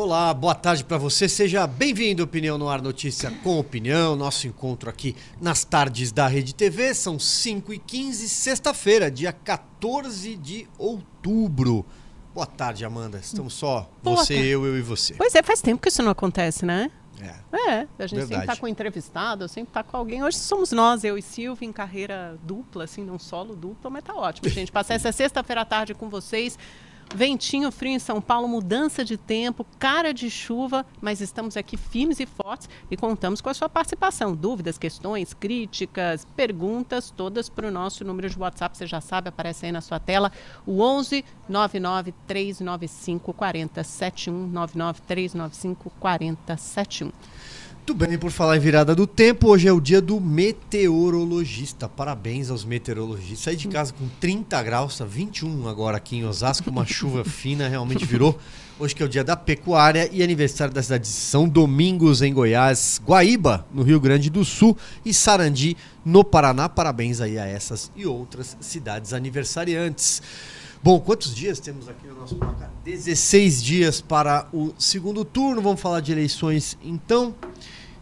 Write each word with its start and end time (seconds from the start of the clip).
Olá, 0.00 0.32
boa 0.32 0.54
tarde 0.54 0.84
para 0.84 0.96
você. 0.96 1.28
Seja 1.28 1.66
bem-vindo 1.66 2.22
Opinião 2.22 2.56
no 2.56 2.68
Ar 2.68 2.80
Notícia 2.80 3.32
com 3.42 3.58
Opinião. 3.58 4.14
Nosso 4.14 4.46
encontro 4.46 4.88
aqui 4.88 5.16
nas 5.40 5.64
tardes 5.64 6.12
da 6.12 6.28
Rede 6.28 6.54
TV. 6.54 6.94
São 6.94 7.16
5h15, 7.16 8.12
sexta-feira, 8.28 9.10
dia 9.10 9.32
14 9.32 10.36
de 10.36 10.68
outubro. 10.78 11.84
Boa 12.32 12.46
tarde, 12.46 12.84
Amanda. 12.84 13.18
Estamos 13.18 13.54
só 13.54 13.90
Boa 14.00 14.18
você, 14.18 14.34
tarde. 14.34 14.48
eu, 14.48 14.64
eu 14.64 14.78
e 14.78 14.82
você. 14.82 15.14
Pois 15.14 15.34
é, 15.34 15.42
faz 15.42 15.60
tempo 15.60 15.82
que 15.82 15.88
isso 15.88 16.00
não 16.00 16.12
acontece, 16.12 16.64
né? 16.64 16.92
É. 17.20 17.58
É, 17.70 17.88
a 17.98 18.06
gente 18.06 18.20
sempre 18.20 18.26
Verdade. 18.26 18.46
tá 18.46 18.56
com 18.56 18.66
um 18.66 18.68
entrevistado, 18.68 19.48
sempre 19.48 19.72
tá 19.72 19.82
com 19.82 19.96
alguém. 19.96 20.22
Hoje 20.22 20.36
somos 20.36 20.70
nós, 20.70 21.02
eu 21.02 21.18
e 21.18 21.22
Silvia, 21.22 21.66
em 21.66 21.72
carreira 21.72 22.38
dupla, 22.44 22.84
assim, 22.84 23.02
não 23.02 23.18
solo 23.18 23.56
dupla, 23.56 23.90
mas 23.90 24.04
tá 24.04 24.14
ótimo, 24.14 24.48
gente. 24.48 24.70
Passar 24.70 24.94
essa 24.94 25.10
sexta-feira 25.10 25.62
à 25.62 25.64
tarde 25.64 25.92
com 25.92 26.08
vocês. 26.08 26.56
Ventinho 27.14 27.72
frio 27.72 27.92
em 27.92 27.98
São 27.98 28.20
Paulo, 28.20 28.46
mudança 28.46 29.02
de 29.02 29.16
tempo, 29.16 29.64
cara 29.78 30.12
de 30.12 30.28
chuva, 30.28 30.84
mas 31.00 31.22
estamos 31.22 31.56
aqui 31.56 31.76
firmes 31.76 32.20
e 32.20 32.26
fortes 32.26 32.68
e 32.90 32.96
contamos 32.98 33.40
com 33.40 33.48
a 33.48 33.54
sua 33.54 33.68
participação. 33.68 34.36
Dúvidas, 34.36 34.76
questões, 34.76 35.32
críticas, 35.32 36.26
perguntas, 36.36 37.10
todas 37.10 37.48
para 37.48 37.66
o 37.66 37.70
nosso 37.70 38.04
número 38.04 38.28
de 38.28 38.38
WhatsApp, 38.38 38.76
você 38.76 38.86
já 38.86 39.00
sabe, 39.00 39.30
aparece 39.30 39.64
aí 39.64 39.72
na 39.72 39.80
sua 39.80 39.98
tela, 39.98 40.30
o 40.66 40.82
11 40.82 41.24
99 41.48 42.12
395 42.26 43.32
4071, 43.32 44.46
99 44.46 45.00
395 45.02 45.90
4071. 45.98 47.10
Muito 47.88 48.06
bem, 48.06 48.18
por 48.18 48.30
falar 48.30 48.58
em 48.58 48.60
virada 48.60 48.94
do 48.94 49.06
tempo, 49.06 49.48
hoje 49.48 49.66
é 49.66 49.72
o 49.72 49.80
dia 49.80 49.98
do 50.02 50.20
meteorologista. 50.20 51.88
Parabéns 51.88 52.50
aos 52.50 52.62
meteorologistas. 52.62 53.38
Saí 53.38 53.56
de 53.56 53.66
casa 53.66 53.94
com 53.94 54.06
30 54.20 54.62
graus, 54.62 54.98
tá 54.98 55.06
21 55.06 55.66
agora 55.66 55.96
aqui 55.96 56.16
em 56.16 56.26
Osasco, 56.26 56.68
uma 56.68 56.84
chuva 56.84 57.24
fina 57.24 57.66
realmente 57.66 58.04
virou. 58.04 58.38
Hoje 58.78 58.94
que 58.94 59.02
é 59.02 59.06
o 59.06 59.08
dia 59.08 59.24
da 59.24 59.34
pecuária 59.34 60.06
e 60.12 60.22
aniversário 60.22 60.74
da 60.74 60.82
cidade 60.82 61.04
de 61.04 61.08
São 61.08 61.48
Domingos, 61.48 62.20
em 62.20 62.30
Goiás, 62.30 63.00
Guaíba, 63.02 63.66
no 63.72 63.82
Rio 63.82 63.98
Grande 63.98 64.28
do 64.28 64.44
Sul 64.44 64.76
e 65.02 65.14
Sarandi, 65.14 65.74
no 66.04 66.22
Paraná. 66.22 66.68
Parabéns 66.68 67.22
aí 67.22 67.38
a 67.38 67.46
essas 67.46 67.90
e 67.96 68.04
outras 68.04 68.54
cidades 68.60 69.14
aniversariantes. 69.14 70.20
Bom, 70.82 71.00
quantos 71.00 71.34
dias 71.34 71.58
temos 71.58 71.88
aqui 71.88 72.06
no 72.06 72.16
nosso 72.16 72.36
placar? 72.36 72.70
16 72.84 73.62
dias 73.62 74.00
para 74.02 74.46
o 74.52 74.74
segundo 74.78 75.24
turno. 75.24 75.62
Vamos 75.62 75.80
falar 75.80 76.00
de 76.00 76.12
eleições 76.12 76.76
então. 76.84 77.34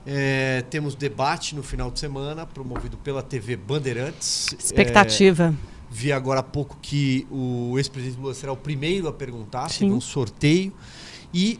É, 0.06 0.62
temos 0.70 0.94
debate 0.94 1.56
no 1.56 1.62
final 1.62 1.90
de 1.90 1.98
semana, 1.98 2.46
promovido 2.46 2.96
pela 2.96 3.22
TV 3.22 3.56
Bandeirantes. 3.56 4.52
Expectativa. 4.56 5.52
É, 5.52 5.76
vi 5.90 6.12
agora 6.12 6.40
há 6.40 6.44
pouco 6.44 6.78
que 6.80 7.26
o 7.30 7.76
ex-presidente 7.76 8.20
Lula 8.20 8.32
será 8.32 8.52
o 8.52 8.56
primeiro 8.56 9.08
a 9.08 9.12
perguntar, 9.12 9.68
Sim. 9.68 9.86
teve 9.86 9.92
um 9.92 10.00
sorteio. 10.00 10.72
E 11.34 11.58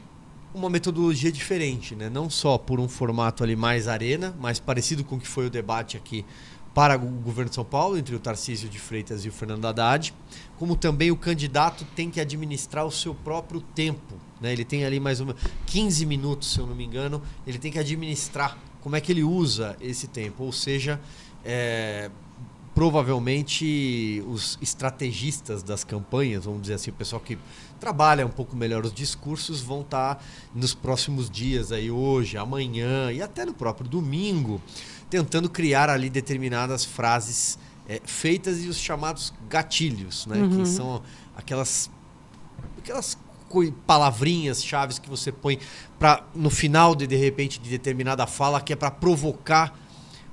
uma 0.54 0.70
metodologia 0.70 1.30
diferente, 1.30 1.94
né? 1.94 2.08
Não 2.08 2.30
só 2.30 2.56
por 2.56 2.80
um 2.80 2.88
formato 2.88 3.44
ali 3.44 3.56
mais 3.56 3.88
arena, 3.88 4.34
mais 4.40 4.58
parecido 4.58 5.04
com 5.04 5.16
o 5.16 5.20
que 5.20 5.28
foi 5.28 5.46
o 5.46 5.50
debate 5.50 5.96
aqui 5.96 6.24
para 6.72 6.96
o 6.96 6.98
governo 6.98 7.48
de 7.48 7.54
São 7.54 7.64
Paulo, 7.64 7.98
entre 7.98 8.14
o 8.14 8.18
Tarcísio 8.18 8.68
de 8.68 8.78
Freitas 8.78 9.24
e 9.24 9.28
o 9.28 9.32
Fernando 9.32 9.64
Haddad, 9.64 10.14
como 10.58 10.76
também 10.76 11.10
o 11.10 11.16
candidato 11.16 11.86
tem 11.96 12.10
que 12.10 12.20
administrar 12.20 12.86
o 12.86 12.90
seu 12.90 13.14
próprio 13.14 13.60
tempo. 13.60 14.14
Né? 14.40 14.52
Ele 14.52 14.64
tem 14.64 14.84
ali 14.84 15.00
mais 15.00 15.20
ou 15.20 15.26
menos 15.26 15.40
15 15.66 16.06
minutos, 16.06 16.52
se 16.52 16.58
eu 16.58 16.66
não 16.66 16.74
me 16.74 16.84
engano, 16.84 17.22
ele 17.46 17.58
tem 17.58 17.72
que 17.72 17.78
administrar 17.78 18.58
como 18.80 18.96
é 18.96 19.00
que 19.00 19.12
ele 19.12 19.24
usa 19.24 19.76
esse 19.80 20.06
tempo. 20.06 20.44
Ou 20.44 20.52
seja, 20.52 21.00
é, 21.44 22.10
provavelmente 22.76 24.22
os 24.28 24.58
estrategistas 24.60 25.62
das 25.62 25.82
campanhas, 25.82 26.44
vamos 26.44 26.60
dizer 26.60 26.74
assim, 26.74 26.90
o 26.90 26.94
pessoal 26.94 27.20
que 27.20 27.38
trabalha 27.80 28.26
um 28.26 28.30
pouco 28.30 28.54
melhor 28.54 28.84
os 28.84 28.92
discursos, 28.92 29.62
vão 29.62 29.80
estar 29.80 30.22
nos 30.54 30.74
próximos 30.74 31.30
dias, 31.30 31.72
aí 31.72 31.90
hoje, 31.90 32.36
amanhã 32.36 33.10
e 33.10 33.22
até 33.22 33.46
no 33.46 33.54
próprio 33.54 33.88
domingo, 33.88 34.60
tentando 35.08 35.48
criar 35.48 35.88
ali 35.88 36.10
determinadas 36.10 36.84
frases 36.84 37.58
é, 37.88 38.00
feitas 38.04 38.62
e 38.62 38.68
os 38.68 38.76
chamados 38.76 39.32
gatilhos, 39.48 40.26
né? 40.26 40.36
Uhum. 40.36 40.58
Que 40.58 40.68
são 40.68 41.02
aquelas, 41.34 41.90
aquelas 42.78 43.16
palavrinhas 43.86 44.64
chaves 44.64 44.98
que 44.98 45.08
você 45.08 45.30
põe 45.32 45.58
para 45.98 46.24
no 46.34 46.50
final 46.50 46.94
de 46.94 47.06
de 47.06 47.16
repente 47.16 47.58
de 47.60 47.70
determinada 47.70 48.26
fala 48.26 48.60
que 48.60 48.72
é 48.72 48.76
para 48.76 48.90
provocar 48.90 49.78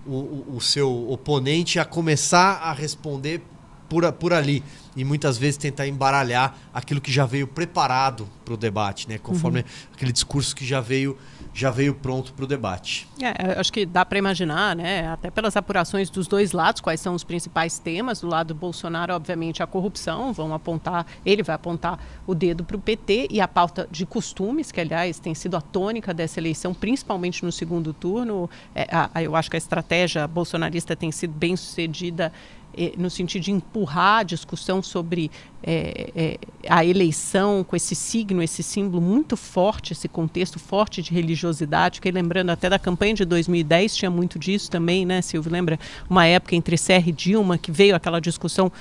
o, 0.06 0.12
o- 0.16 0.56
o 0.58 0.62
seu 0.62 1.10
oponente 1.10 1.80
a 1.80 1.86
começar 1.86 2.56
a 2.62 2.74
responder 2.74 3.42
por, 3.88 4.12
por 4.14 4.34
ali 4.34 4.64
e 4.96 5.04
muitas 5.06 5.38
vezes 5.38 5.58
tentar 5.58 5.88
embaralhar 5.88 6.58
aquilo 6.74 7.00
que 7.00 7.12
já 7.12 7.26
veio 7.26 7.48
preparado 7.48 8.28
para 8.44 8.54
o 8.56 8.58
debate, 8.58 9.08
né? 9.08 9.18
Conforme 9.18 9.64
aquele 9.94 10.12
discurso 10.12 10.56
que 10.56 10.66
já 10.66 10.82
veio 10.82 11.18
já 11.54 11.70
veio 11.70 11.94
pronto 11.94 12.34
para 12.34 12.46
o 12.46 12.48
debate. 12.48 13.08
É, 13.22 13.60
acho 13.60 13.72
que 13.72 13.86
dá 13.86 14.04
para 14.04 14.18
imaginar, 14.18 14.76
né, 14.76 15.08
até 15.08 15.30
pelas 15.30 15.56
apurações 15.56 16.10
dos 16.10 16.28
dois 16.28 16.52
lados, 16.52 16.82
quais 16.82 17.00
são 17.00 17.14
os 17.14 17.24
principais 17.24 17.78
temas. 17.78 18.22
Do 18.22 18.28
lado 18.28 18.48
do 18.48 18.56
Bolsonaro, 18.56 19.14
obviamente, 19.14 19.62
a 19.62 19.68
corrupção, 19.68 20.34
vão 20.34 20.54
apontar, 20.54 21.06
ele 21.26 21.44
vai 21.44 21.56
apontar 21.56 22.00
o 22.26 22.34
dedo 22.34 22.64
para 22.64 22.76
o 22.76 22.80
PT 22.80 23.28
e 23.30 23.40
a 23.40 23.48
pauta 23.48 23.88
de 23.92 24.06
costumes, 24.06 24.72
que, 24.72 24.82
aliás, 24.82 25.20
tem 25.20 25.36
sido 25.36 25.56
a 25.56 25.62
tônica 25.62 26.14
dessa 26.14 26.40
eleição, 26.40 26.74
principalmente 26.74 27.46
no 27.46 27.52
segundo 27.52 27.94
turno. 27.94 28.50
É, 28.74 28.88
a- 28.92 29.22
eu 29.22 29.36
acho 29.36 29.50
que 29.50 29.56
a 29.56 29.60
estratégia 29.60 30.28
bolsonarista 30.28 30.96
tem 30.96 31.12
sido 31.12 31.34
bem 31.34 31.56
sucedida 31.56 32.34
eh, 32.76 32.94
no 32.98 33.08
sentido 33.08 33.44
de 33.44 33.52
empurrar 33.52 34.22
a 34.22 34.24
discussão 34.24 34.82
sobre 34.82 35.30
eh, 35.66 36.12
eh, 36.16 36.38
a 36.68 36.84
eleição 36.84 37.64
com 37.64 37.76
esse 37.76 37.96
signo, 37.96 38.44
esse 38.44 38.62
símbolo 38.62 39.02
muito 39.02 39.38
forte, 39.38 39.94
esse 39.94 40.08
contexto 40.08 40.60
forte 40.60 41.02
de 41.02 41.14
religiosidade. 41.14 41.96
Fiquei 41.96 42.12
lembrando 42.12 42.50
até 42.50 42.70
da 42.70 42.78
campanha 42.78 43.14
de 43.14 43.26
2010, 43.26 43.96
tinha 43.96 44.12
muito 44.12 44.38
disso 44.38 44.70
também, 44.70 45.06
né, 45.06 45.22
Silvio? 45.22 45.52
Lembra 45.52 45.80
uma 46.10 46.26
época 46.26 46.56
entre 46.56 46.78
Serra 46.78 47.08
e 47.08 47.12
Dilma 47.12 47.58
que 47.58 47.72
veio 47.72 47.96
aquela 47.96 48.20
discussão 48.20 48.72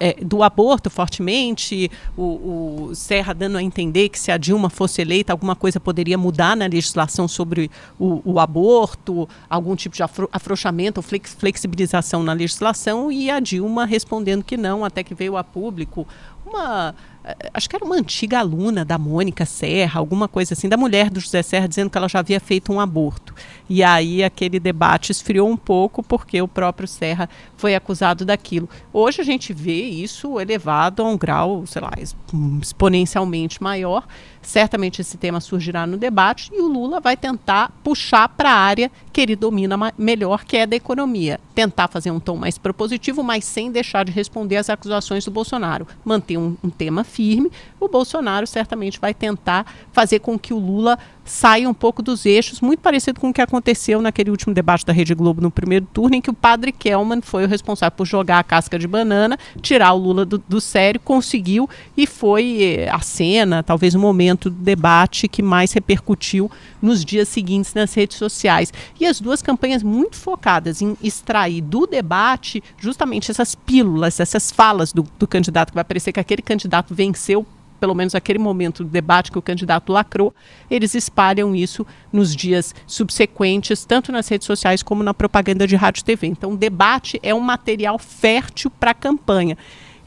eh, 0.00 0.16
do 0.22 0.42
aborto 0.42 0.88
fortemente, 0.88 1.90
o, 2.16 2.88
o 2.90 2.94
Serra 2.94 3.34
dando 3.34 3.58
a 3.58 3.62
entender 3.62 4.08
que 4.08 4.18
se 4.18 4.30
a 4.30 4.36
Dilma 4.36 4.70
fosse 4.70 5.02
eleita, 5.02 5.32
alguma 5.32 5.56
coisa 5.56 5.80
poderia 5.80 6.16
mudar 6.16 6.56
na 6.56 6.66
legislação 6.66 7.26
sobre 7.26 7.70
o, 7.98 8.22
o 8.24 8.38
aborto, 8.38 9.28
algum 9.50 9.74
tipo 9.74 9.94
de 9.94 10.02
afro, 10.02 10.28
afrouxamento 10.32 10.98
ou 10.98 11.02
flex, 11.02 11.34
flexibilização 11.34 12.22
na 12.22 12.32
legislação, 12.32 13.10
e 13.10 13.30
a 13.30 13.40
Dilma 13.40 13.84
respondendo 13.84 14.44
que 14.44 14.56
não, 14.56 14.84
até 14.84 15.02
que 15.02 15.14
veio 15.14 15.36
a 15.36 15.42
público 15.42 16.06
uma. 16.52 16.94
eh, 17.24 17.50
Acho 17.54 17.68
que 17.68 17.76
era 17.76 17.84
uma 17.84 17.96
antiga 17.96 18.38
aluna 18.40 18.84
da 18.84 18.98
Mônica 18.98 19.44
Serra, 19.46 19.98
alguma 20.00 20.28
coisa 20.28 20.54
assim, 20.54 20.68
da 20.68 20.76
mulher 20.76 21.10
do 21.10 21.20
José 21.20 21.42
Serra, 21.42 21.68
dizendo 21.68 21.90
que 21.90 21.98
ela 21.98 22.08
já 22.08 22.18
havia 22.20 22.38
feito 22.40 22.72
um 22.72 22.80
aborto. 22.80 23.34
E 23.68 23.82
aí 23.82 24.22
aquele 24.22 24.60
debate 24.60 25.12
esfriou 25.12 25.48
um 25.48 25.56
pouco, 25.56 26.02
porque 26.02 26.40
o 26.42 26.48
próprio 26.48 26.86
Serra 26.86 27.28
foi 27.56 27.74
acusado 27.74 28.24
daquilo. 28.24 28.68
Hoje 28.92 29.20
a 29.20 29.24
gente 29.24 29.52
vê 29.52 29.82
isso 29.84 30.38
elevado 30.38 31.02
a 31.02 31.06
um 31.08 31.16
grau, 31.16 31.64
sei 31.66 31.80
lá, 31.82 31.92
ex- 31.96 32.14
exponencialmente 32.60 33.62
maior. 33.62 34.06
Certamente 34.42 35.00
esse 35.00 35.16
tema 35.16 35.40
surgirá 35.40 35.86
no 35.86 35.96
debate 35.96 36.50
e 36.52 36.60
o 36.60 36.66
Lula 36.66 37.00
vai 37.00 37.16
tentar 37.16 37.72
puxar 37.82 38.28
para 38.28 38.50
a 38.50 38.56
área 38.56 38.90
que 39.12 39.20
ele 39.20 39.36
domina 39.36 39.76
melhor, 39.96 40.44
que 40.44 40.56
é 40.56 40.66
da 40.66 40.74
economia. 40.74 41.38
Tentar 41.54 41.86
fazer 41.86 42.10
um 42.10 42.18
tom 42.18 42.36
mais 42.36 42.58
propositivo, 42.58 43.22
mas 43.22 43.44
sem 43.44 43.70
deixar 43.70 44.04
de 44.04 44.10
responder 44.10 44.56
às 44.56 44.68
acusações 44.68 45.24
do 45.24 45.30
Bolsonaro. 45.30 45.86
Manter 46.04 46.38
um, 46.38 46.56
um 46.62 46.70
tema 46.70 47.04
firme. 47.04 47.50
O 47.78 47.88
Bolsonaro 47.88 48.46
certamente 48.46 48.98
vai 48.98 49.14
tentar 49.14 49.64
fazer 49.92 50.18
com 50.18 50.38
que 50.38 50.52
o 50.52 50.58
Lula 50.58 50.98
saia 51.24 51.68
um 51.68 51.74
pouco 51.74 52.02
dos 52.02 52.26
eixos, 52.26 52.60
muito 52.60 52.80
parecido 52.80 53.20
com 53.20 53.30
o 53.30 53.32
que 53.32 53.40
aconteceu 53.40 54.02
naquele 54.02 54.30
último 54.30 54.54
debate 54.54 54.84
da 54.84 54.92
Rede 54.92 55.14
Globo 55.14 55.40
no 55.40 55.50
primeiro 55.50 55.86
turno, 55.86 56.16
em 56.16 56.20
que 56.20 56.30
o 56.30 56.34
padre 56.34 56.72
Kelman 56.72 57.20
foi 57.20 57.44
o 57.44 57.48
responsável 57.48 57.96
por 57.96 58.06
jogar 58.06 58.38
a 58.38 58.44
casca 58.44 58.78
de 58.78 58.88
banana, 58.88 59.38
tirar 59.60 59.92
o 59.92 59.98
Lula 59.98 60.24
do, 60.24 60.38
do 60.38 60.60
sério, 60.60 61.00
conseguiu 61.00 61.68
e 61.96 62.06
foi 62.06 62.62
eh, 62.62 62.88
a 62.90 63.00
cena, 63.00 63.62
talvez 63.62 63.94
o 63.94 63.98
momento 63.98 64.50
do 64.50 64.56
debate 64.56 65.28
que 65.28 65.42
mais 65.42 65.72
repercutiu 65.72 66.50
nos 66.80 67.04
dias 67.04 67.28
seguintes 67.28 67.74
nas 67.74 67.94
redes 67.94 68.16
sociais. 68.16 68.72
E 68.98 69.06
as 69.06 69.20
duas 69.20 69.42
campanhas 69.42 69.82
muito 69.82 70.16
focadas 70.16 70.82
em 70.82 70.96
extrair 71.02 71.60
do 71.60 71.86
debate 71.86 72.62
justamente 72.78 73.30
essas 73.30 73.54
pílulas, 73.54 74.18
essas 74.18 74.50
falas 74.50 74.92
do, 74.92 75.06
do 75.18 75.26
candidato, 75.26 75.70
que 75.70 75.74
vai 75.74 75.84
parecer 75.84 76.12
que 76.12 76.20
aquele 76.20 76.42
candidato 76.42 76.94
venceu 76.94 77.46
pelo 77.82 77.96
menos 77.96 78.14
aquele 78.14 78.38
momento 78.38 78.84
do 78.84 78.90
debate 78.90 79.32
que 79.32 79.38
o 79.40 79.42
candidato 79.42 79.92
lacrou, 79.92 80.32
eles 80.70 80.94
espalham 80.94 81.52
isso 81.52 81.84
nos 82.12 82.32
dias 82.32 82.72
subsequentes, 82.86 83.84
tanto 83.84 84.12
nas 84.12 84.28
redes 84.28 84.46
sociais 84.46 84.84
como 84.84 85.02
na 85.02 85.12
propaganda 85.12 85.66
de 85.66 85.74
rádio 85.74 86.02
e 86.02 86.04
TV. 86.04 86.28
Então, 86.28 86.52
o 86.52 86.56
debate 86.56 87.18
é 87.24 87.34
um 87.34 87.40
material 87.40 87.98
fértil 87.98 88.70
para 88.70 88.92
a 88.92 88.94
campanha. 88.94 89.58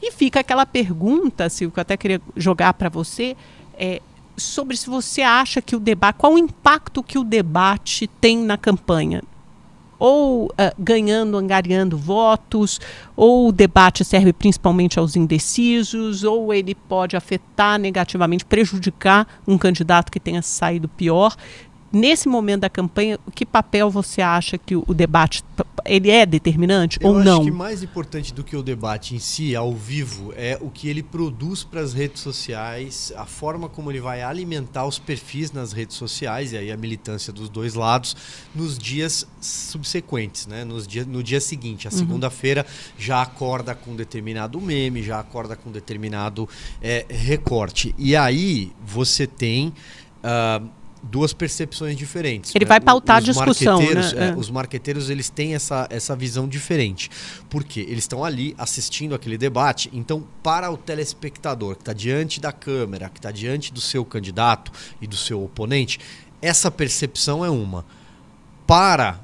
E 0.02 0.10
fica 0.10 0.40
aquela 0.40 0.64
pergunta, 0.64 1.50
Silvio, 1.50 1.74
que 1.74 1.78
eu 1.78 1.82
até 1.82 1.98
queria 1.98 2.18
jogar 2.34 2.72
para 2.72 2.88
você, 2.88 3.36
é, 3.78 4.00
sobre 4.38 4.74
se 4.74 4.88
você 4.88 5.20
acha 5.20 5.60
que 5.60 5.76
o 5.76 5.78
debate, 5.78 6.16
qual 6.16 6.32
o 6.32 6.38
impacto 6.38 7.02
que 7.02 7.18
o 7.18 7.24
debate 7.24 8.06
tem 8.06 8.38
na 8.38 8.56
campanha? 8.56 9.22
Ou 9.98 10.46
uh, 10.46 10.50
ganhando, 10.78 11.36
angariando 11.36 11.96
votos, 11.96 12.80
ou 13.16 13.48
o 13.48 13.52
debate 13.52 14.04
serve 14.04 14.32
principalmente 14.32 14.98
aos 14.98 15.16
indecisos, 15.16 16.24
ou 16.24 16.52
ele 16.52 16.74
pode 16.74 17.16
afetar 17.16 17.78
negativamente, 17.78 18.44
prejudicar 18.44 19.26
um 19.46 19.56
candidato 19.58 20.10
que 20.12 20.20
tenha 20.20 20.42
saído 20.42 20.88
pior 20.88 21.36
nesse 21.96 22.28
momento 22.28 22.60
da 22.62 22.70
campanha, 22.70 23.18
que 23.34 23.46
papel 23.46 23.90
você 23.90 24.20
acha 24.20 24.58
que 24.58 24.76
o, 24.76 24.92
debate 24.92 25.42
ele 25.84 26.10
é 26.10 26.26
determinante 26.26 26.98
Eu 27.00 27.08
ou 27.08 27.14
não? 27.14 27.24
Eu 27.24 27.32
acho 27.38 27.44
que 27.44 27.50
mais 27.50 27.82
importante 27.82 28.34
do 28.34 28.44
que 28.44 28.54
o 28.54 28.62
debate 28.62 29.14
em 29.14 29.18
si, 29.18 29.56
ao 29.56 29.72
vivo, 29.72 30.32
é 30.36 30.58
o 30.60 30.68
que 30.68 30.88
ele 30.88 31.02
produz 31.02 31.64
para 31.64 31.80
as 31.80 31.94
redes 31.94 32.20
sociais, 32.20 33.12
a 33.16 33.24
forma 33.24 33.68
como 33.68 33.90
ele 33.90 34.00
vai 34.00 34.22
alimentar 34.22 34.86
os 34.86 34.98
perfis 34.98 35.52
nas 35.52 35.72
redes 35.72 35.96
sociais 35.96 36.52
e 36.52 36.58
aí 36.58 36.70
a 36.70 36.76
militância 36.76 37.32
dos 37.32 37.48
dois 37.48 37.74
lados 37.74 38.14
nos 38.54 38.78
dias 38.78 39.26
subsequentes, 39.40 40.46
né? 40.46 40.64
Nos 40.64 40.86
dia, 40.86 41.04
no 41.04 41.22
dia 41.22 41.40
seguinte, 41.40 41.88
a 41.88 41.90
uhum. 41.90 41.96
segunda-feira 41.96 42.66
já 42.98 43.22
acorda 43.22 43.74
com 43.74 43.96
determinado 43.96 44.60
meme, 44.60 45.02
já 45.02 45.18
acorda 45.18 45.56
com 45.56 45.70
determinado 45.70 46.48
é, 46.82 47.06
recorte. 47.08 47.94
E 47.96 48.14
aí 48.14 48.72
você 48.84 49.26
tem 49.26 49.72
uh, 50.26 50.68
duas 51.02 51.32
percepções 51.32 51.96
diferentes. 51.96 52.54
Ele 52.54 52.64
né? 52.64 52.68
vai 52.68 52.80
pautar 52.80 53.22
os 53.22 53.28
a 53.28 53.32
discussão, 53.32 53.80
né? 53.80 54.12
É, 54.16 54.28
é. 54.28 54.34
Os 54.36 54.50
marqueteiros 54.50 55.10
eles 55.10 55.30
têm 55.30 55.54
essa, 55.54 55.86
essa 55.90 56.16
visão 56.16 56.48
diferente. 56.48 57.10
Porque 57.48 57.80
eles 57.80 58.04
estão 58.04 58.24
ali 58.24 58.54
assistindo 58.58 59.14
aquele 59.14 59.38
debate, 59.38 59.90
então 59.92 60.26
para 60.42 60.70
o 60.70 60.76
telespectador 60.76 61.76
que 61.76 61.82
está 61.82 61.92
diante 61.92 62.40
da 62.40 62.52
câmera, 62.52 63.08
que 63.08 63.18
está 63.18 63.30
diante 63.30 63.72
do 63.72 63.80
seu 63.80 64.04
candidato 64.04 64.72
e 65.00 65.06
do 65.06 65.16
seu 65.16 65.42
oponente, 65.42 66.00
essa 66.40 66.70
percepção 66.70 67.44
é 67.44 67.50
uma. 67.50 67.84
Para 68.66 69.20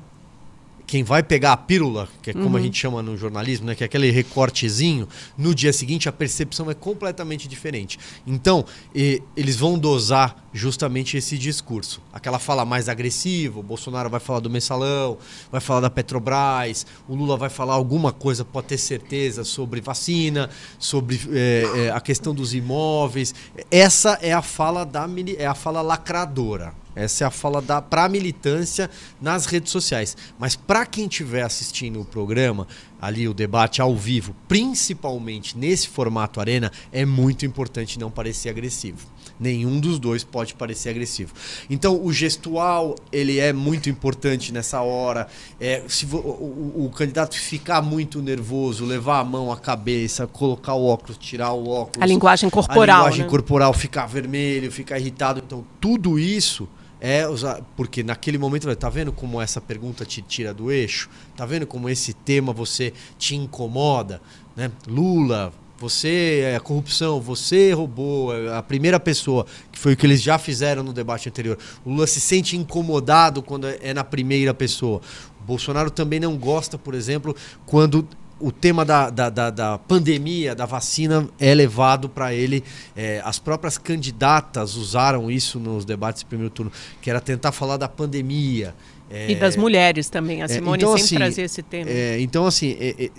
quem 0.86 1.02
vai 1.02 1.22
pegar 1.22 1.52
a 1.52 1.56
pílula, 1.56 2.08
que 2.22 2.30
é 2.30 2.32
como 2.32 2.50
uhum. 2.50 2.56
a 2.56 2.60
gente 2.60 2.78
chama 2.78 3.02
no 3.02 3.16
jornalismo, 3.16 3.66
né, 3.66 3.74
que 3.74 3.82
é 3.82 3.86
aquele 3.86 4.10
recortezinho, 4.10 5.08
no 5.36 5.54
dia 5.54 5.72
seguinte 5.72 6.08
a 6.08 6.12
percepção 6.12 6.70
é 6.70 6.74
completamente 6.74 7.48
diferente. 7.48 7.98
Então, 8.26 8.64
e, 8.94 9.22
eles 9.36 9.56
vão 9.56 9.78
dosar 9.78 10.36
justamente 10.52 11.16
esse 11.16 11.38
discurso. 11.38 12.02
Aquela 12.12 12.38
fala 12.38 12.64
mais 12.64 12.88
agressiva, 12.88 13.60
o 13.60 13.62
Bolsonaro 13.62 14.10
vai 14.10 14.20
falar 14.20 14.40
do 14.40 14.50
mensalão, 14.50 15.18
vai 15.50 15.60
falar 15.60 15.80
da 15.80 15.90
Petrobras, 15.90 16.86
o 17.08 17.14
Lula 17.14 17.36
vai 17.36 17.48
falar 17.48 17.74
alguma 17.74 18.12
coisa, 18.12 18.44
pode 18.44 18.68
ter 18.68 18.78
certeza, 18.78 19.44
sobre 19.44 19.80
vacina, 19.80 20.50
sobre 20.78 21.20
é, 21.32 21.64
é, 21.76 21.90
a 21.90 22.00
questão 22.00 22.34
dos 22.34 22.54
imóveis. 22.54 23.34
Essa 23.70 24.18
é 24.20 24.32
a 24.32 24.42
fala 24.42 24.84
da 24.84 25.02
é 25.36 25.46
a 25.46 25.54
fala 25.54 25.82
lacradora. 25.82 26.81
Essa 26.94 27.24
é 27.24 27.26
a 27.26 27.30
fala 27.30 27.62
para 27.62 28.04
a 28.04 28.08
militância 28.08 28.90
nas 29.20 29.46
redes 29.46 29.72
sociais. 29.72 30.16
Mas 30.38 30.56
para 30.56 30.84
quem 30.84 31.06
estiver 31.06 31.42
assistindo 31.42 32.00
o 32.00 32.04
programa, 32.04 32.66
ali 33.00 33.26
o 33.26 33.34
debate 33.34 33.82
ao 33.82 33.96
vivo, 33.96 34.34
principalmente 34.46 35.58
nesse 35.58 35.88
formato 35.88 36.38
arena, 36.38 36.70
é 36.92 37.04
muito 37.04 37.44
importante 37.44 37.98
não 37.98 38.10
parecer 38.10 38.48
agressivo. 38.48 39.08
Nenhum 39.40 39.80
dos 39.80 39.98
dois 39.98 40.22
pode 40.22 40.54
parecer 40.54 40.90
agressivo. 40.90 41.32
Então, 41.68 42.00
o 42.04 42.12
gestual 42.12 42.94
ele 43.10 43.40
é 43.40 43.52
muito 43.52 43.90
importante 43.90 44.52
nessa 44.52 44.82
hora. 44.82 45.26
É, 45.58 45.82
se 45.88 46.06
o, 46.06 46.16
o, 46.16 46.84
o, 46.86 46.90
candidato 46.90 47.36
ficar 47.36 47.82
muito 47.82 48.22
nervoso, 48.22 48.84
levar 48.84 49.18
a 49.18 49.24
mão 49.24 49.50
à 49.50 49.56
cabeça, 49.56 50.26
colocar 50.28 50.74
o 50.74 50.86
óculos, 50.86 51.18
tirar 51.18 51.52
o 51.52 51.68
óculos. 51.68 52.02
A 52.02 52.06
linguagem 52.06 52.48
corporal. 52.48 52.98
A 52.98 52.98
linguagem 52.98 53.24
né? 53.24 53.30
corporal 53.30 53.72
ficar 53.72 54.06
vermelho, 54.06 54.70
ficar 54.70 55.00
irritado. 55.00 55.42
Então, 55.44 55.64
tudo 55.80 56.20
isso 56.20 56.68
é 57.02 57.28
usar. 57.28 57.60
Porque 57.76 58.04
naquele 58.04 58.38
momento, 58.38 58.74
tá 58.76 58.88
vendo 58.88 59.12
como 59.12 59.42
essa 59.42 59.60
pergunta 59.60 60.04
te 60.04 60.22
tira 60.22 60.54
do 60.54 60.70
eixo? 60.70 61.10
Tá 61.36 61.44
vendo 61.44 61.66
como 61.66 61.88
esse 61.88 62.14
tema 62.14 62.52
você 62.52 62.92
te 63.18 63.34
incomoda? 63.34 64.22
Né? 64.54 64.70
Lula, 64.86 65.52
você 65.78 66.52
é 66.54 66.60
corrupção, 66.60 67.20
você 67.20 67.72
roubou, 67.72 68.32
é 68.32 68.56
a 68.56 68.62
primeira 68.62 69.00
pessoa, 69.00 69.44
que 69.72 69.78
foi 69.80 69.94
o 69.94 69.96
que 69.96 70.06
eles 70.06 70.22
já 70.22 70.38
fizeram 70.38 70.84
no 70.84 70.92
debate 70.92 71.28
anterior. 71.28 71.58
O 71.84 71.90
Lula 71.90 72.06
se 72.06 72.20
sente 72.20 72.56
incomodado 72.56 73.42
quando 73.42 73.66
é 73.66 73.92
na 73.92 74.04
primeira 74.04 74.54
pessoa. 74.54 75.00
O 75.40 75.44
Bolsonaro 75.44 75.90
também 75.90 76.20
não 76.20 76.36
gosta, 76.36 76.78
por 76.78 76.94
exemplo, 76.94 77.34
quando 77.66 78.06
o 78.42 78.50
tema 78.50 78.84
da, 78.84 79.08
da, 79.08 79.30
da, 79.30 79.50
da, 79.50 79.78
pandemia, 79.78 80.52
da 80.54 80.66
vacina, 80.66 81.28
é 81.38 81.54
levado 81.54 82.08
para 82.08 82.34
ele. 82.34 82.64
É, 82.96 83.22
as 83.24 83.38
próprias 83.38 83.78
candidatas 83.78 84.74
usaram 84.74 85.30
isso 85.30 85.60
nos 85.60 85.84
debates 85.84 86.22
de 86.22 86.26
primeiro 86.26 86.50
turno, 86.50 86.72
que 87.00 87.08
era 87.08 87.20
tentar 87.20 87.52
falar 87.52 87.76
da 87.76 87.88
pandemia. 87.88 88.74
É, 89.08 89.30
e 89.30 89.36
das 89.36 89.56
mulheres 89.56 90.08
também. 90.08 90.42
A 90.42 90.46
é, 90.46 90.48
Simone 90.48 90.78
então, 90.78 90.90
sempre 90.90 91.04
assim, 91.04 91.16
trazia 91.16 91.44
esse 91.44 91.62
tema. 91.62 91.88
É, 91.88 92.20
então, 92.20 92.44
assim, 92.44 92.76
é, 92.80 93.10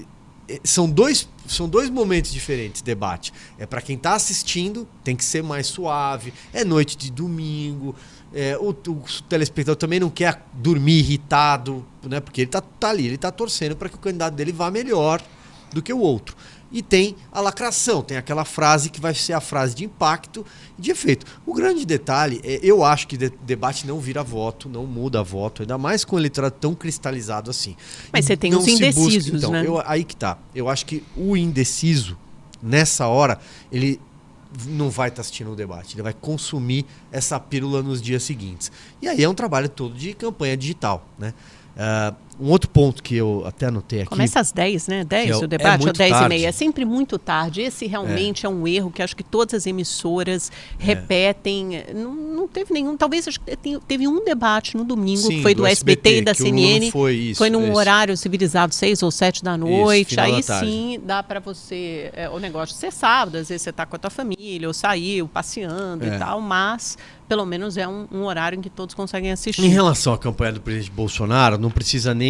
são, 0.64 0.90
dois, 0.90 1.30
são 1.48 1.70
dois 1.70 1.90
momentos 1.90 2.32
diferentes 2.32 2.82
debate. 2.82 3.32
É 3.58 3.66
para 3.66 3.82
quem 3.82 3.96
está 3.96 4.16
assistindo, 4.16 4.88
tem 5.04 5.16
que 5.16 5.24
ser 5.24 5.42
mais 5.42 5.68
suave. 5.68 6.34
É 6.52 6.66
noite 6.66 6.98
de 6.98 7.10
domingo. 7.10 7.96
É, 8.34 8.58
o, 8.58 8.70
o, 8.70 9.06
telespectador 9.30 9.76
também 9.76 10.00
não 10.00 10.10
quer 10.10 10.44
dormir 10.54 11.00
irritado, 11.00 11.86
né? 12.04 12.20
Porque 12.20 12.42
ele 12.42 12.50
tá, 12.50 12.62
tá 12.62 12.90
ali, 12.90 13.06
ele 13.06 13.18
tá 13.18 13.32
torcendo 13.32 13.76
para 13.76 13.90
que 13.90 13.96
o 13.96 14.00
candidato 14.00 14.34
dele 14.34 14.52
vá 14.52 14.72
melhor 14.72 15.22
do 15.72 15.82
que 15.82 15.94
o 15.94 16.00
outro. 16.00 16.36
E 16.74 16.82
tem 16.82 17.16
a 17.32 17.40
lacração, 17.40 18.02
tem 18.02 18.18
aquela 18.18 18.44
frase 18.44 18.90
que 18.90 19.00
vai 19.00 19.14
ser 19.14 19.34
a 19.34 19.40
frase 19.40 19.76
de 19.76 19.86
impacto 19.86 20.44
e 20.78 20.82
de 20.82 20.90
efeito. 20.90 21.24
O 21.46 21.54
grande 21.54 21.86
detalhe 21.86 22.42
é, 22.44 22.60
eu 22.64 22.84
acho 22.84 23.08
que 23.08 23.16
de, 23.16 23.30
debate 23.44 23.86
não 23.86 24.00
vira 24.00 24.24
voto, 24.24 24.68
não 24.68 24.88
muda 24.88 25.22
voto, 25.22 25.62
ainda 25.62 25.78
mais 25.78 26.04
com 26.04 26.16
o 26.16 26.20
eleitorado 26.20 26.56
tão 26.60 26.74
cristalizado 26.74 27.52
assim. 27.52 27.76
Mas 28.12 28.26
você 28.26 28.36
tem 28.36 28.50
não 28.50 28.60
os 28.60 28.68
indecisos, 28.68 29.30
busca, 29.30 29.38
então, 29.38 29.52
né? 29.52 29.64
Eu, 29.64 29.84
aí 29.86 30.04
que 30.04 30.16
tá. 30.16 30.40
Eu 30.56 30.68
acho 30.68 30.88
que 30.88 31.04
o 31.16 31.38
indeciso, 31.38 32.18
nessa 32.60 33.06
hora, 33.06 33.38
ele 33.72 34.02
não 34.68 34.90
vai 34.90 35.10
estar 35.10 35.18
tá 35.18 35.22
assistindo 35.22 35.52
o 35.52 35.56
debate, 35.56 35.96
ele 35.96 36.04
vai 36.04 36.14
consumir 36.14 36.86
essa 37.12 37.40
pílula 37.40 37.82
nos 37.82 38.02
dias 38.02 38.24
seguintes. 38.24 38.72
E 39.02 39.08
aí 39.08 39.24
é 39.24 39.30
um 39.30 39.34
trabalho 39.34 39.70
todo 39.70 39.94
de 39.96 40.14
campanha 40.14 40.56
digital, 40.56 41.08
né? 41.18 41.34
Uh, 41.76 42.16
um 42.40 42.50
outro 42.50 42.70
ponto 42.70 43.02
que 43.02 43.16
eu 43.16 43.44
até 43.46 43.68
anotei 43.68 44.02
aqui. 44.02 44.10
Começa 44.10 44.40
às 44.40 44.52
10, 44.52 44.88
né? 44.88 45.04
10 45.04 45.30
é, 45.30 45.36
o 45.36 45.48
debate, 45.48 45.84
é 45.84 45.88
ou 45.88 45.94
10 45.94 46.12
tarde. 46.12 46.26
e 46.26 46.30
meia. 46.30 46.48
É 46.48 46.52
sempre 46.52 46.86
muito 46.86 47.18
tarde. 47.18 47.62
Esse 47.62 47.86
realmente 47.86 48.46
é. 48.46 48.50
é. 48.50 48.52
um 48.52 48.68
erro 48.68 48.92
que 48.92 49.02
acho 49.02 49.16
que 49.16 49.24
todas 49.24 49.54
as 49.54 49.68
emissoras 49.68 50.52
é. 50.80 50.84
repetem. 50.84 51.84
Não, 51.94 52.14
não 52.14 52.48
teve 52.48 52.74
nenhum. 52.74 52.98
Talvez 52.98 53.28
acho 53.28 53.40
que 53.40 53.56
teve 53.88 54.08
um 54.08 54.24
debate 54.24 54.76
no 54.76 54.84
domingo, 54.84 55.22
Sim, 55.22 55.38
que 55.38 55.42
foi 55.42 55.54
do, 55.54 55.64
do 55.64 55.68
SBT, 55.68 56.10
SBT, 56.10 56.18
e 56.18 56.22
da 56.24 56.34
CNN. 56.34 56.92
Foi, 56.92 57.16
isso, 57.16 57.38
foi 57.38 57.50
num 57.50 57.74
horário 57.74 58.16
civilizado, 58.18 58.74
6 58.74 59.04
ou 59.04 59.12
7 59.12 59.44
da 59.44 59.58
noite. 59.58 60.12
Isso, 60.12 60.22
Aí 60.22 60.44
sim 60.44 61.00
dá 61.04 61.22
para 61.22 61.40
você. 61.40 62.12
É, 62.14 62.30
o 62.30 62.40
negócio 62.40 62.76
ser 62.76 62.92
sábado, 62.92 63.38
às 63.38 63.50
vezes 63.50 63.62
você 63.62 63.70
está 63.70 63.86
com 63.86 63.96
a 63.96 64.00
tua 64.00 64.10
família, 64.10 64.68
ou 64.68 64.74
saiu 64.74 65.28
passeando 65.28 66.06
e 66.06 66.10
é. 66.10 66.18
tal, 66.18 66.42
mas 66.42 66.98
pelo 67.28 67.46
menos 67.46 67.78
é 67.78 67.88
um, 67.88 68.08
um, 68.12 68.24
horário 68.26 68.58
em 68.58 68.62
que 68.62 68.70
todos 68.70 68.94
conseguem 68.94 69.32
assistir. 69.32 69.64
Em 69.64 69.70
relação 69.70 70.14
à 70.14 70.18
campanha 70.18 70.54
do 70.54 70.62
presidente 70.62 70.92
Bolsonaro, 70.92 71.58
não 71.58 71.72
precisa 71.72 72.14
nem 72.14 72.23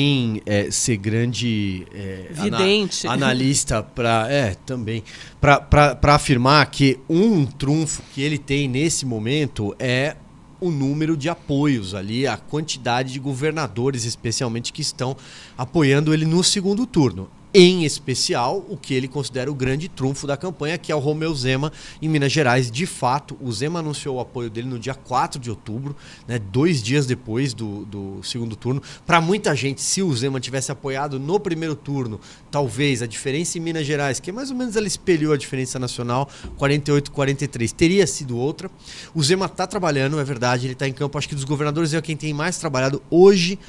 é, 0.45 0.71
ser 0.71 0.97
grande 0.97 1.85
é, 1.93 2.27
Vidente. 2.31 3.05
Ana, 3.07 3.15
analista 3.15 3.83
para 3.83 4.27
é 4.31 4.55
também 4.65 5.03
para 5.39 6.15
afirmar 6.15 6.65
que 6.67 6.99
um 7.09 7.45
trunfo 7.45 8.01
que 8.13 8.21
ele 8.21 8.37
tem 8.37 8.67
nesse 8.67 9.05
momento 9.05 9.75
é 9.77 10.15
o 10.59 10.71
número 10.71 11.17
de 11.17 11.27
apoios 11.27 11.93
ali, 11.93 12.25
a 12.25 12.37
quantidade 12.37 13.11
de 13.11 13.19
governadores, 13.19 14.05
especialmente, 14.05 14.71
que 14.71 14.81
estão 14.81 15.15
apoiando 15.57 16.13
ele 16.13 16.25
no 16.25 16.43
segundo 16.43 16.85
turno 16.85 17.29
em 17.53 17.85
especial 17.85 18.65
o 18.67 18.75
que 18.75 18.93
ele 18.93 19.07
considera 19.07 19.51
o 19.51 19.53
grande 19.53 19.87
trunfo 19.87 20.25
da 20.25 20.35
campanha, 20.35 20.77
que 20.77 20.91
é 20.91 20.95
o 20.95 20.99
Romeu 20.99 21.33
Zema 21.35 21.71
em 22.01 22.09
Minas 22.09 22.31
Gerais. 22.31 22.71
De 22.71 22.85
fato, 22.85 23.37
o 23.39 23.51
Zema 23.51 23.79
anunciou 23.79 24.17
o 24.17 24.19
apoio 24.19 24.49
dele 24.49 24.67
no 24.67 24.79
dia 24.79 24.95
4 24.95 25.39
de 25.39 25.49
outubro, 25.49 25.95
né, 26.27 26.39
dois 26.39 26.81
dias 26.81 27.05
depois 27.05 27.53
do, 27.53 27.85
do 27.85 28.23
segundo 28.23 28.55
turno. 28.55 28.81
Para 29.05 29.21
muita 29.21 29.55
gente, 29.55 29.81
se 29.81 30.01
o 30.01 30.11
Zema 30.15 30.39
tivesse 30.39 30.71
apoiado 30.71 31.19
no 31.19 31.39
primeiro 31.39 31.75
turno, 31.75 32.19
talvez 32.49 33.01
a 33.01 33.07
diferença 33.07 33.57
em 33.57 33.61
Minas 33.61 33.85
Gerais, 33.85 34.19
que 34.19 34.31
é 34.31 34.33
mais 34.33 34.49
ou 34.49 34.57
menos 34.57 34.75
ela 34.75 34.87
espelhou 34.87 35.33
a 35.33 35.37
diferença 35.37 35.77
nacional, 35.77 36.27
48-43, 36.57 37.71
teria 37.71 38.07
sido 38.07 38.37
outra. 38.37 38.69
O 39.13 39.21
Zema 39.21 39.45
está 39.45 39.67
trabalhando, 39.67 40.19
é 40.19 40.23
verdade, 40.23 40.65
ele 40.65 40.73
está 40.73 40.87
em 40.87 40.93
campo. 40.93 41.17
Acho 41.17 41.29
que 41.29 41.35
dos 41.35 41.43
governadores 41.43 41.93
é 41.93 42.01
quem 42.01 42.17
tem 42.17 42.33
mais 42.33 42.57
trabalhado 42.57 43.01
hoje 43.09 43.59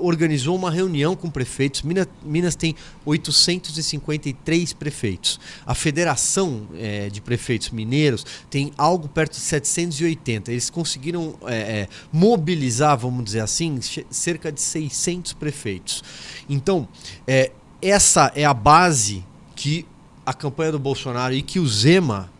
organizou 0.00 0.54
uma 0.56 0.70
reunião 0.70 1.16
com 1.16 1.30
prefeitos. 1.30 1.82
Minas, 1.82 2.06
Minas 2.22 2.54
tem 2.54 2.74
853 3.04 4.72
prefeitos. 4.72 5.40
A 5.64 5.74
Federação 5.74 6.66
é, 6.74 7.08
de 7.08 7.20
Prefeitos 7.20 7.70
Mineiros 7.70 8.24
tem 8.50 8.72
algo 8.76 9.08
perto 9.08 9.32
de 9.32 9.40
780. 9.40 10.50
Eles 10.50 10.70
conseguiram 10.70 11.34
é, 11.46 11.54
é, 11.54 11.88
mobilizar, 12.12 12.96
vamos 12.98 13.24
dizer 13.24 13.40
assim, 13.40 13.78
cerca 14.10 14.52
de 14.52 14.60
600 14.60 15.32
prefeitos. 15.34 16.02
Então, 16.48 16.88
é, 17.26 17.52
essa 17.80 18.32
é 18.34 18.44
a 18.44 18.54
base 18.54 19.24
que 19.54 19.86
a 20.24 20.34
campanha 20.34 20.72
do 20.72 20.78
Bolsonaro 20.78 21.32
e 21.32 21.40
que 21.40 21.60
o 21.60 21.66
Zema 21.66 22.30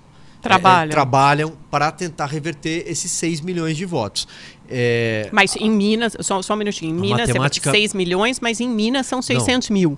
trabalham, 0.43 0.91
é, 0.91 0.93
trabalham 0.93 1.53
para 1.71 1.91
tentar 1.91 2.27
reverter 2.27 2.85
esses 2.87 3.11
6 3.13 3.41
milhões 3.41 3.77
de 3.77 3.85
votos. 3.85 4.27
É, 4.69 5.29
mas 5.33 5.57
em 5.57 5.71
Minas, 5.71 6.17
só, 6.21 6.43
só 6.43 6.55
um 6.55 6.57
minutinho, 6.57 6.97
em 6.97 7.01
Minas 7.01 7.29
matemática... 7.29 7.71
6 7.71 7.95
milhões, 7.95 8.41
mas 8.41 8.61
em 8.61 8.69
Minas 8.69 9.07
são 9.07 9.23
600 9.23 9.71
Não. 9.71 9.75
mil. 9.75 9.97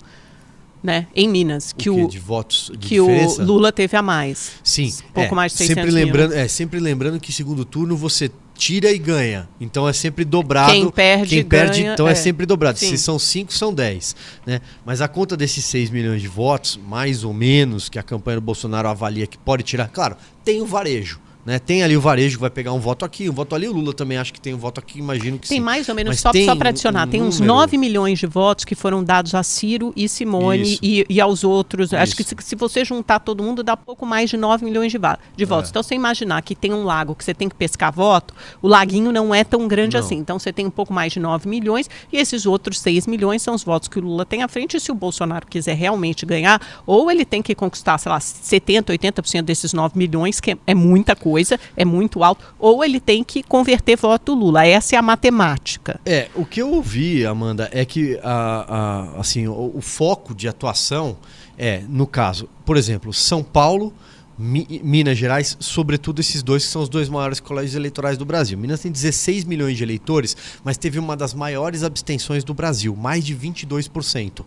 Né, 0.80 1.08
em 1.12 1.28
Minas, 1.28 1.72
que 1.72 1.90
o, 1.90 2.04
o 2.04 2.08
de 2.08 2.20
votos 2.20 2.70
de 2.72 2.86
que 2.86 2.94
diferença? 3.00 3.42
o 3.42 3.44
Lula 3.44 3.72
teve 3.72 3.96
a 3.96 4.02
mais. 4.02 4.52
Sim, 4.62 4.94
pouco 5.12 5.34
é, 5.34 5.36
mais 5.36 5.50
de 5.50 5.58
600 5.58 5.74
sempre 5.74 5.90
lembrando, 5.90 6.30
mil. 6.30 6.38
É, 6.38 6.46
sempre 6.46 6.78
lembrando 6.78 7.18
que 7.18 7.32
segundo 7.32 7.64
turno 7.64 7.96
você 7.96 8.30
tira 8.58 8.90
e 8.92 8.98
ganha. 8.98 9.48
Então 9.60 9.88
é 9.88 9.92
sempre 9.92 10.24
dobrado. 10.24 10.72
Quem 10.72 10.90
perde, 10.90 11.36
quem 11.36 11.44
perde 11.44 11.80
ganha, 11.80 11.94
então 11.94 12.06
é, 12.06 12.12
é 12.12 12.14
sempre 12.14 12.44
dobrado. 12.44 12.78
Sim. 12.78 12.90
Se 12.90 12.98
são 12.98 13.18
5, 13.18 13.52
são 13.52 13.72
10. 13.72 14.16
Né? 14.44 14.60
Mas 14.84 15.00
a 15.00 15.08
conta 15.08 15.36
desses 15.36 15.64
6 15.64 15.90
milhões 15.90 16.20
de 16.20 16.28
votos, 16.28 16.78
mais 16.86 17.24
ou 17.24 17.32
menos, 17.32 17.88
que 17.88 17.98
a 17.98 18.02
campanha 18.02 18.36
do 18.36 18.42
Bolsonaro 18.42 18.88
avalia 18.88 19.26
que 19.26 19.38
pode 19.38 19.62
tirar, 19.62 19.88
claro, 19.88 20.16
tem 20.44 20.60
o 20.60 20.66
varejo. 20.66 21.20
Né? 21.48 21.58
Tem 21.58 21.82
ali 21.82 21.96
o 21.96 22.00
varejo 22.02 22.36
que 22.36 22.42
vai 22.42 22.50
pegar 22.50 22.74
um 22.74 22.78
voto 22.78 23.06
aqui, 23.06 23.26
um 23.26 23.32
voto 23.32 23.54
ali. 23.54 23.66
O 23.66 23.72
Lula 23.72 23.94
também 23.94 24.18
acho 24.18 24.34
que 24.34 24.38
tem 24.38 24.52
um 24.52 24.58
voto 24.58 24.80
aqui, 24.80 24.98
imagino 24.98 25.38
que 25.38 25.48
tem 25.48 25.56
sim. 25.56 25.64
mais 25.64 25.88
ou 25.88 25.94
menos, 25.94 26.10
Mas 26.10 26.20
só, 26.20 26.30
só 26.44 26.54
para 26.54 26.68
adicionar, 26.68 27.06
um 27.06 27.10
tem 27.10 27.22
uns 27.22 27.40
9 27.40 27.78
milhões 27.78 28.18
de 28.18 28.26
votos 28.26 28.66
que 28.66 28.74
foram 28.74 29.02
dados 29.02 29.34
a 29.34 29.42
Ciro 29.42 29.90
e 29.96 30.10
Simone 30.10 30.78
e, 30.82 31.06
e, 31.08 31.18
aos 31.18 31.44
outros. 31.44 31.86
Isso. 31.86 31.96
Acho 31.96 32.14
que 32.14 32.22
se, 32.22 32.36
se, 32.38 32.54
você 32.54 32.84
juntar 32.84 33.20
todo 33.20 33.42
mundo, 33.42 33.62
dá 33.62 33.78
pouco 33.78 34.04
mais 34.04 34.28
de 34.28 34.36
9 34.36 34.62
milhões 34.62 34.92
de, 34.92 34.98
de 34.98 35.44
votos. 35.46 35.68
É. 35.68 35.70
Então, 35.70 35.82
você 35.82 35.94
imaginar 35.94 36.42
que 36.42 36.54
tem 36.54 36.70
um 36.70 36.84
lago 36.84 37.14
que 37.14 37.24
você 37.24 37.32
tem 37.32 37.48
que 37.48 37.54
pescar 37.54 37.90
voto, 37.90 38.34
o 38.60 38.68
laguinho 38.68 39.10
não 39.10 39.34
é 39.34 39.42
tão 39.42 39.66
grande 39.66 39.96
não. 39.96 40.04
assim. 40.04 40.16
Então, 40.16 40.38
você 40.38 40.52
tem 40.52 40.66
um 40.66 40.70
pouco 40.70 40.92
mais 40.92 41.14
de 41.14 41.18
9 41.18 41.48
milhões 41.48 41.88
e 42.12 42.18
esses 42.18 42.44
outros 42.44 42.78
6 42.80 43.06
milhões 43.06 43.40
são 43.40 43.54
os 43.54 43.64
votos 43.64 43.88
que 43.88 43.98
o 43.98 44.02
Lula 44.02 44.26
tem 44.26 44.42
à 44.42 44.48
frente. 44.48 44.76
E 44.76 44.80
se 44.80 44.92
o 44.92 44.94
Bolsonaro 44.94 45.46
quiser 45.46 45.74
realmente 45.74 46.26
ganhar, 46.26 46.60
ou 46.86 47.10
ele 47.10 47.24
tem 47.24 47.40
que 47.40 47.54
conquistar, 47.54 47.96
sei 47.96 48.12
lá, 48.12 48.18
70%, 48.18 48.82
80% 48.98 49.42
desses 49.42 49.72
9 49.72 49.96
milhões, 49.96 50.40
que 50.40 50.50
é, 50.50 50.58
é 50.66 50.74
muita 50.74 51.16
coisa, 51.16 51.37
é 51.76 51.84
muito 51.84 52.24
alto, 52.24 52.44
ou 52.58 52.84
ele 52.84 53.00
tem 53.00 53.22
que 53.22 53.42
converter 53.42 53.96
voto 53.96 54.34
Lula. 54.34 54.66
Essa 54.66 54.96
é 54.96 54.98
a 54.98 55.02
matemática. 55.02 56.00
É, 56.04 56.28
o 56.34 56.44
que 56.44 56.60
eu 56.60 56.70
ouvi, 56.70 57.24
Amanda, 57.26 57.68
é 57.72 57.84
que 57.84 58.18
a, 58.22 59.14
a 59.16 59.20
assim, 59.20 59.46
o, 59.46 59.72
o, 59.74 59.80
foco 59.80 60.34
de 60.34 60.48
atuação 60.48 61.16
é, 61.56 61.82
no 61.88 62.06
caso, 62.06 62.48
por 62.64 62.76
exemplo, 62.76 63.12
São 63.12 63.42
Paulo. 63.42 63.92
Mi, 64.40 64.80
Minas 64.84 65.18
Gerais, 65.18 65.56
sobretudo 65.58 66.20
esses 66.20 66.44
dois 66.44 66.64
que 66.64 66.70
são 66.70 66.82
os 66.82 66.88
dois 66.88 67.08
maiores 67.08 67.40
colégios 67.40 67.74
eleitorais 67.74 68.16
do 68.16 68.24
Brasil. 68.24 68.56
Minas 68.56 68.78
tem 68.78 68.92
16 68.92 69.42
milhões 69.42 69.76
de 69.76 69.82
eleitores, 69.82 70.36
mas 70.62 70.78
teve 70.78 70.96
uma 70.96 71.16
das 71.16 71.34
maiores 71.34 71.82
abstenções 71.82 72.44
do 72.44 72.54
Brasil, 72.54 72.94
mais 72.94 73.24
de 73.24 73.34
22% 73.34 74.44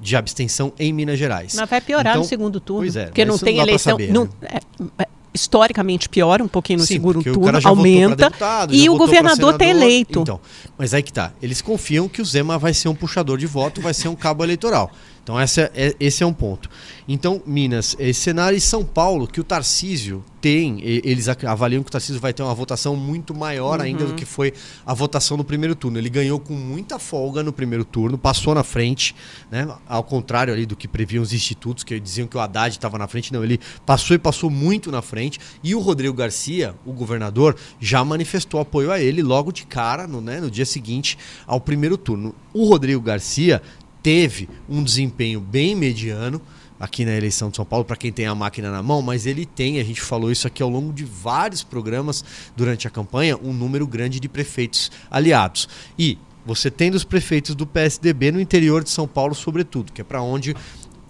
de 0.00 0.16
abstenção 0.16 0.72
em 0.78 0.92
Minas 0.92 1.18
Gerais. 1.18 1.54
Mas 1.54 1.68
vai 1.68 1.80
piorar 1.80 2.12
então, 2.12 2.22
no 2.22 2.28
segundo 2.28 2.60
turno. 2.60 2.90
É, 2.98 3.06
porque 3.06 3.24
não 3.24 3.38
tem 3.38 3.58
eleição. 3.58 3.98
Não, 4.10 4.24
né? 4.24 4.60
é, 4.98 5.08
historicamente 5.34 6.08
piora 6.08 6.42
um 6.44 6.48
pouquinho 6.48 6.78
no 6.78 6.86
Sim, 6.86 6.94
segundo 6.94 7.22
turno, 7.22 7.58
aumenta 7.64 8.30
deputado, 8.30 8.72
e 8.72 8.88
o 8.88 8.96
governador 8.96 9.54
está 9.54 9.66
eleito. 9.66 10.20
Então, 10.20 10.40
mas 10.78 10.94
aí 10.94 11.02
que 11.02 11.12
tá. 11.12 11.32
Eles 11.42 11.60
confiam 11.60 12.08
que 12.08 12.22
o 12.22 12.24
Zema 12.24 12.56
vai 12.56 12.72
ser 12.72 12.88
um 12.88 12.94
puxador 12.94 13.36
de 13.36 13.46
voto, 13.46 13.80
vai 13.80 13.92
ser 13.92 14.08
um 14.08 14.14
cabo 14.14 14.44
eleitoral. 14.44 14.92
Então 15.24 15.40
essa 15.40 15.72
é, 15.74 15.96
esse 15.98 16.22
é 16.22 16.26
um 16.26 16.34
ponto. 16.34 16.68
Então, 17.08 17.42
Minas, 17.46 17.96
esse 17.98 18.20
cenário 18.20 18.56
e 18.56 18.60
São 18.60 18.84
Paulo, 18.84 19.26
que 19.26 19.40
o 19.40 19.44
Tarcísio 19.44 20.24
tem, 20.40 20.80
eles 20.82 21.26
avaliam 21.28 21.82
que 21.82 21.88
o 21.88 21.92
Tarcísio 21.92 22.20
vai 22.20 22.34
ter 22.34 22.42
uma 22.42 22.54
votação 22.54 22.94
muito 22.94 23.34
maior 23.34 23.78
uhum. 23.78 23.84
ainda 23.84 24.04
do 24.04 24.14
que 24.14 24.26
foi 24.26 24.52
a 24.84 24.92
votação 24.92 25.38
no 25.38 25.44
primeiro 25.44 25.74
turno. 25.74 25.96
Ele 25.96 26.10
ganhou 26.10 26.38
com 26.38 26.52
muita 26.52 26.98
folga 26.98 27.42
no 27.42 27.52
primeiro 27.52 27.84
turno, 27.84 28.18
passou 28.18 28.54
na 28.54 28.62
frente, 28.62 29.14
né? 29.50 29.66
ao 29.88 30.04
contrário 30.04 30.52
ali 30.52 30.66
do 30.66 30.76
que 30.76 30.86
previam 30.86 31.22
os 31.22 31.32
institutos, 31.32 31.82
que 31.82 31.98
diziam 31.98 32.28
que 32.28 32.36
o 32.36 32.40
Haddad 32.40 32.74
estava 32.74 32.98
na 32.98 33.08
frente. 33.08 33.32
Não, 33.32 33.42
ele 33.42 33.58
passou 33.86 34.14
e 34.14 34.18
passou 34.18 34.50
muito 34.50 34.92
na 34.92 35.00
frente. 35.00 35.40
E 35.62 35.74
o 35.74 35.80
Rodrigo 35.80 36.14
Garcia, 36.14 36.74
o 36.84 36.92
governador, 36.92 37.56
já 37.80 38.04
manifestou 38.04 38.60
apoio 38.60 38.90
a 38.90 39.00
ele 39.00 39.22
logo 39.22 39.50
de 39.50 39.64
cara, 39.64 40.06
no, 40.06 40.20
né, 40.20 40.40
no 40.40 40.50
dia 40.50 40.66
seguinte 40.66 41.16
ao 41.46 41.58
primeiro 41.58 41.96
turno. 41.96 42.34
O 42.52 42.66
Rodrigo 42.66 43.00
Garcia 43.00 43.62
teve 44.04 44.50
um 44.68 44.84
desempenho 44.84 45.40
bem 45.40 45.74
mediano 45.74 46.38
aqui 46.78 47.06
na 47.06 47.16
eleição 47.16 47.48
de 47.48 47.56
São 47.56 47.64
Paulo, 47.64 47.86
para 47.86 47.96
quem 47.96 48.12
tem 48.12 48.26
a 48.26 48.34
máquina 48.34 48.70
na 48.70 48.82
mão, 48.82 49.00
mas 49.00 49.24
ele 49.24 49.46
tem, 49.46 49.80
a 49.80 49.84
gente 49.84 50.02
falou 50.02 50.30
isso 50.30 50.46
aqui 50.46 50.62
ao 50.62 50.68
longo 50.68 50.92
de 50.92 51.04
vários 51.06 51.64
programas 51.64 52.22
durante 52.54 52.86
a 52.86 52.90
campanha, 52.90 53.38
um 53.42 53.54
número 53.54 53.86
grande 53.86 54.20
de 54.20 54.28
prefeitos 54.28 54.92
aliados. 55.10 55.66
E 55.98 56.18
você 56.44 56.70
tem 56.70 56.90
dos 56.90 57.02
prefeitos 57.02 57.54
do 57.54 57.66
PSDB 57.66 58.30
no 58.30 58.38
interior 58.38 58.84
de 58.84 58.90
São 58.90 59.08
Paulo, 59.08 59.34
sobretudo, 59.34 59.90
que 59.90 60.02
é 60.02 60.04
para 60.04 60.20
onde 60.20 60.54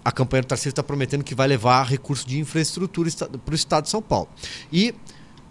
a 0.05 0.11
campanha 0.11 0.43
do 0.43 0.47
Tarcísio 0.47 0.69
está 0.69 0.83
prometendo 0.83 1.21
que 1.21 1.35
vai 1.35 1.49
levar 1.49 1.83
recurso 1.83 2.25
de 2.25 2.39
infraestrutura 2.39 3.09
para 3.43 3.51
o 3.51 3.55
estado 3.55 3.83
de 3.83 3.89
São 3.89 4.01
Paulo. 4.01 4.29
E 4.71 4.95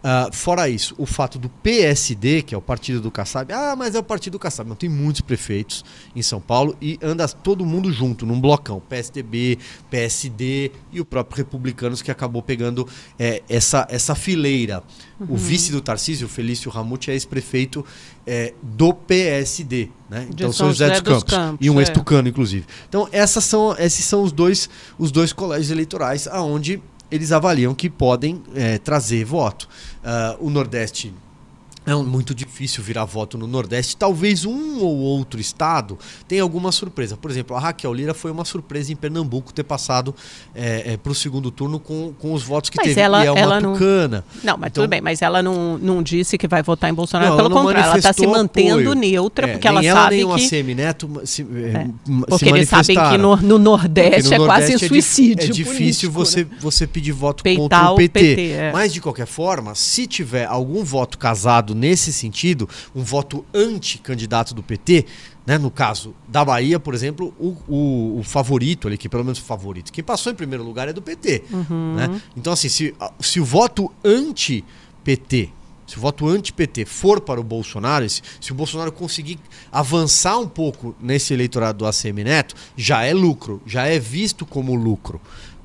Uh, 0.04 0.30
fora 0.34 0.68
isso, 0.68 0.94
o 0.98 1.06
fato 1.06 1.38
do 1.38 1.48
PSD, 1.48 2.42
que 2.42 2.54
é 2.54 2.58
o 2.58 2.60
partido 2.60 3.00
do 3.00 3.10
Kassab, 3.10 3.50
ah, 3.54 3.74
mas 3.74 3.94
é 3.94 3.98
o 3.98 4.02
partido 4.02 4.34
do 4.34 4.38
Kassab. 4.38 4.68
Não, 4.68 4.76
tem 4.76 4.86
muitos 4.86 5.22
prefeitos 5.22 5.82
em 6.14 6.20
São 6.20 6.42
Paulo 6.42 6.76
e 6.78 6.98
anda 7.02 7.26
todo 7.26 7.64
mundo 7.64 7.90
junto, 7.90 8.26
num 8.26 8.38
blocão. 8.38 8.80
PSDB, 8.80 9.58
PSD 9.88 10.72
e 10.92 11.00
o 11.00 11.06
próprio 11.06 11.38
Republicanos, 11.38 12.02
que 12.02 12.10
acabou 12.10 12.42
pegando 12.42 12.86
é, 13.18 13.42
essa, 13.48 13.86
essa 13.88 14.14
fileira. 14.14 14.82
Uhum. 15.18 15.28
O 15.30 15.36
vice 15.38 15.72
do 15.72 15.80
Tarcísio, 15.80 16.28
Felício 16.28 16.70
Ramute, 16.70 17.10
é 17.10 17.14
ex-prefeito 17.14 17.82
é, 18.26 18.52
do 18.62 18.92
PSD, 18.92 19.88
né? 20.10 20.26
Então 20.28 20.52
São 20.52 20.68
José, 20.68 20.88
José 20.88 21.00
dos, 21.00 21.22
Campos, 21.22 21.34
Campos, 21.34 21.66
e 21.66 21.70
um 21.70 21.78
é. 21.78 21.82
ex-tucano, 21.82 22.28
inclusive. 22.28 22.66
Então, 22.86 23.08
essas 23.10 23.44
são, 23.44 23.74
esses 23.78 24.04
são 24.04 24.22
os 24.22 24.32
dois, 24.32 24.68
os 24.98 25.10
dois 25.10 25.32
colégios 25.32 25.70
eleitorais 25.70 26.28
aonde 26.28 26.82
eles 27.14 27.30
avaliam 27.30 27.72
que 27.72 27.88
podem 27.88 28.42
é, 28.56 28.76
trazer 28.78 29.24
voto. 29.24 29.68
Uh, 30.02 30.46
o 30.46 30.50
Nordeste 30.50 31.14
é 31.86 31.94
muito 31.94 32.34
difícil 32.34 32.82
virar 32.82 33.04
voto 33.04 33.36
no 33.36 33.46
Nordeste. 33.46 33.96
Talvez 33.96 34.44
um 34.44 34.80
ou 34.80 34.96
outro 34.96 35.40
estado 35.40 35.98
tenha 36.26 36.42
alguma 36.42 36.72
surpresa. 36.72 37.16
Por 37.16 37.30
exemplo, 37.30 37.54
a 37.56 37.60
Raquel 37.60 37.92
Lira 37.92 38.14
foi 38.14 38.30
uma 38.30 38.44
surpresa 38.44 38.92
em 38.92 38.96
Pernambuco 38.96 39.52
ter 39.52 39.64
passado 39.64 40.14
é, 40.54 40.92
é, 40.92 40.96
para 40.96 41.12
o 41.12 41.14
segundo 41.14 41.50
turno 41.50 41.78
com, 41.78 42.14
com 42.18 42.32
os 42.32 42.42
votos 42.42 42.70
que 42.70 42.78
mas 42.78 42.88
teve. 42.88 43.00
Ela, 43.00 43.24
e 43.24 43.26
é 43.26 43.30
uma 43.30 43.40
ela 43.40 43.60
tucana. 43.60 44.24
Não, 44.42 44.52
não 44.52 44.58
mas 44.58 44.70
então, 44.70 44.82
tudo 44.84 44.90
bem. 44.90 45.00
Mas 45.00 45.20
ela 45.20 45.42
não, 45.42 45.76
não 45.76 46.02
disse 46.02 46.38
que 46.38 46.48
vai 46.48 46.62
votar 46.62 46.88
em 46.88 46.94
Bolsonaro. 46.94 47.30
Não, 47.30 47.36
Pelo 47.36 47.50
contrário, 47.50 47.88
ela 47.88 47.98
está 47.98 48.12
se 48.12 48.26
mantendo 48.26 48.80
apoio. 48.80 48.94
neutra, 48.94 49.46
é, 49.46 49.52
porque 49.52 49.68
ela 49.68 49.80
nem 49.80 49.90
sabe 49.90 50.20
ela, 50.20 50.36
nem 50.36 50.48
que... 50.48 50.56
o 50.56 50.58
ACM 50.58 50.74
Neto 50.74 51.22
se, 51.24 51.42
é, 51.42 51.46
é. 51.46 51.88
porque 52.28 52.44
se 52.46 52.48
eles 52.48 52.68
sabem 52.68 52.96
que 52.96 53.18
no, 53.18 53.36
no 53.36 53.58
Nordeste 53.58 54.30
no 54.30 54.44
é 54.44 54.46
quase 54.46 54.74
um 54.74 54.78
suicídio 54.78 55.50
É 55.50 55.52
difícil 55.52 56.10
você, 56.10 56.44
né? 56.44 56.50
você 56.60 56.86
pedir 56.86 57.12
voto 57.12 57.42
Peitar 57.42 57.62
contra 57.62 57.90
o 57.92 57.96
PT. 57.96 58.18
O 58.18 58.22
PT 58.22 58.50
é. 58.52 58.72
mas, 58.72 58.92
de 58.92 59.00
qualquer 59.00 59.26
forma, 59.26 59.74
se 59.74 60.06
tiver 60.06 60.46
algum 60.46 60.82
voto 60.82 61.18
casado 61.18 61.73
nesse 61.74 62.12
sentido, 62.12 62.68
um 62.94 63.02
voto 63.02 63.44
anti-candidato 63.52 64.54
do 64.54 64.62
PT, 64.62 65.06
né? 65.46 65.58
no 65.58 65.70
caso 65.70 66.14
da 66.28 66.44
Bahia, 66.44 66.80
por 66.80 66.94
exemplo, 66.94 67.34
o, 67.38 67.56
o, 67.68 68.18
o, 68.20 68.22
favorito 68.22 68.88
ali, 68.88 68.96
que 68.96 69.08
pelo 69.08 69.24
menos 69.24 69.38
o 69.38 69.42
favorito, 69.42 69.92
quem 69.92 70.02
passou 70.02 70.32
em 70.32 70.34
primeiro 70.34 70.64
lugar 70.64 70.88
é 70.88 70.92
do 70.92 71.02
PT. 71.02 71.44
Uhum. 71.50 71.94
Né? 71.94 72.20
Então, 72.36 72.52
assim, 72.52 72.68
se, 72.68 72.94
se 73.20 73.40
o 73.40 73.44
voto 73.44 73.92
anti-PT 74.04 75.50
se 75.86 75.98
o 75.98 76.00
voto 76.00 76.26
anti-PT 76.26 76.86
for 76.86 77.20
para 77.20 77.40
o 77.40 77.44
Bolsonaro, 77.44 78.08
se, 78.08 78.22
se, 78.40 78.52
o 78.52 78.54
Bolsonaro 78.54 78.90
conseguir 78.90 79.38
avançar 79.70 80.38
um 80.38 80.48
pouco 80.48 80.94
nesse 81.00 81.34
eleitorado 81.34 81.78
do 81.78 81.86
ACM 81.86 82.24
Neto, 82.24 82.54
já 82.76 83.04
é 83.04 83.12
lucro, 83.12 83.60
já 83.66 83.86
é 83.86 83.98
visto 83.98 84.46
como 84.46 84.74
lucro. 84.74 85.20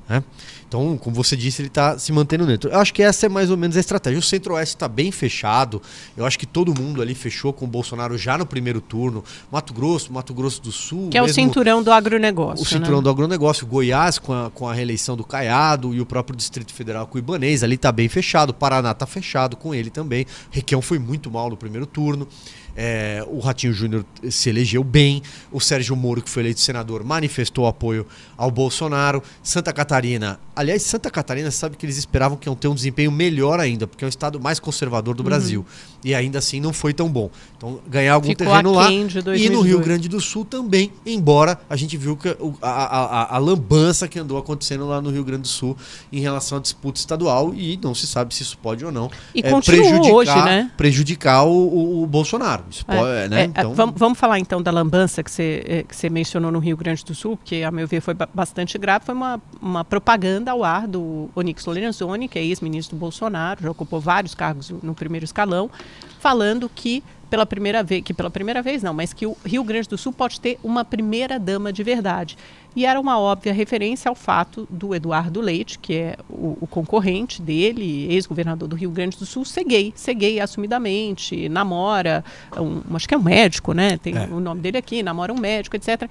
Né? 0.08 0.22
Então, 0.70 0.96
como 0.96 1.16
você 1.16 1.36
disse, 1.36 1.62
ele 1.62 1.66
está 1.66 1.98
se 1.98 2.12
mantendo 2.12 2.46
dentro. 2.46 2.70
Eu 2.70 2.78
acho 2.78 2.94
que 2.94 3.02
essa 3.02 3.26
é 3.26 3.28
mais 3.28 3.50
ou 3.50 3.56
menos 3.56 3.76
a 3.76 3.80
estratégia. 3.80 4.16
O 4.20 4.22
Centro-Oeste 4.22 4.76
está 4.76 4.86
bem 4.86 5.10
fechado. 5.10 5.82
Eu 6.16 6.24
acho 6.24 6.38
que 6.38 6.46
todo 6.46 6.72
mundo 6.80 7.02
ali 7.02 7.12
fechou 7.12 7.52
com 7.52 7.64
o 7.64 7.68
Bolsonaro 7.68 8.16
já 8.16 8.38
no 8.38 8.46
primeiro 8.46 8.80
turno. 8.80 9.24
Mato 9.50 9.74
Grosso, 9.74 10.12
Mato 10.12 10.32
Grosso 10.32 10.62
do 10.62 10.70
Sul. 10.70 11.08
Que 11.10 11.18
é 11.18 11.22
o 11.22 11.28
cinturão 11.28 11.82
do 11.82 11.90
agronegócio. 11.90 12.62
O 12.62 12.68
cinturão 12.68 12.98
né? 12.98 13.02
do 13.02 13.10
agronegócio. 13.10 13.66
Goiás, 13.66 14.20
com 14.20 14.32
a, 14.32 14.48
com 14.48 14.68
a 14.68 14.72
reeleição 14.72 15.16
do 15.16 15.24
Caiado 15.24 15.92
e 15.92 16.00
o 16.00 16.06
próprio 16.06 16.36
Distrito 16.36 16.72
Federal 16.72 17.04
com 17.08 17.16
o 17.16 17.18
Ibanês, 17.18 17.64
ali 17.64 17.74
está 17.74 17.90
bem 17.90 18.08
fechado. 18.08 18.54
Paraná 18.54 18.92
está 18.92 19.06
fechado 19.06 19.56
com 19.56 19.74
ele 19.74 19.90
também. 19.90 20.24
Requião 20.52 20.80
foi 20.80 21.00
muito 21.00 21.32
mal 21.32 21.50
no 21.50 21.56
primeiro 21.56 21.84
turno. 21.84 22.28
É, 22.76 23.24
o 23.28 23.38
Ratinho 23.38 23.72
Júnior 23.72 24.04
se 24.30 24.48
elegeu 24.48 24.82
bem. 24.82 25.22
O 25.50 25.60
Sérgio 25.60 25.94
Moro, 25.96 26.22
que 26.22 26.30
foi 26.30 26.42
eleito 26.42 26.60
senador, 26.60 27.04
manifestou 27.04 27.66
apoio 27.66 28.06
ao 28.36 28.50
Bolsonaro. 28.50 29.22
Santa 29.42 29.72
Catarina. 29.72 30.38
Aliás, 30.54 30.82
Santa 30.82 31.10
Catarina 31.10 31.50
sabe 31.50 31.76
que 31.76 31.86
eles 31.86 31.96
esperavam 31.96 32.36
que 32.36 32.48
iam 32.48 32.54
ter 32.54 32.68
um 32.68 32.74
desempenho 32.74 33.10
melhor 33.10 33.60
ainda, 33.60 33.86
porque 33.86 34.04
é 34.04 34.06
o 34.06 34.10
estado 34.10 34.38
mais 34.38 34.60
conservador 34.60 35.14
do 35.14 35.20
uhum. 35.20 35.24
Brasil. 35.24 35.66
E 36.04 36.14
ainda 36.14 36.38
assim 36.38 36.60
não 36.60 36.72
foi 36.72 36.92
tão 36.92 37.08
bom. 37.08 37.30
Então, 37.56 37.80
ganhar 37.88 38.14
algum 38.14 38.28
Ficou 38.28 38.46
terreno 38.46 38.72
lá. 38.72 38.90
E 38.90 39.48
no 39.48 39.60
Rio 39.60 39.80
Grande 39.80 40.08
do 40.08 40.20
Sul 40.20 40.44
também, 40.44 40.92
embora 41.04 41.58
a 41.68 41.76
gente 41.76 41.96
viu 41.96 42.16
que 42.16 42.28
a, 42.28 42.36
a, 42.62 43.04
a, 43.22 43.36
a 43.36 43.38
lambança 43.38 44.08
que 44.08 44.18
andou 44.18 44.38
acontecendo 44.38 44.86
lá 44.86 45.00
no 45.00 45.10
Rio 45.10 45.24
Grande 45.24 45.42
do 45.42 45.48
Sul 45.48 45.76
em 46.12 46.20
relação 46.20 46.58
à 46.58 46.60
disputa 46.60 46.98
estadual 46.98 47.54
e 47.54 47.78
não 47.82 47.94
se 47.94 48.06
sabe 48.06 48.34
se 48.34 48.42
isso 48.42 48.58
pode 48.58 48.84
ou 48.84 48.92
não 48.92 49.10
e 49.34 49.40
é, 49.40 49.60
prejudicar, 49.60 50.12
hoje, 50.12 50.44
né? 50.44 50.70
prejudicar 50.76 51.44
o, 51.44 51.50
o, 51.50 52.02
o 52.02 52.06
Bolsonaro. 52.06 52.59
Isso 52.68 52.84
é, 52.88 53.28
né? 53.28 53.40
É, 53.42 53.44
então... 53.44 53.74
vamos, 53.74 53.94
vamos 53.96 54.18
falar 54.18 54.38
então 54.38 54.60
da 54.62 54.70
lambança 54.70 55.22
que 55.22 55.30
você, 55.30 55.62
é, 55.66 55.82
que 55.82 55.94
você 55.94 56.10
mencionou 56.10 56.50
no 56.50 56.58
Rio 56.58 56.76
Grande 56.76 57.04
do 57.04 57.14
Sul, 57.14 57.38
que 57.44 57.62
a 57.62 57.70
meu 57.70 57.86
ver 57.86 58.00
foi 58.00 58.14
bastante 58.34 58.76
grave. 58.78 59.04
Foi 59.04 59.14
uma, 59.14 59.40
uma 59.60 59.84
propaganda 59.84 60.50
ao 60.50 60.64
ar 60.64 60.86
do 60.86 61.30
Onyx 61.34 61.64
Lorenzoni, 61.64 62.28
que 62.28 62.38
é 62.38 62.44
ex-ministro 62.44 62.96
do 62.96 63.00
Bolsonaro, 63.00 63.62
já 63.62 63.70
ocupou 63.70 64.00
vários 64.00 64.34
cargos 64.34 64.70
no 64.70 64.94
primeiro 64.94 65.24
escalão, 65.24 65.70
falando 66.20 66.70
que 66.72 67.02
pela 67.30 67.46
primeira 67.46 67.82
vez, 67.82 68.02
que 68.02 68.12
pela 68.12 68.28
primeira 68.28 68.60
vez 68.60 68.82
não, 68.82 68.92
mas 68.92 69.12
que 69.12 69.24
o 69.24 69.36
Rio 69.44 69.62
Grande 69.62 69.88
do 69.88 69.96
Sul 69.96 70.12
pode 70.12 70.40
ter 70.40 70.58
uma 70.64 70.84
primeira 70.84 71.38
dama 71.38 71.72
de 71.72 71.82
verdade. 71.84 72.36
E 72.74 72.84
era 72.84 73.00
uma 73.00 73.18
óbvia 73.18 73.52
referência 73.52 74.08
ao 74.08 74.14
fato 74.14 74.66
do 74.68 74.94
Eduardo 74.94 75.40
Leite, 75.40 75.78
que 75.78 75.94
é 75.94 76.16
o, 76.28 76.58
o 76.60 76.66
concorrente 76.66 77.40
dele, 77.40 78.06
ex-governador 78.12 78.68
do 78.68 78.76
Rio 78.76 78.90
Grande 78.90 79.16
do 79.16 79.26
Sul, 79.26 79.44
ser 79.44 79.64
gay, 79.64 79.92
ser 79.96 80.14
gay 80.14 80.40
assumidamente, 80.40 81.48
namora, 81.48 82.24
um, 82.56 82.94
acho 82.94 83.08
que 83.08 83.14
é 83.14 83.18
um 83.18 83.22
médico, 83.22 83.72
né? 83.72 83.96
Tem 83.96 84.16
é. 84.16 84.26
o 84.26 84.40
nome 84.40 84.60
dele 84.60 84.78
aqui, 84.78 85.02
namora 85.02 85.32
um 85.32 85.38
médico, 85.38 85.76
etc. 85.76 86.08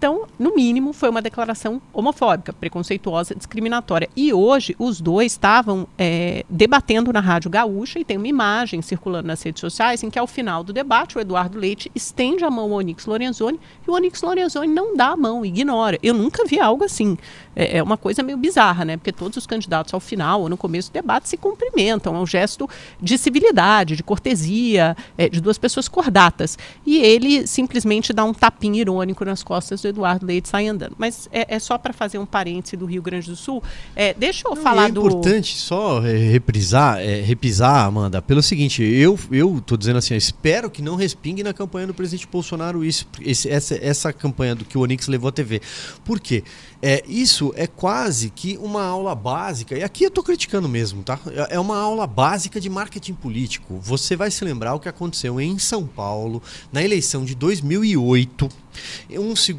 Então, 0.00 0.26
no 0.38 0.54
mínimo, 0.54 0.94
foi 0.94 1.10
uma 1.10 1.20
declaração 1.20 1.78
homofóbica, 1.92 2.54
preconceituosa, 2.54 3.34
discriminatória. 3.34 4.08
E 4.16 4.32
hoje, 4.32 4.74
os 4.78 4.98
dois 4.98 5.32
estavam 5.32 5.86
é, 5.98 6.42
debatendo 6.48 7.12
na 7.12 7.20
Rádio 7.20 7.50
Gaúcha 7.50 7.98
e 7.98 8.04
tem 8.04 8.16
uma 8.16 8.26
imagem 8.26 8.80
circulando 8.80 9.28
nas 9.28 9.42
redes 9.42 9.60
sociais 9.60 10.02
em 10.02 10.08
que, 10.08 10.18
ao 10.18 10.26
final 10.26 10.64
do 10.64 10.72
debate, 10.72 11.18
o 11.18 11.20
Eduardo 11.20 11.58
Leite 11.58 11.92
estende 11.94 12.42
a 12.46 12.50
mão 12.50 12.72
ao 12.72 12.78
Onyx 12.78 13.04
Lorenzoni 13.04 13.60
e 13.86 13.90
o 13.90 13.92
Onyx 13.92 14.22
Lorenzoni 14.22 14.72
não 14.72 14.96
dá 14.96 15.08
a 15.08 15.16
mão, 15.18 15.44
ignora. 15.44 15.98
Eu 16.02 16.14
nunca 16.14 16.46
vi 16.46 16.58
algo 16.58 16.82
assim. 16.82 17.18
É, 17.54 17.78
é 17.78 17.82
uma 17.82 17.96
coisa 17.96 18.22
meio 18.22 18.38
bizarra, 18.38 18.84
né? 18.84 18.96
Porque 18.96 19.12
todos 19.12 19.36
os 19.36 19.46
candidatos, 19.46 19.92
ao 19.92 20.00
final 20.00 20.42
ou 20.42 20.48
no 20.48 20.56
começo 20.56 20.90
do 20.90 20.92
debate, 20.92 21.28
se 21.28 21.36
cumprimentam. 21.36 22.14
É 22.14 22.18
um 22.18 22.26
gesto 22.26 22.68
de 23.00 23.18
civilidade, 23.18 23.96
de 23.96 24.02
cortesia, 24.02 24.96
é, 25.18 25.28
de 25.28 25.40
duas 25.40 25.58
pessoas 25.58 25.88
cordatas. 25.88 26.58
E 26.86 26.98
ele 26.98 27.46
simplesmente 27.46 28.12
dá 28.12 28.24
um 28.24 28.32
tapinha 28.32 28.80
irônico 28.80 29.24
nas 29.24 29.42
costas 29.42 29.82
do 29.82 29.88
Eduardo 29.88 30.26
Leite 30.26 30.48
sai 30.48 30.68
andando. 30.68 30.94
Mas 30.98 31.28
é, 31.32 31.54
é 31.56 31.58
só 31.58 31.76
para 31.78 31.92
fazer 31.92 32.18
um 32.18 32.26
parêntese 32.26 32.76
do 32.76 32.86
Rio 32.86 33.02
Grande 33.02 33.28
do 33.28 33.36
Sul. 33.36 33.62
É, 33.94 34.14
deixa 34.14 34.46
eu 34.46 34.54
Não, 34.54 34.62
falar 34.62 34.88
é 34.88 34.92
do. 34.92 35.02
É 35.02 35.06
importante 35.06 35.56
só 35.56 36.04
é, 36.04 36.12
reprisar, 36.12 36.98
é, 37.00 37.20
repisar, 37.20 37.86
Amanda, 37.86 38.22
pelo 38.22 38.42
seguinte: 38.42 38.82
eu, 38.82 39.18
eu 39.30 39.60
tô 39.64 39.76
dizendo 39.76 39.98
assim, 39.98 40.14
espero 40.14 40.70
que 40.70 40.82
não 40.82 40.96
respingue 40.96 41.42
na 41.42 41.52
campanha 41.52 41.86
do 41.86 41.94
presidente 41.94 42.28
Bolsonaro 42.30 42.84
isso, 42.84 43.06
esse, 43.20 43.48
essa, 43.48 43.74
essa 43.74 44.12
campanha 44.12 44.54
do 44.54 44.64
que 44.64 44.76
o 44.76 44.82
Onix 44.82 45.08
levou 45.08 45.28
à 45.28 45.32
TV. 45.32 45.60
Por 46.04 46.20
quê? 46.20 46.44
É, 46.82 47.04
isso 47.06 47.39
é 47.56 47.66
quase 47.66 48.30
que 48.30 48.58
uma 48.58 48.84
aula 48.84 49.14
básica, 49.14 49.76
e 49.76 49.82
aqui 49.82 50.04
eu 50.04 50.08
estou 50.08 50.22
criticando 50.22 50.68
mesmo, 50.68 51.02
tá? 51.02 51.18
É, 51.28 51.56
é 51.56 51.60
uma 51.60 51.78
aula 51.78 52.06
básica 52.06 52.60
de 52.60 52.68
marketing 52.68 53.14
político. 53.14 53.78
Você 53.80 54.14
vai 54.14 54.30
se 54.30 54.44
lembrar 54.44 54.74
o 54.74 54.80
que 54.80 54.88
aconteceu 54.88 55.40
em 55.40 55.58
São 55.58 55.86
Paulo, 55.86 56.42
na 56.72 56.82
eleição 56.82 57.24
de 57.24 57.34
2008. 57.34 58.48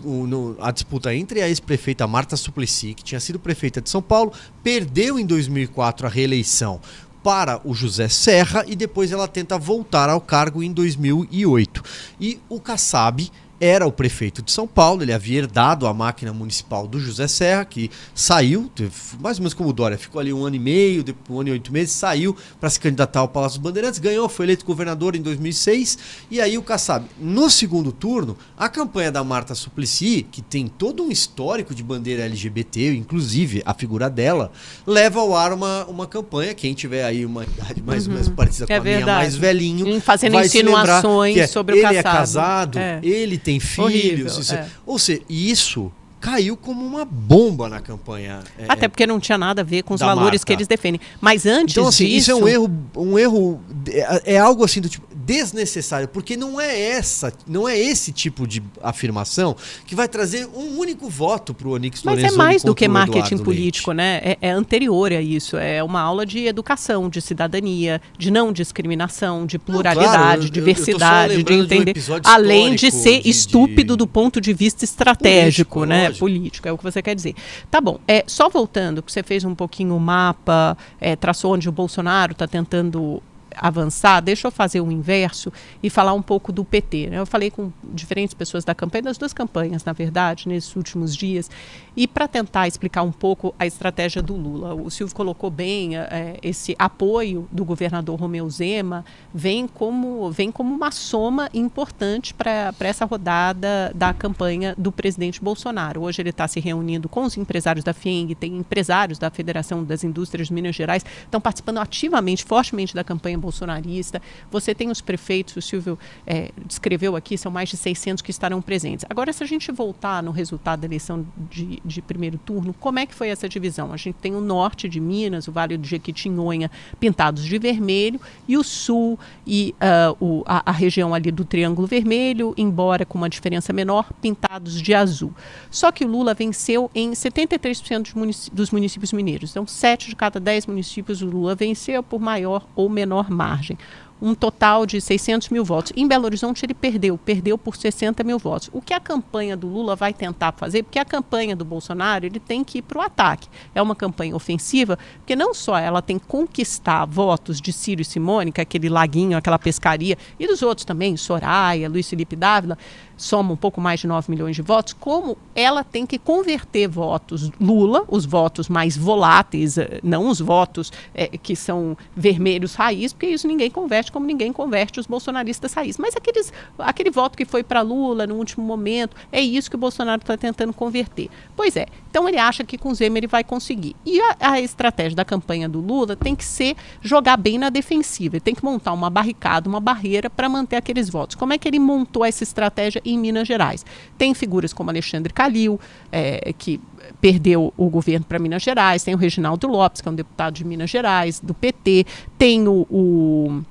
Um, 0.06 0.28
no, 0.28 0.56
a 0.60 0.72
disputa 0.72 1.14
entre 1.14 1.42
a 1.42 1.50
ex-prefeita 1.50 2.08
Marta 2.08 2.38
Suplicy, 2.38 2.94
que 2.94 3.04
tinha 3.04 3.20
sido 3.20 3.40
prefeita 3.40 3.82
de 3.82 3.90
São 3.90 4.02
Paulo, 4.02 4.32
perdeu 4.64 5.20
em 5.20 5.26
2004 5.26 6.06
a 6.06 6.10
reeleição 6.10 6.80
para 7.24 7.62
o 7.64 7.74
José 7.74 8.08
Serra 8.08 8.64
e 8.68 8.76
depois 8.76 9.12
ela 9.12 9.28
tenta 9.28 9.58
voltar 9.58 10.10
ao 10.10 10.22
cargo 10.22 10.64
em 10.64 10.72
2008. 10.72 11.84
E 12.20 12.40
o 12.50 12.60
Kassab 12.60 13.32
era 13.62 13.86
o 13.86 13.92
prefeito 13.92 14.42
de 14.42 14.52
São 14.52 14.66
Paulo, 14.66 15.04
ele 15.04 15.14
havia 15.14 15.38
herdado 15.38 15.86
a 15.86 15.94
máquina 15.94 16.34
municipal 16.34 16.88
do 16.88 17.00
José 17.00 17.28
Serra, 17.28 17.64
que 17.64 17.92
saiu, 18.16 18.72
mais 19.20 19.38
ou 19.38 19.44
menos 19.44 19.54
como 19.54 19.70
o 19.70 19.74
Dória, 19.74 20.00
ficou 20.00 20.20
ali 20.20 20.34
um 20.34 20.44
ano 20.44 20.56
e 20.56 20.60
meio, 20.60 21.04
depois, 21.04 21.30
um 21.30 21.42
ano 21.42 21.50
e 21.50 21.52
oito 21.52 21.72
meses, 21.72 21.94
saiu 21.94 22.36
para 22.60 22.72
se 22.72 22.80
candidatar 22.80 23.20
ao 23.20 23.28
Palácio 23.28 23.60
dos 23.60 23.70
Bandeirantes, 23.70 24.00
ganhou, 24.00 24.28
foi 24.28 24.48
eleito 24.48 24.66
governador 24.66 25.16
em 25.16 25.22
2006, 25.22 25.98
e 26.32 26.42
aí 26.42 26.58
o 26.58 26.64
Kassab. 26.64 27.06
No 27.20 27.52
segundo 27.52 27.92
turno, 27.92 28.36
a 28.58 28.68
campanha 28.68 29.12
da 29.12 29.24
Marta 29.24 29.54
Suplicy, 29.54 30.26
que 30.32 30.42
tem 30.42 30.68
todo 30.68 31.04
um 31.04 31.12
histórico 31.12 31.76
de 31.76 31.84
bandeira 31.84 32.24
LGBT, 32.24 32.96
inclusive 32.96 33.62
a 33.64 33.76
figura 33.76 34.10
dela, 34.10 34.52
leva 34.88 35.20
ao 35.20 35.36
ar 35.36 35.54
uma, 35.54 35.86
uma 35.86 36.08
campanha, 36.08 36.56
quem 36.56 36.74
tiver 36.74 37.04
aí 37.04 37.24
uma 37.24 37.44
idade 37.44 37.84
mais 37.84 38.08
ou 38.08 38.14
menos 38.14 38.28
uhum. 38.28 38.36
parecida 38.36 38.66
com 38.66 38.74
é 38.74 38.78
a 38.78 38.80
verdade. 38.80 39.06
minha, 39.06 39.16
mais 39.18 39.36
velhinho, 39.36 40.02
fazendo 40.02 40.40
insinuações 40.40 41.38
é, 41.38 41.46
sobre 41.46 41.76
o 41.76 41.82
Kassab. 41.82 41.96
Ele 41.96 42.00
é 42.00 42.04
casado, 42.04 42.80
é. 42.80 43.00
ele 43.04 43.38
tem 43.38 43.51
tem 43.52 43.60
filhos. 43.60 44.38
Horrível, 44.38 44.58
é. 44.58 44.70
Ou 44.86 44.98
seja, 45.00 45.22
isso 45.30 45.92
caiu 46.22 46.56
como 46.56 46.86
uma 46.86 47.04
bomba 47.04 47.68
na 47.68 47.82
campanha. 47.82 48.42
É, 48.58 48.66
Até 48.70 48.88
porque 48.88 49.08
não 49.08 49.20
tinha 49.20 49.40
nada 49.40 49.62
a 49.62 49.66
ver 49.66 49.82
com 49.82 49.96
os 49.96 50.00
valores 50.00 50.44
que 50.44 50.54
eles 50.54 50.68
defendem. 50.68 51.02
Mas 51.20 51.48
antes 51.48 51.76
então, 51.76 51.88
assim, 51.88 52.06
disso... 52.06 52.18
isso 52.18 52.32
é 52.32 52.36
um 52.36 52.48
erro, 52.48 52.72
um 52.96 53.20
erro 53.20 53.60
é, 53.88 54.36
é 54.36 54.38
algo 54.38 54.64
assim 54.64 54.80
do 54.80 54.88
tipo 54.88 55.12
desnecessário, 55.26 56.08
porque 56.08 56.36
não 56.36 56.60
é 56.60 56.80
essa, 56.80 57.32
não 57.48 57.68
é 57.68 57.78
esse 57.78 58.12
tipo 58.12 58.48
de 58.48 58.62
afirmação 58.82 59.56
que 59.86 59.96
vai 59.96 60.08
trazer 60.08 60.48
um 60.48 60.78
único 60.78 61.10
voto 61.10 61.54
para 61.54 61.68
o 61.68 61.72
Onix 61.72 62.04
Mas 62.04 62.24
é 62.24 62.32
mais 62.32 62.64
do 62.64 62.76
que 62.76 62.88
marketing 62.88 63.38
político, 63.38 63.92
né? 63.92 64.20
É, 64.24 64.38
é, 64.42 64.52
anterior 64.52 65.12
a 65.12 65.22
isso. 65.22 65.58
É 65.58 65.84
uma 65.84 66.02
aula 66.02 66.26
de 66.26 66.46
educação, 66.46 67.10
de 67.10 67.22
cidadania, 67.22 68.02
de 68.18 68.32
não 68.32 68.52
discriminação, 68.52 69.46
de 69.46 69.58
pluralidade, 69.58 70.12
não, 70.12 70.24
claro, 70.24 70.50
diversidade, 70.50 71.34
eu, 71.34 71.40
eu 71.40 71.46
de 71.46 71.54
entender. 71.54 71.94
De 71.94 72.12
um 72.12 72.20
além 72.24 72.76
de 72.76 72.92
ser 72.92 73.22
de, 73.22 73.30
estúpido 73.30 73.94
de... 73.94 73.98
do 74.00 74.08
ponto 74.08 74.42
de 74.42 74.54
vista 74.54 74.84
estratégico, 74.84 75.80
político, 75.80 75.86
né? 75.86 76.11
Lógico. 76.12 76.26
Político, 76.26 76.68
é 76.68 76.72
o 76.72 76.78
que 76.78 76.84
você 76.84 77.02
quer 77.02 77.16
dizer. 77.16 77.36
Tá 77.70 77.82
bom. 77.82 78.00
É, 78.08 78.24
só 78.28 78.50
voltando, 78.50 79.02
que 79.02 79.12
você 79.12 79.24
fez 79.24 79.44
um 79.44 79.56
pouquinho 79.56 79.96
o 79.96 80.00
mapa, 80.00 80.78
é, 81.00 81.16
traçou 81.16 81.54
onde 81.54 81.68
o 81.68 81.72
Bolsonaro 81.72 82.34
está 82.34 82.48
tentando 82.48 83.22
avançar, 83.56 84.22
deixa 84.22 84.48
eu 84.48 84.52
fazer 84.52 84.82
o 84.82 84.92
inverso 84.92 85.52
e 85.82 85.90
falar 85.90 86.14
um 86.14 86.22
pouco 86.22 86.52
do 86.52 86.64
PT. 86.64 87.10
Né? 87.10 87.20
Eu 87.20 87.26
falei 87.26 87.52
com 87.52 87.72
diferentes 87.84 88.34
pessoas 88.34 88.64
da 88.64 88.74
campanha, 88.74 89.04
das 89.04 89.18
duas 89.18 89.34
campanhas, 89.34 89.84
na 89.84 89.94
verdade, 89.94 90.48
nesses 90.48 90.76
últimos 90.76 91.16
dias, 91.16 91.50
e 91.96 92.08
para 92.08 92.28
tentar 92.28 92.68
explicar 92.68 93.04
um 93.04 93.12
pouco 93.12 93.54
a 93.60 93.66
estratégia 93.66 94.22
do 94.22 94.36
Lula. 94.36 94.74
O 94.74 94.90
Silvio 94.90 95.16
colocou 95.16 95.50
bem, 95.50 95.98
é, 95.98 96.38
esse 96.42 96.76
apoio 96.80 97.48
do 97.52 97.66
governador 97.66 98.20
Romeu 98.20 98.50
Zema 98.50 99.04
vem 99.34 99.68
como, 99.68 100.32
vem 100.32 100.52
como 100.52 100.74
uma 100.74 100.92
soma 100.92 101.50
importante 101.54 102.34
para 102.34 102.74
essa 102.80 103.06
rodada 103.06 103.92
da 103.94 104.14
campanha 104.14 104.74
do 104.78 104.92
presidente 104.92 105.42
Bolsonaro. 105.42 106.02
Hoje 106.02 106.22
ele 106.22 106.30
está 106.30 106.48
se 106.48 106.60
reunindo 106.60 107.10
com 107.10 107.24
os 107.24 107.36
empresários 107.38 107.84
da 107.84 107.94
FIENG, 107.94 108.36
tem 108.36 108.58
empresários 108.58 109.20
da 109.20 109.30
Federação 109.30 109.84
das 109.84 110.04
Indústrias 110.04 110.48
de 110.48 110.54
Minas 110.54 110.76
Gerais, 110.76 111.06
estão 111.24 111.42
participando 111.42 111.80
ativamente, 111.80 112.44
fortemente 112.44 112.96
da 112.96 113.04
campanha 113.04 113.38
bolsonarista. 113.42 114.22
Você 114.50 114.74
tem 114.74 114.90
os 114.90 115.02
prefeitos, 115.02 115.58
o 115.58 115.62
Silvio 115.62 115.98
é, 116.26 116.52
descreveu 116.66 117.16
aqui, 117.16 117.38
são 117.38 117.52
mais 117.52 117.70
de 117.70 117.78
600 117.78 118.22
que 118.22 118.32
estarão 118.32 118.62
presentes. 118.62 119.06
Agora, 119.10 119.34
se 119.34 119.44
a 119.44 119.48
gente 119.48 119.72
voltar 119.72 120.22
no 120.24 120.32
resultado 120.32 120.82
da 120.82 120.88
eleição 120.88 121.26
de, 121.50 121.82
de 121.84 122.02
primeiro 122.02 122.38
turno, 122.38 122.74
como 122.74 123.00
é 123.00 123.06
que 123.06 123.16
foi 123.16 123.30
essa 123.30 123.50
divisão? 123.50 123.92
A 123.92 123.98
gente 123.98 124.16
tem 124.16 124.36
o 124.36 124.42
norte 124.42 124.88
de 124.88 125.00
Minas, 125.00 125.48
o 125.48 125.52
Vale 125.52 125.78
do 125.78 125.88
Jequitinhonha, 125.88 126.70
pintados 127.00 127.44
de 127.44 127.58
vermelho, 127.58 128.22
e 128.48 128.58
o 128.58 128.64
sul 128.64 129.20
e 129.46 129.74
uh, 129.82 130.16
o, 130.24 130.44
a, 130.46 130.70
a 130.70 130.72
região 130.72 131.14
ali 131.14 131.32
do 131.32 131.44
Triângulo 131.44 131.88
Vermelho, 131.88 132.54
embora 132.56 133.06
com 133.06 133.18
uma 133.18 133.30
diferença 133.30 133.74
menor, 133.74 134.12
pintados 134.22 134.80
de 134.82 134.94
azul. 134.94 135.34
Só 135.70 135.92
que 135.92 136.06
o 136.06 136.08
Lula 136.08 136.34
venceu 136.34 136.92
em 136.94 137.12
73% 137.12 138.52
dos, 138.52 138.72
municípios 138.72 139.14
mineiros. 139.14 139.52
Então, 139.52 139.66
7 139.66 140.10
de 140.10 140.16
cada 140.16 140.40
10 140.40 140.68
municípios 140.68 141.22
o 141.22 141.26
Lula 141.26 141.56
venceu 141.56 142.04
por 142.04 142.20
maior 142.20 142.68
ou 142.76 142.90
menor 142.90 143.31
margem 143.32 143.78
um 144.22 144.36
total 144.36 144.86
de 144.86 145.02
600 145.02 145.50
mil 145.50 145.66
votos. 145.66 145.92
Em 145.96 146.08
Belo 146.08 146.26
Horizonte 146.26 146.66
ele 146.66 146.74
perdeu, 146.74 147.18
perdeu 147.18 147.58
por 147.58 147.76
60 147.76 148.24
mil 148.24 148.38
votos. 148.38 148.70
O 148.72 148.82
que 148.82 148.94
a 148.94 149.00
campanha 149.00 149.58
do 149.58 149.68
Lula 149.68 149.96
vai 149.96 150.14
tentar 150.14 150.52
fazer, 150.52 150.84
porque 150.84 151.00
a 151.00 151.06
campanha 151.06 151.56
do 151.56 151.66
Bolsonaro 151.66 152.26
ele 152.26 152.40
tem 152.40 152.64
que 152.64 152.80
ir 152.80 152.82
para 152.82 153.00
o 153.00 153.02
ataque. 153.02 153.48
É 153.74 153.82
uma 153.82 153.96
campanha 153.96 154.36
ofensiva, 154.36 154.98
porque 155.18 155.36
não 155.36 155.54
só 155.54 155.78
ela 155.78 156.02
tem 156.02 156.20
que 156.20 156.28
conquistar 156.28 157.06
votos 157.06 157.60
de 157.60 157.74
Círio 157.74 158.06
e 158.46 158.52
que 158.52 158.62
é 158.62 158.64
aquele 158.64 158.90
laguinho, 158.90 159.38
aquela 159.38 159.58
pescaria, 159.58 160.18
e 160.40 160.48
dos 160.48 160.62
outros 160.62 160.86
também, 160.86 161.18
Soraya, 161.18 161.90
Luiz 161.90 162.10
Felipe 162.10 162.36
Dávila, 162.36 162.78
soma 163.22 163.54
um 163.54 163.56
pouco 163.56 163.80
mais 163.80 164.00
de 164.00 164.08
9 164.08 164.32
milhões 164.32 164.56
de 164.56 164.62
votos, 164.62 164.94
como 164.94 165.38
ela 165.56 165.84
tem 165.84 166.06
que 166.06 166.18
converter 166.18 166.88
votos 166.88 167.52
Lula, 167.60 168.04
os 168.08 168.26
votos 168.26 168.68
mais 168.68 168.98
voláteis, 168.98 169.78
eh, 169.78 170.00
não 170.04 170.28
os 170.28 170.40
votos 170.40 170.92
é, 171.14 171.28
que 171.28 171.56
são 171.56 171.96
vermelhos 172.16 172.74
raiz, 172.74 173.14
porque 173.14 173.28
isso 173.28 173.48
ninguém 173.48 173.70
converte 173.70 174.11
como 174.12 174.26
ninguém 174.26 174.52
converte 174.52 175.00
os 175.00 175.08
bolsonaristas 175.08 175.74
raiz. 175.74 175.98
Mas 175.98 176.16
aqueles, 176.16 176.52
aquele 176.78 177.10
voto 177.10 177.38
que 177.38 177.46
foi 177.46 177.64
para 177.64 177.82
Lula 177.82 178.28
no 178.28 178.36
último 178.36 178.66
momento, 178.66 179.16
é 179.32 179.42
isso 179.42 179.70
que 179.70 179.76
o 179.76 179.80
Bolsonaro 179.80 180.22
está 180.22 180.38
tentando 180.38 180.74
converter. 180.74 181.30
Pois 181.56 181.76
é, 181.76 181.86
então 182.10 182.28
ele 182.28 182.38
acha 182.38 182.64
que 182.64 182.78
com 182.78 182.94
Zema 182.94 183.18
ele 183.18 183.28
vai 183.28 183.44
conseguir. 183.44 183.96
E 184.06 184.20
a, 184.22 184.36
a 184.40 184.62
estratégia 184.62 185.16
da 185.16 185.26
campanha 185.26 185.68
do 185.68 185.80
Lula 185.80 186.16
tem 186.16 186.36
que 186.36 186.46
ser 186.46 186.76
jogar 187.02 187.38
bem 187.38 187.58
na 187.58 187.70
defensiva, 187.70 188.36
ele 188.36 188.42
tem 188.42 188.56
que 188.56 188.64
montar 188.64 188.94
uma 188.94 189.10
barricada, 189.10 189.70
uma 189.70 189.80
barreira 189.80 190.30
para 190.30 190.50
manter 190.50 190.76
aqueles 190.76 191.10
votos. 191.10 191.36
Como 191.36 191.54
é 191.54 191.58
que 191.58 191.68
ele 191.68 191.80
montou 191.80 192.26
essa 192.26 192.44
estratégia 192.44 193.02
em 193.06 193.18
Minas 193.18 193.48
Gerais. 193.48 193.86
Tem 194.18 194.34
figuras 194.34 194.74
como 194.74 194.90
Alexandre 194.90 195.32
Calil, 195.34 195.80
é, 196.12 196.54
que 196.58 196.80
perdeu 197.20 197.74
o 197.78 197.90
governo 197.90 198.26
para 198.26 198.40
Minas 198.40 198.64
Gerais, 198.64 199.04
tem 199.04 199.14
o 199.14 199.18
Reginaldo 199.18 199.68
Lopes, 199.68 200.02
que 200.02 200.08
é 200.08 200.12
um 200.12 200.16
deputado 200.16 200.54
de 200.54 200.66
Minas 200.66 200.90
Gerais, 200.90 201.40
do 201.40 201.54
PT, 201.54 202.06
tem 202.38 202.68
o, 202.68 202.86
o 202.90 203.62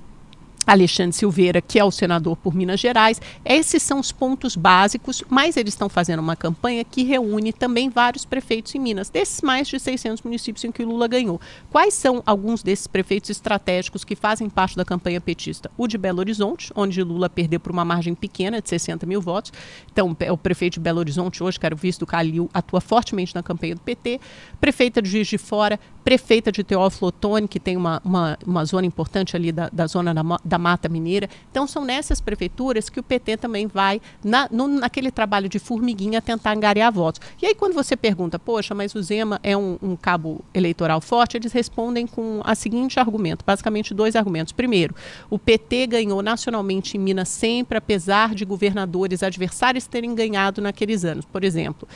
Alexandre 0.66 1.12
Silveira, 1.12 1.60
que 1.60 1.78
é 1.78 1.84
o 1.84 1.90
senador 1.90 2.36
por 2.36 2.54
Minas 2.54 2.80
Gerais. 2.80 3.20
Esses 3.44 3.82
são 3.82 3.98
os 3.98 4.12
pontos 4.12 4.54
básicos, 4.56 5.24
mas 5.28 5.56
eles 5.56 5.74
estão 5.74 5.88
fazendo 5.88 6.20
uma 6.20 6.36
campanha 6.36 6.84
que 6.84 7.02
reúne 7.02 7.52
também 7.52 7.88
vários 7.88 8.24
prefeitos 8.24 8.74
em 8.74 8.78
Minas, 8.78 9.10
desses 9.10 9.40
mais 9.40 9.66
de 9.68 9.78
600 9.80 10.22
municípios 10.22 10.64
em 10.64 10.70
que 10.70 10.84
Lula 10.84 11.08
ganhou. 11.08 11.40
Quais 11.70 11.94
são 11.94 12.22
alguns 12.24 12.62
desses 12.62 12.86
prefeitos 12.86 13.30
estratégicos 13.30 14.04
que 14.04 14.14
fazem 14.14 14.48
parte 14.48 14.76
da 14.76 14.84
campanha 14.84 15.20
petista? 15.20 15.70
O 15.76 15.86
de 15.86 15.98
Belo 15.98 16.20
Horizonte, 16.20 16.72
onde 16.74 17.02
Lula 17.02 17.28
perdeu 17.28 17.58
por 17.58 17.72
uma 17.72 17.84
margem 17.84 18.14
pequena 18.14 18.60
de 18.60 18.68
60 18.68 19.06
mil 19.06 19.20
votos. 19.20 19.52
Então, 19.90 20.16
o 20.30 20.36
prefeito 20.36 20.74
de 20.74 20.80
Belo 20.80 20.98
Horizonte 20.98 21.42
hoje, 21.42 21.58
que 21.58 21.66
era 21.66 21.74
o 21.74 21.78
vice 21.78 21.98
do 21.98 22.06
Calil, 22.06 22.48
atua 22.52 22.80
fortemente 22.80 23.34
na 23.34 23.42
campanha 23.42 23.74
do 23.74 23.80
PT. 23.80 24.20
Prefeita 24.60 25.00
de 25.02 25.08
Juiz 25.08 25.26
de 25.26 25.38
Fora, 25.38 25.80
prefeita 26.04 26.50
de 26.50 26.64
Teófilo 26.64 27.08
Otoni, 27.08 27.46
que 27.46 27.60
tem 27.60 27.76
uma, 27.76 28.00
uma, 28.04 28.38
uma 28.46 28.64
zona 28.64 28.86
importante 28.86 29.36
ali 29.36 29.52
da, 29.52 29.68
da 29.70 29.86
zona 29.86 30.14
da, 30.14 30.22
da 30.44 30.58
Mata 30.58 30.88
Mineira. 30.88 31.28
Então, 31.50 31.66
são 31.66 31.84
nessas 31.84 32.20
prefeituras 32.20 32.88
que 32.88 33.00
o 33.00 33.02
PT 33.02 33.36
também 33.36 33.66
vai, 33.66 34.00
na, 34.24 34.48
no, 34.50 34.68
naquele 34.68 35.10
trabalho 35.10 35.48
de 35.48 35.58
formiguinha, 35.58 36.20
tentar 36.20 36.52
angariar 36.52 36.92
votos. 36.92 37.20
E 37.40 37.46
aí, 37.46 37.54
quando 37.54 37.74
você 37.74 37.96
pergunta, 37.96 38.38
poxa, 38.38 38.74
mas 38.74 38.94
o 38.94 39.02
Zema 39.02 39.38
é 39.42 39.56
um, 39.56 39.78
um 39.82 39.96
cabo 39.96 40.40
eleitoral 40.54 41.00
forte, 41.00 41.36
eles 41.36 41.52
respondem 41.52 42.06
com 42.06 42.40
a 42.44 42.54
seguinte 42.54 42.98
argumento, 42.98 43.44
basicamente 43.44 43.94
dois 43.94 44.16
argumentos. 44.16 44.52
Primeiro, 44.52 44.94
o 45.28 45.38
PT 45.38 45.86
ganhou 45.86 46.22
nacionalmente 46.22 46.96
em 46.96 47.00
Minas 47.00 47.28
sempre, 47.28 47.78
apesar 47.78 48.34
de 48.34 48.44
governadores 48.44 49.22
adversários 49.22 49.86
terem 49.86 50.14
ganhado 50.14 50.60
naqueles 50.60 51.04
anos. 51.04 51.24
Por 51.24 51.44
exemplo, 51.44 51.88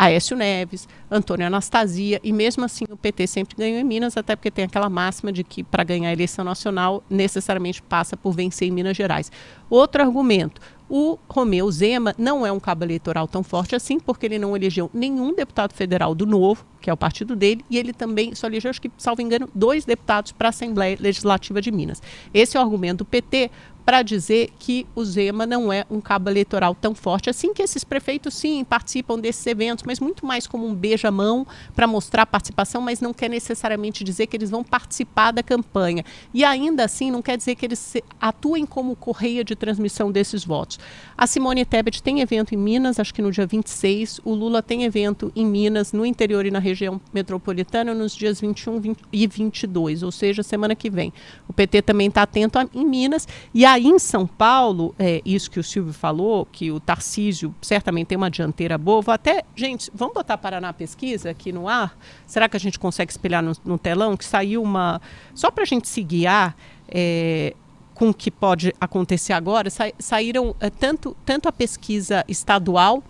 Aécio 0.00 0.34
Neves, 0.34 0.88
Antônio 1.10 1.46
Anastasia, 1.46 2.18
e 2.24 2.32
mesmo 2.32 2.64
assim 2.64 2.86
o 2.90 2.96
PT 2.96 3.26
sempre 3.26 3.54
ganhou 3.54 3.78
em 3.78 3.84
Minas, 3.84 4.16
até 4.16 4.34
porque 4.34 4.50
tem 4.50 4.64
aquela 4.64 4.88
máxima 4.88 5.30
de 5.30 5.44
que 5.44 5.62
para 5.62 5.84
ganhar 5.84 6.08
a 6.08 6.12
eleição 6.14 6.42
nacional 6.42 7.04
necessariamente 7.10 7.82
passa 7.82 8.16
por 8.16 8.32
vencer 8.32 8.66
em 8.66 8.70
Minas 8.70 8.96
Gerais. 8.96 9.30
Outro 9.68 10.00
argumento, 10.00 10.58
o 10.88 11.18
Romeu 11.28 11.70
Zema 11.70 12.14
não 12.16 12.46
é 12.46 12.50
um 12.50 12.58
cabo 12.58 12.82
eleitoral 12.82 13.28
tão 13.28 13.42
forte 13.42 13.76
assim, 13.76 14.00
porque 14.00 14.24
ele 14.24 14.38
não 14.38 14.56
elegeu 14.56 14.90
nenhum 14.94 15.34
deputado 15.34 15.74
federal 15.74 16.14
do 16.14 16.24
Novo, 16.24 16.64
que 16.80 16.88
é 16.88 16.92
o 16.92 16.96
partido 16.96 17.36
dele, 17.36 17.62
e 17.68 17.76
ele 17.76 17.92
também 17.92 18.34
só 18.34 18.46
elegeu, 18.46 18.70
acho 18.70 18.80
que, 18.80 18.90
salvo 18.96 19.20
engano, 19.20 19.50
dois 19.54 19.84
deputados 19.84 20.32
para 20.32 20.48
a 20.48 20.50
Assembleia 20.50 20.96
Legislativa 20.98 21.60
de 21.60 21.70
Minas. 21.70 22.02
Esse 22.32 22.56
é 22.56 22.60
o 22.60 22.62
argumento 22.62 22.98
do 22.98 23.04
PT 23.04 23.50
para 23.90 24.02
dizer 24.02 24.50
que 24.56 24.86
o 24.94 25.04
Zema 25.04 25.44
não 25.44 25.72
é 25.72 25.84
um 25.90 26.00
cabo 26.00 26.30
eleitoral 26.30 26.76
tão 26.76 26.94
forte 26.94 27.28
assim, 27.28 27.52
que 27.52 27.60
esses 27.60 27.82
prefeitos 27.82 28.34
sim 28.34 28.62
participam 28.62 29.18
desses 29.18 29.44
eventos, 29.48 29.82
mas 29.84 29.98
muito 29.98 30.24
mais 30.24 30.46
como 30.46 30.64
um 30.64 30.72
beijamão 30.72 31.44
para 31.74 31.88
mostrar 31.88 32.24
participação, 32.24 32.80
mas 32.80 33.00
não 33.00 33.12
quer 33.12 33.28
necessariamente 33.28 34.04
dizer 34.04 34.28
que 34.28 34.36
eles 34.36 34.48
vão 34.48 34.62
participar 34.62 35.32
da 35.32 35.42
campanha. 35.42 36.04
E 36.32 36.44
ainda 36.44 36.84
assim 36.84 37.10
não 37.10 37.20
quer 37.20 37.36
dizer 37.36 37.56
que 37.56 37.66
eles 37.66 37.96
atuem 38.20 38.64
como 38.64 38.94
correia 38.94 39.42
de 39.42 39.56
transmissão 39.56 40.12
desses 40.12 40.44
votos. 40.44 40.78
A 41.18 41.26
Simone 41.26 41.64
Tebet 41.64 42.00
tem 42.00 42.20
evento 42.20 42.54
em 42.54 42.58
Minas, 42.58 43.00
acho 43.00 43.12
que 43.12 43.20
no 43.20 43.32
dia 43.32 43.44
26, 43.44 44.20
o 44.24 44.34
Lula 44.34 44.62
tem 44.62 44.84
evento 44.84 45.32
em 45.34 45.44
Minas, 45.44 45.92
no 45.92 46.06
interior 46.06 46.46
e 46.46 46.50
na 46.52 46.60
região 46.60 47.00
metropolitana, 47.12 47.92
nos 47.92 48.14
dias 48.14 48.40
21 48.40 48.78
20 48.78 48.98
e 49.12 49.26
22, 49.26 50.04
ou 50.04 50.12
seja, 50.12 50.44
semana 50.44 50.76
que 50.76 50.88
vem. 50.88 51.12
O 51.48 51.52
PT 51.52 51.82
também 51.82 52.06
está 52.06 52.22
atento 52.22 52.56
a, 52.56 52.68
em 52.72 52.86
Minas, 52.86 53.26
e 53.52 53.64
aí 53.64 53.79
em 53.86 53.98
São 53.98 54.26
Paulo, 54.26 54.94
é, 54.98 55.20
isso 55.24 55.50
que 55.50 55.60
o 55.60 55.64
Silvio 55.64 55.92
falou, 55.92 56.46
que 56.46 56.70
o 56.70 56.80
Tarcísio 56.80 57.54
certamente 57.60 58.08
tem 58.08 58.18
uma 58.18 58.30
dianteira 58.30 58.76
boa. 58.76 59.02
Vou 59.02 59.14
até, 59.14 59.42
gente, 59.54 59.90
vamos 59.94 60.14
botar 60.14 60.38
Paraná 60.38 60.72
Pesquisa 60.72 61.30
aqui 61.30 61.52
no 61.52 61.68
ar? 61.68 61.96
Será 62.26 62.48
que 62.48 62.56
a 62.56 62.60
gente 62.60 62.78
consegue 62.78 63.10
espelhar 63.10 63.42
no, 63.42 63.52
no 63.64 63.78
telão? 63.78 64.16
Que 64.16 64.24
saiu 64.24 64.62
uma. 64.62 65.00
Só 65.34 65.50
para 65.50 65.62
a 65.62 65.66
gente 65.66 65.88
se 65.88 66.02
guiar. 66.02 66.56
É, 66.88 67.54
com 67.94 68.08
o 68.08 68.14
que 68.14 68.30
pode 68.30 68.74
acontecer 68.80 69.34
agora, 69.34 69.68
sa 69.68 69.92
saíram 69.98 70.56
é, 70.58 70.70
tanto, 70.70 71.14
tanto 71.22 71.50
a 71.50 71.52
pesquisa 71.52 72.24
estadual 72.26 73.04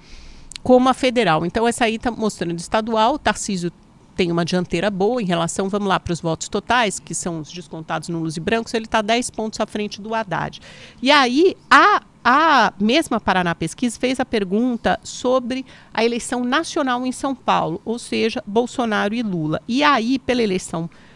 como 0.64 0.88
a 0.88 0.94
federal. 0.94 1.46
Então, 1.46 1.66
essa 1.66 1.84
aí 1.84 1.94
está 1.94 2.10
mostrando 2.10 2.58
estadual, 2.58 3.16
Tarcísio 3.16 3.70
tem 4.20 4.30
uma 4.30 4.44
dianteira 4.44 4.90
boa 4.90 5.22
em 5.22 5.24
relação, 5.24 5.70
vamos 5.70 5.88
lá, 5.88 5.98
para 5.98 6.12
os 6.12 6.20
votos 6.20 6.46
totais, 6.46 6.98
que 6.98 7.14
são 7.14 7.40
os 7.40 7.50
descontados 7.50 8.10
nulos 8.10 8.36
e 8.36 8.40
brancos, 8.40 8.74
ele 8.74 8.84
está 8.84 9.00
10 9.00 9.30
pontos 9.30 9.58
à 9.60 9.66
frente 9.66 9.98
do 9.98 10.14
Haddad. 10.14 10.60
E 11.00 11.10
aí, 11.10 11.56
a, 11.70 12.02
a 12.22 12.70
mesma 12.78 13.18
Paraná 13.18 13.54
Pesquisa 13.54 13.98
fez 13.98 14.20
a 14.20 14.26
pergunta 14.26 15.00
sobre 15.02 15.64
a 15.94 16.04
eleição 16.04 16.44
nacional 16.44 17.06
em 17.06 17.12
São 17.12 17.34
Paulo, 17.34 17.80
ou 17.82 17.98
seja, 17.98 18.44
Bolsonaro 18.46 19.14
e 19.14 19.22
Lula. 19.22 19.62
E 19.66 19.82
aí, 19.82 20.18
pela 20.18 20.42
eleição 20.42 20.82
nacional 20.82 21.09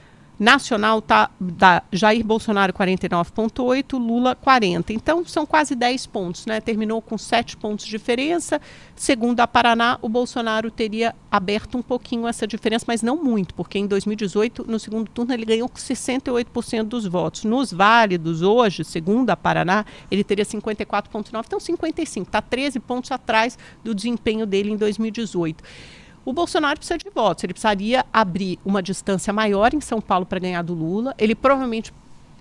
tá 1.07 1.31
da 1.39 1.83
Jair 1.93 2.25
Bolsonaro 2.25 2.73
49.8, 2.73 3.99
Lula 3.99 4.35
40. 4.35 4.93
Então 4.93 5.25
são 5.25 5.47
quase 5.47 5.75
10 5.75 6.07
pontos, 6.07 6.47
né? 6.47 6.61
Terminou 6.61 7.01
com 7.01 7.17
7 7.17 7.57
pontos 7.57 7.85
de 7.85 7.91
diferença. 7.91 8.61
Segundo 8.97 9.41
a 9.41 9.47
Paraná, 9.47 9.99
o 10.03 10.09
Bolsonaro 10.09 10.71
teria 10.71 11.15
aberto 11.31 11.77
um 11.77 11.83
pouquinho 11.83 12.27
essa 12.27 12.47
diferença, 12.47 12.85
mas 12.89 13.03
não 13.03 13.17
muito, 13.23 13.55
porque 13.55 13.79
em 13.79 13.87
2018, 13.87 14.65
no 14.69 14.79
segundo 14.79 15.09
turno, 15.11 15.33
ele 15.33 15.45
ganhou 15.45 15.69
com 15.69 15.79
68% 15.79 16.85
dos 16.85 17.07
votos. 17.07 17.45
Nos 17.45 17.73
válidos 17.73 18.43
hoje, 18.43 18.85
segundo 18.85 19.31
a 19.31 19.37
Paraná, 19.37 19.85
ele 20.11 20.25
teria 20.25 20.45
54.9, 20.45 21.45
então 21.47 21.61
55, 21.61 22.27
está 22.27 22.41
13 22.41 22.81
pontos 22.81 23.11
atrás 23.11 23.59
do 23.83 23.95
desempenho 23.95 24.47
dele 24.47 24.71
em 24.71 24.77
2018. 24.77 25.63
O 26.25 26.33
Bolsonaro 26.33 26.79
precisa 26.79 26.99
de 26.99 27.11
votos. 27.11 27.45
Ele 27.45 27.53
precisaria 27.53 28.05
abrir 28.13 28.59
uma 28.65 28.83
distância 28.83 29.33
maior 29.33 29.75
em 29.75 29.81
São 29.81 30.01
Paulo 30.01 30.25
para 30.25 30.39
ganhar 30.39 30.63
do 30.63 30.75
Lula. 30.75 31.15
Ele 31.19 31.35
provavelmente 31.35 31.93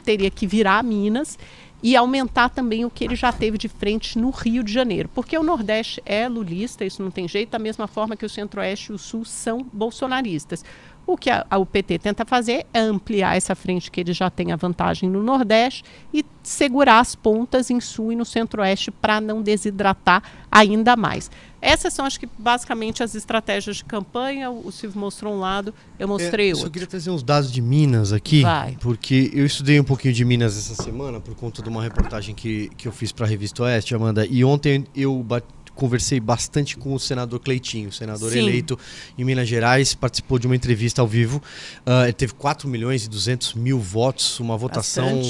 teria 0.03 0.29
que 0.29 0.47
virar 0.47 0.83
Minas 0.83 1.37
e 1.83 1.97
aumentar 1.97 2.49
também 2.49 2.85
o 2.85 2.89
que 2.89 3.03
ele 3.03 3.15
já 3.15 3.31
teve 3.33 3.57
de 3.57 3.67
frente 3.67 4.17
no 4.17 4.29
Rio 4.29 4.63
de 4.63 4.71
Janeiro. 4.71 5.09
Porque 5.13 5.37
o 5.37 5.43
Nordeste 5.43 6.01
é 6.05 6.29
lulista, 6.29 6.85
isso 6.85 7.03
não 7.03 7.11
tem 7.11 7.27
jeito, 7.27 7.49
da 7.49 7.59
mesma 7.59 7.87
forma 7.87 8.15
que 8.15 8.25
o 8.25 8.29
Centro-Oeste 8.29 8.91
e 8.91 8.95
o 8.95 8.97
Sul 8.97 9.25
são 9.25 9.67
bolsonaristas. 9.73 10.63
O 11.05 11.17
que 11.17 11.29
a, 11.29 11.45
a, 11.49 11.57
o 11.57 11.65
PT 11.65 11.99
tenta 11.99 12.25
fazer 12.25 12.65
é 12.73 12.79
ampliar 12.79 13.35
essa 13.35 13.55
frente 13.55 13.91
que 13.91 13.99
ele 13.99 14.13
já 14.13 14.29
tem 14.29 14.51
a 14.51 14.55
vantagem 14.55 15.09
no 15.09 15.21
Nordeste 15.21 15.83
e 16.13 16.25
segurar 16.41 16.99
as 16.99 17.13
pontas 17.15 17.69
em 17.69 17.79
Sul 17.79 18.13
e 18.13 18.15
no 18.15 18.23
Centro-Oeste 18.23 18.89
para 18.89 19.19
não 19.19 19.41
desidratar 19.41 20.23
ainda 20.49 20.95
mais. 20.95 21.29
Essas 21.61 21.93
são, 21.93 22.05
acho 22.05 22.19
que, 22.19 22.27
basicamente 22.37 23.01
as 23.01 23.15
estratégias 23.15 23.77
de 23.77 23.85
campanha. 23.85 24.51
O 24.51 24.69
Silvio 24.71 24.99
mostrou 24.99 25.33
um 25.33 25.39
lado, 25.39 25.73
eu 25.97 26.07
mostrei 26.07 26.49
é, 26.49 26.53
outro. 26.53 26.67
Eu 26.67 26.71
queria 26.71 26.87
trazer 26.87 27.09
uns 27.09 27.23
dados 27.23 27.51
de 27.51 27.61
Minas 27.61 28.11
aqui, 28.11 28.41
Vai. 28.41 28.77
porque 28.81 29.31
eu 29.33 29.45
estudei 29.45 29.79
um 29.79 29.83
pouquinho 29.83 30.13
de 30.13 30.25
Minas 30.25 30.57
essa 30.57 30.81
semana 30.81 31.21
por 31.21 31.35
conta 31.35 31.61
de 31.61 31.69
uma 31.69 31.81
reportagem 31.81 32.35
que, 32.35 32.69
que 32.77 32.87
eu 32.87 32.91
fiz 32.91 33.11
para 33.13 33.25
a 33.25 33.29
Revista 33.29 33.63
Oeste, 33.63 33.95
Amanda. 33.95 34.25
E 34.25 34.43
ontem 34.43 34.85
eu 34.93 35.17
bati 35.23 35.47
conversei 35.75 36.19
bastante 36.19 36.77
com 36.77 36.93
o 36.93 36.99
senador 36.99 37.39
Cleitinho, 37.39 37.91
senador 37.91 38.31
Sim. 38.31 38.39
eleito 38.39 38.77
em 39.17 39.23
Minas 39.23 39.47
Gerais, 39.47 39.93
participou 39.93 40.39
de 40.39 40.47
uma 40.47 40.55
entrevista 40.55 41.01
ao 41.01 41.07
vivo. 41.07 41.41
Uh, 41.85 42.03
ele 42.03 42.13
teve 42.13 42.33
4 42.33 42.67
milhões 42.69 43.05
e 43.05 43.09
200 43.09 43.53
mil 43.55 43.79
votos, 43.79 44.39
uma 44.39 44.57
votação 44.57 45.21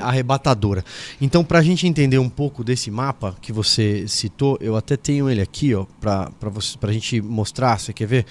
arrebatadora. 0.00 0.84
Então, 1.20 1.44
para 1.44 1.58
a 1.58 1.62
gente 1.62 1.86
entender 1.86 2.18
um 2.18 2.28
pouco 2.28 2.62
desse 2.62 2.90
mapa 2.90 3.36
que 3.40 3.52
você 3.52 4.06
citou, 4.08 4.58
eu 4.60 4.76
até 4.76 4.96
tenho 4.96 5.28
ele 5.28 5.40
aqui, 5.40 5.74
ó, 5.74 5.86
para 6.00 6.30
a 6.82 6.92
gente 6.92 7.20
mostrar, 7.20 7.78
você 7.78 7.92
quer 7.92 8.06
ver? 8.06 8.26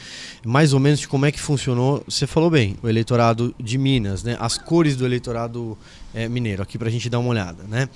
Mais 0.46 0.74
ou 0.74 0.80
menos 0.80 1.00
de 1.00 1.08
como 1.08 1.26
é 1.26 1.32
que 1.32 1.40
funcionou. 1.40 2.04
Você 2.08 2.26
falou 2.26 2.50
bem, 2.50 2.76
o 2.82 2.90
eleitorado 2.90 3.54
de 3.60 3.78
Minas, 3.78 4.24
né? 4.24 4.38
As 4.40 4.58
cores 4.58 4.96
do 4.96 5.06
eleitorado 5.06 5.78
é, 6.14 6.30
mineiro, 6.30 6.62
aqui 6.62 6.78
para 6.78 6.88
a 6.88 6.92
gente 6.92 7.10
dar 7.10 7.20
uma 7.20 7.30
olhada. 7.30 7.64
Né? 7.68 7.90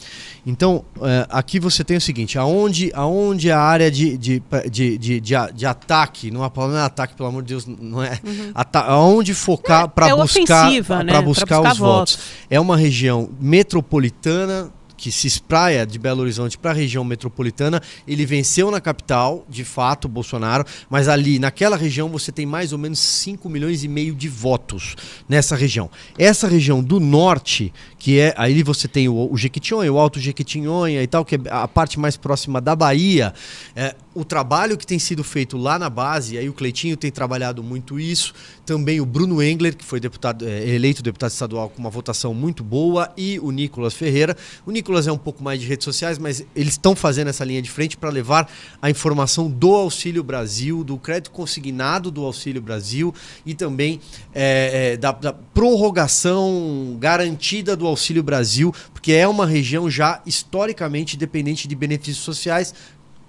Então, 0.46 0.84
é, 1.02 1.28
aqui 1.30 1.60
você 1.60 1.84
tem 1.84 1.98
o 1.98 2.02
seguinte: 2.02 2.38
aonde, 2.38 2.92
aonde 2.94 3.52
a 3.52 3.60
área 3.60 3.92
de, 3.92 4.18
de, 4.18 4.44
de, 4.72 4.98
de, 4.98 5.20
de, 5.20 5.36
de 5.54 5.66
ataque, 5.66 6.32
não, 6.32 6.44
é 6.44 6.82
ataque, 6.82 7.16
pelo 7.16 7.30
amor 7.30 7.44
de 7.44 7.50
Deus, 7.50 7.66
não 7.66 8.04
é. 8.04 8.20
Uhum. 8.24 8.52
aonde 8.74 9.34
focar 9.34 9.88
para 9.90 10.08
é, 10.08 10.12
é 10.12 10.16
buscar, 10.16 10.72
né? 11.04 11.22
buscar, 11.22 11.22
buscar 11.22 11.62
os 11.62 11.78
votos. 11.78 12.16
votos. 12.16 12.20
É 12.50 12.60
uma 12.60 12.76
região 12.76 13.30
metropolitana 13.40 14.72
que 14.98 15.12
se 15.12 15.28
espraia 15.28 15.86
de 15.86 16.00
Belo 16.00 16.22
Horizonte 16.22 16.58
para 16.58 16.72
a 16.72 16.74
região 16.74 17.04
metropolitana. 17.04 17.82
Ele 18.08 18.26
venceu 18.26 18.72
na 18.72 18.82
capital, 18.82 19.46
de 19.48 19.64
fato, 19.64 20.08
Bolsonaro, 20.08 20.66
mas 20.90 21.08
ali, 21.08 21.38
naquela 21.38 21.78
região, 21.78 22.10
você 22.10 22.32
tem 22.32 22.46
mais 22.46 22.74
ou 22.74 22.80
menos 22.80 22.98
5 23.00 23.48
milhões 23.48 23.84
e 23.84 23.88
meio 23.88 24.16
de 24.16 24.28
votos 24.28 24.96
nessa 25.30 25.56
região. 25.56 25.90
Essa 26.18 26.48
região 26.48 26.84
do 26.84 27.00
norte, 27.00 27.72
que 27.98 28.20
é. 28.20 28.34
Aí 28.38 28.62
você 28.64 28.88
tem 28.88 29.10
o, 29.10 29.32
o 29.32 29.38
Jequitinhonha, 29.38 29.92
o 29.92 29.98
Alto 29.98 30.20
Jequitinhonha 30.20 31.02
e 31.02 31.08
tal, 31.08 31.26
que 31.26 31.36
é 31.36 31.40
a 31.50 31.68
parte 31.68 32.00
mais 32.00 32.16
próxima 32.16 32.62
da 32.62 32.76
Bahia. 32.76 33.34
É, 33.76 33.96
o 34.14 34.26
trabalho 34.26 34.78
que 34.78 34.86
tem 34.86 34.98
sido 34.98 35.24
feito 35.24 35.58
lá 35.58 35.78
na 35.78 35.90
base, 35.90 36.38
aí 36.38 36.50
o 36.50 36.54
Cleitinho 36.54 36.98
tem 36.98 37.12
trabalhado 37.12 37.64
muito 37.64 38.00
isso, 38.00 38.34
também 38.66 39.00
o 39.00 39.06
Bruno 39.06 39.44
Engler, 39.44 39.76
que 39.76 39.86
foi 39.86 40.00
deputado, 40.00 40.48
é, 40.48 40.68
eleito 40.68 41.04
deputado 41.04 41.30
estadual 41.30 41.70
com 41.70 41.80
uma 41.80 41.90
votação 41.90 42.34
muito 42.34 42.64
boa, 42.64 43.12
e 43.16 43.40
o 43.40 43.52
Nicolas 43.52 43.94
Ferreira. 43.94 44.36
O 44.66 44.72
Nicolas 44.72 45.08
é 45.08 45.12
um 45.12 45.18
pouco 45.18 45.44
mais 45.44 45.60
de 45.60 45.68
redes 45.68 45.86
sociais, 45.86 46.18
mas 46.18 46.44
eles 46.56 46.74
estão 46.74 46.96
fazendo 46.96 47.28
essa 47.28 47.46
linha 47.46 47.62
de 47.62 47.70
frente 47.70 47.96
para 47.96 48.10
levar 48.10 48.50
a 48.82 48.90
informação 48.90 49.50
do 49.50 49.76
Auxílio 49.76 50.24
Brasil, 50.24 50.84
do 50.84 50.98
crédito 50.98 51.32
consignado 51.32 52.10
do 52.10 52.26
Auxílio 52.26 52.62
Brasil 52.62 53.14
e 53.46 53.54
também 53.54 54.00
é, 54.34 54.94
é, 54.94 54.98
da, 54.98 55.12
da 55.12 55.34
prorrogação 55.34 56.98
garantida 57.00 57.76
do 57.76 57.87
Auxílio 57.88 58.24
Brasil, 58.24 58.74
porque 58.94 59.14
é 59.14 59.28
uma 59.28 59.46
região 59.46 59.90
já 59.90 60.22
historicamente 60.26 61.18
dependente 61.18 61.68
de 61.68 61.76
benefícios 61.76 62.24
sociais, 62.24 62.74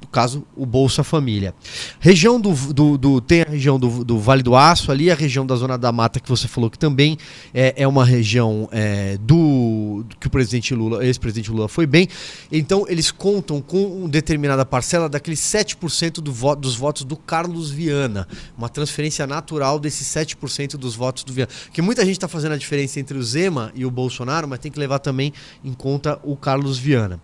no 0.00 0.06
caso, 0.06 0.46
o 0.56 0.64
Bolsa 0.64 1.02
Família. 1.02 1.54
Região 1.98 2.40
do, 2.40 2.52
do, 2.72 2.96
do 2.96 3.20
tem 3.20 3.42
a 3.42 3.50
região 3.50 3.78
do, 3.78 4.04
do, 4.04 4.18
Vale 4.18 4.42
do 4.42 4.54
Aço, 4.54 4.92
ali 4.92 5.10
a 5.10 5.14
região 5.14 5.44
da 5.44 5.56
Zona 5.56 5.76
da 5.76 5.90
Mata 5.90 6.20
que 6.20 6.28
você 6.28 6.46
falou 6.46 6.70
que 6.70 6.78
também 6.78 7.18
é, 7.52 7.74
é 7.76 7.88
uma 7.88 8.04
região 8.04 8.68
é, 8.70 9.18
do 9.20 9.36
que 10.18 10.26
o 10.26 10.30
presidente 10.30 10.74
Lula, 10.74 11.04
ex-presidente 11.04 11.50
Lula 11.50 11.68
foi 11.68 11.86
bem. 11.86 12.08
Então 12.50 12.86
eles 12.88 13.10
contam 13.10 13.60
com 13.60 13.84
uma 13.84 14.08
determinada 14.08 14.64
parcela 14.64 15.08
daqueles 15.08 15.40
7% 15.40 16.20
do 16.20 16.38
dos 16.56 16.76
votos 16.76 17.04
do 17.04 17.16
Carlos 17.16 17.70
Viana, 17.70 18.28
uma 18.56 18.68
transferência 18.68 19.26
natural 19.26 19.78
desses 19.78 20.06
7% 20.08 20.76
dos 20.76 20.94
votos 20.94 21.24
do 21.24 21.32
Viana. 21.32 21.50
Porque 21.64 21.82
muita 21.82 22.04
gente 22.04 22.16
está 22.16 22.28
fazendo 22.28 22.52
a 22.52 22.56
diferença 22.56 23.00
entre 23.00 23.18
o 23.18 23.22
Zema 23.22 23.72
e 23.74 23.84
o 23.84 23.90
Bolsonaro, 23.90 24.46
mas 24.46 24.58
tem 24.58 24.70
que 24.70 24.78
levar 24.78 24.98
também 24.98 25.32
em 25.64 25.72
conta 25.72 26.18
o 26.22 26.36
Carlos 26.36 26.78
Viana. 26.78 27.20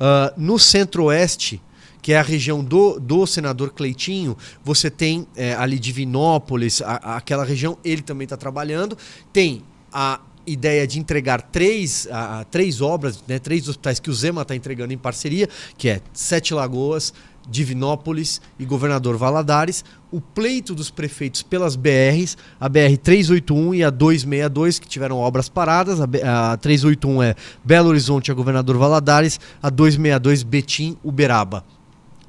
Uh, 0.00 0.40
no 0.40 0.58
Centro-Oeste 0.58 1.60
que 2.00 2.12
é 2.12 2.18
a 2.18 2.22
região 2.22 2.64
do, 2.64 2.98
do 2.98 3.26
senador 3.26 3.70
Cleitinho, 3.70 4.36
você 4.64 4.90
tem 4.90 5.26
é, 5.36 5.54
ali 5.54 5.78
Divinópolis, 5.78 6.80
a, 6.80 7.16
aquela 7.16 7.44
região, 7.44 7.76
ele 7.84 8.02
também 8.02 8.24
está 8.24 8.36
trabalhando. 8.36 8.96
Tem 9.32 9.62
a 9.92 10.20
ideia 10.48 10.86
de 10.86 10.98
entregar 10.98 11.42
três, 11.42 12.08
a, 12.10 12.44
três 12.44 12.80
obras, 12.80 13.22
né, 13.26 13.38
três 13.38 13.68
hospitais 13.68 14.00
que 14.00 14.10
o 14.10 14.14
Zema 14.14 14.42
está 14.42 14.56
entregando 14.56 14.92
em 14.92 14.98
parceria, 14.98 15.48
que 15.76 15.88
é 15.88 16.00
Sete 16.12 16.54
Lagoas, 16.54 17.12
Divinópolis 17.48 18.40
e 18.58 18.64
Governador 18.64 19.16
Valadares, 19.16 19.84
o 20.10 20.20
pleito 20.20 20.74
dos 20.74 20.90
prefeitos 20.90 21.42
pelas 21.42 21.76
BRs, 21.76 22.36
a 22.60 22.68
BR 22.68 22.96
381 23.02 23.74
e 23.74 23.84
a 23.84 23.90
262, 23.90 24.78
que 24.78 24.88
tiveram 24.88 25.16
obras 25.16 25.48
paradas. 25.48 26.00
A, 26.00 26.52
a 26.52 26.56
381 26.56 27.22
é 27.22 27.34
Belo 27.64 27.88
Horizonte, 27.88 28.30
a 28.30 28.34
Governador 28.34 28.76
Valadares, 28.76 29.40
a 29.62 29.70
262 29.70 30.42
Betim, 30.42 30.96
Uberaba. 31.02 31.64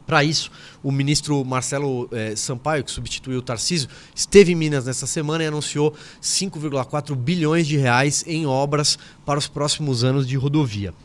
Para 0.09 0.23
isso, 0.23 0.49
o 0.81 0.91
ministro 0.91 1.45
Marcelo 1.45 2.09
eh, 2.11 2.35
Sampaio, 2.35 2.83
que 2.83 2.89
substituiu 2.89 3.37
o 3.37 3.41
Tarcísio, 3.43 3.87
esteve 4.15 4.53
em 4.53 4.55
Minas 4.55 4.85
nessa 4.85 5.05
semana 5.05 5.43
e 5.43 5.45
anunciou 5.45 5.93
5,4 6.19 7.15
bilhões 7.15 7.67
de 7.67 7.77
reais 7.77 8.23
em 8.25 8.43
obras 8.47 8.97
para 9.23 9.37
os 9.37 9.47
próximos 9.47 10.03
anos 10.03 10.27
de 10.27 10.35
rodovia. 10.35 10.95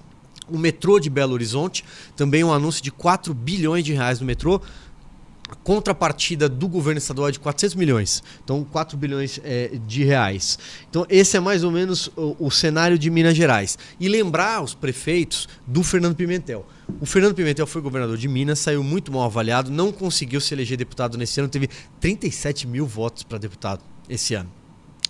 O 0.48 0.56
metrô 0.56 0.98
de 0.98 1.10
Belo 1.10 1.34
Horizonte, 1.34 1.84
também 2.16 2.42
um 2.42 2.50
anúncio 2.50 2.82
de 2.82 2.90
4 2.90 3.34
bilhões 3.34 3.84
de 3.84 3.92
reais 3.92 4.20
no 4.20 4.26
metrô, 4.26 4.58
contrapartida 5.62 6.48
do 6.48 6.68
governo 6.68 6.98
estadual 6.98 7.28
é 7.28 7.32
de 7.32 7.38
400 7.40 7.74
milhões, 7.74 8.22
então 8.42 8.64
4 8.64 8.96
bilhões 8.96 9.40
é, 9.44 9.72
de 9.86 10.04
reais. 10.04 10.58
Então 10.88 11.06
esse 11.08 11.36
é 11.36 11.40
mais 11.40 11.64
ou 11.64 11.70
menos 11.70 12.08
o, 12.16 12.36
o, 12.38 12.50
cenário 12.50 12.98
de 12.98 13.10
Minas 13.10 13.36
Gerais. 13.36 13.78
E 14.00 14.08
lembrar 14.08 14.62
os 14.62 14.74
prefeitos 14.74 15.48
do 15.66 15.82
Fernando 15.82 16.16
Pimentel. 16.16 16.66
O 17.00 17.06
Fernando 17.06 17.34
Pimentel 17.34 17.66
foi 17.66 17.80
governador 17.80 18.16
de 18.16 18.28
Minas, 18.28 18.58
saiu 18.58 18.82
muito 18.82 19.12
mal 19.12 19.22
avaliado, 19.22 19.70
não 19.70 19.92
conseguiu 19.92 20.40
se 20.40 20.54
eleger 20.54 20.76
deputado 20.76 21.16
nesse 21.16 21.40
ano, 21.40 21.48
teve 21.48 21.68
37 22.00 22.66
mil 22.66 22.86
votos 22.86 23.22
para 23.22 23.38
deputado 23.38 23.82
esse 24.08 24.34
ano 24.34 24.63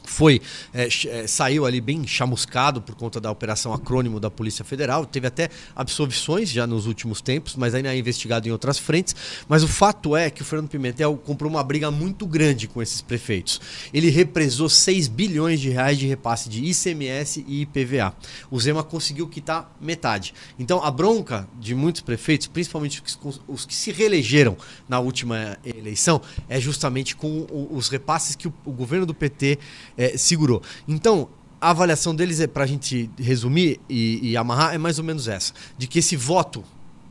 foi 0.05 0.41
é, 0.73 0.89
é, 1.07 1.27
saiu 1.27 1.67
ali 1.67 1.81
bem 1.81 2.07
chamuscado 2.07 2.81
por 2.81 2.95
conta 2.95 3.21
da 3.21 3.31
operação 3.31 3.73
acrônimo 3.73 4.21
da 4.21 4.31
Polícia 4.31 4.65
Federal. 4.65 5.07
Teve 5.07 5.27
até 5.27 5.49
absolvições 5.75 6.51
já 6.51 6.67
nos 6.67 6.87
últimos 6.87 7.21
tempos, 7.21 7.57
mas 7.57 7.75
ainda 7.75 7.93
é 7.93 7.99
investigado 7.99 8.47
em 8.47 8.51
outras 8.51 8.79
frentes. 8.79 9.15
Mas 9.49 9.63
o 9.63 9.69
fato 9.69 10.17
é 10.17 10.31
que 10.31 10.43
o 10.43 10.45
Fernando 10.45 10.69
Pimentel 10.69 11.17
comprou 11.17 11.51
uma 11.51 11.63
briga 11.63 11.91
muito 11.91 12.27
grande 12.27 12.69
com 12.69 12.83
esses 12.83 13.01
prefeitos. 13.01 13.61
Ele 13.93 14.11
represou 14.11 14.69
6 14.69 15.09
bilhões 15.09 15.61
de 15.61 15.71
reais 15.71 15.99
de 15.99 16.07
repasse 16.07 16.49
de 16.49 16.65
ICMS 16.65 17.45
e 17.47 17.63
IPVA. 17.63 18.15
O 18.51 18.61
Zema 18.61 18.83
conseguiu 18.83 19.27
quitar 19.29 19.75
metade. 19.81 20.35
Então 20.59 20.83
a 20.85 20.91
bronca 20.91 21.49
de 21.59 21.75
muitos 21.75 22.03
prefeitos, 22.03 22.47
principalmente 22.47 23.03
os 23.49 23.65
que 23.65 23.75
se 23.75 23.91
reelegeram 23.91 24.57
na 24.89 25.01
última 25.01 25.57
eleição, 25.65 26.21
é 26.49 26.61
justamente 26.61 27.17
com 27.17 27.47
os 27.71 27.89
repasses 27.89 28.37
que 28.37 28.49
o, 28.49 28.55
o 28.65 28.73
governo 28.73 29.07
do 29.07 29.15
PT 29.15 29.59
é, 29.97 30.17
segurou. 30.17 30.63
Então, 30.87 31.29
a 31.61 31.71
avaliação 31.71 32.15
deles 32.15 32.41
é, 32.41 32.47
para 32.47 32.65
a 32.65 32.67
gente 32.67 33.11
resumir 33.19 33.81
e, 33.89 34.31
e, 34.31 34.37
amarrar, 34.37 34.75
é 34.75 34.79
mais 34.79 34.99
ou 34.99 35.05
menos 35.05 35.29
essa: 35.29 35.53
de 35.79 35.87
que 35.87 35.99
esse 35.99 36.17
voto 36.17 36.65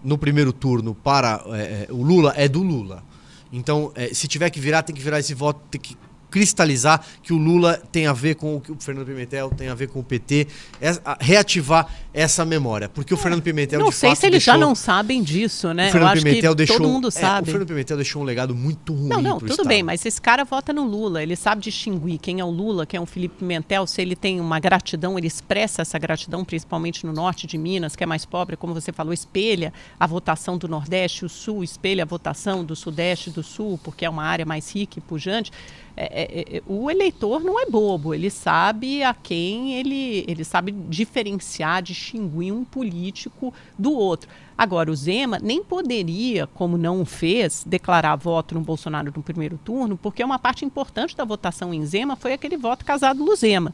no 0.03 0.17
primeiro 0.17 0.51
turno 0.51 0.93
para 0.93 1.43
é, 1.47 1.87
é 1.89 1.91
o 1.91 2.03
Lula 2.03 2.33
é 2.35 2.47
do 2.47 2.61
Lula. 2.61 3.03
Então, 3.51 3.91
é, 3.95 4.13
se 4.13 4.27
tiver 4.27 4.49
que 4.49 4.59
virar, 4.59 4.83
tem 4.83 4.95
que 4.95 5.01
virar 5.01 5.19
esse 5.19 5.33
voto, 5.33 5.61
tem 5.69 5.79
que 5.79 5.95
cristalizar 6.33 6.99
que 7.21 7.31
o 7.31 7.37
Lula 7.37 7.79
tem 7.91 8.07
a 8.07 8.11
ver 8.11 8.33
com 8.33 8.55
o 8.55 8.59
que 8.59 8.71
o 8.71 8.77
Fernando 8.79 9.05
Pimentel 9.05 9.51
tem 9.51 9.67
a 9.67 9.75
ver 9.75 9.87
com 9.87 9.99
o 9.99 10.03
PT, 10.03 10.47
é, 10.81 10.89
reativar 11.19 11.87
essa 12.11 12.43
memória, 12.43 12.89
porque 12.89 13.13
o 13.13 13.17
Fernando 13.17 13.43
Pimentel 13.43 13.79
não 13.79 13.89
de 13.89 13.95
sei 13.95 14.15
se 14.15 14.25
eles 14.25 14.43
deixou, 14.43 14.55
já 14.55 14.59
não 14.59 14.73
sabem 14.73 15.21
disso, 15.21 15.71
né? 15.75 15.89
O 15.89 15.91
Fernando 15.91 16.17
Eu 16.17 16.23
Pimentel 16.23 16.55
deixou, 16.55 16.77
todo 16.77 16.89
mundo 16.89 17.11
sabe. 17.11 17.37
É, 17.37 17.41
o 17.41 17.51
Fernando 17.51 17.67
Pimentel 17.67 17.97
deixou 17.97 18.23
um 18.23 18.25
legado 18.25 18.55
muito 18.55 18.95
ruim. 18.95 19.09
Não, 19.09 19.21
não, 19.21 19.37
tudo 19.37 19.51
Estado. 19.51 19.67
bem, 19.67 19.83
mas 19.83 20.03
esse 20.07 20.19
cara 20.19 20.43
vota 20.43 20.73
no 20.73 20.83
Lula, 20.83 21.21
ele 21.21 21.35
sabe 21.35 21.61
distinguir 21.61 22.17
quem 22.17 22.39
é 22.39 22.43
o 22.43 22.49
Lula, 22.49 22.87
quem 22.87 22.97
é 22.97 23.01
o 23.01 23.05
Felipe 23.05 23.35
Pimentel, 23.37 23.85
se 23.85 24.01
ele 24.01 24.15
tem 24.15 24.41
uma 24.41 24.59
gratidão, 24.59 25.15
ele 25.15 25.27
expressa 25.27 25.83
essa 25.83 25.99
gratidão, 25.99 26.43
principalmente 26.43 27.05
no 27.05 27.13
norte 27.13 27.45
de 27.45 27.59
Minas, 27.59 27.95
que 27.95 28.03
é 28.03 28.07
mais 28.07 28.25
pobre, 28.25 28.57
como 28.57 28.73
você 28.73 28.91
falou, 28.91 29.13
espelha 29.13 29.71
a 29.99 30.07
votação 30.07 30.57
do 30.57 30.67
Nordeste, 30.67 31.25
o 31.25 31.29
Sul 31.29 31.63
espelha 31.63 32.01
a 32.01 32.07
votação 32.07 32.65
do 32.65 32.75
Sudeste 32.75 33.29
e 33.29 33.33
do 33.33 33.43
Sul, 33.43 33.79
porque 33.83 34.03
é 34.03 34.09
uma 34.09 34.23
área 34.23 34.47
mais 34.47 34.73
rica 34.73 34.97
e 34.97 35.01
pujante. 35.01 35.51
É, 35.95 36.23
é, 36.23 36.57
é, 36.57 36.63
o 36.65 36.89
eleitor 36.89 37.43
não 37.43 37.59
é 37.59 37.67
bobo, 37.67 38.15
ele 38.15 38.29
sabe 38.29 39.03
a 39.03 39.13
quem 39.13 39.75
ele, 39.75 40.25
ele 40.27 40.43
sabe 40.43 40.71
diferenciar, 40.71 41.83
distinguir 41.83 42.51
um 42.51 42.63
político 42.63 43.53
do 43.77 43.93
outro. 43.93 44.27
Agora, 44.57 44.91
o 44.91 44.95
Zema 44.95 45.39
nem 45.41 45.63
poderia, 45.63 46.47
como 46.47 46.77
não 46.77 47.05
fez, 47.05 47.63
declarar 47.65 48.15
voto 48.15 48.55
no 48.55 48.61
Bolsonaro 48.61 49.13
no 49.15 49.21
primeiro 49.21 49.59
turno, 49.63 49.95
porque 49.95 50.23
uma 50.23 50.39
parte 50.39 50.65
importante 50.65 51.15
da 51.15 51.23
votação 51.23 51.73
em 51.73 51.85
Zema 51.85 52.15
foi 52.15 52.33
aquele 52.33 52.57
voto 52.57 52.83
casado 52.83 53.23
no 53.23 53.35
Zema 53.35 53.73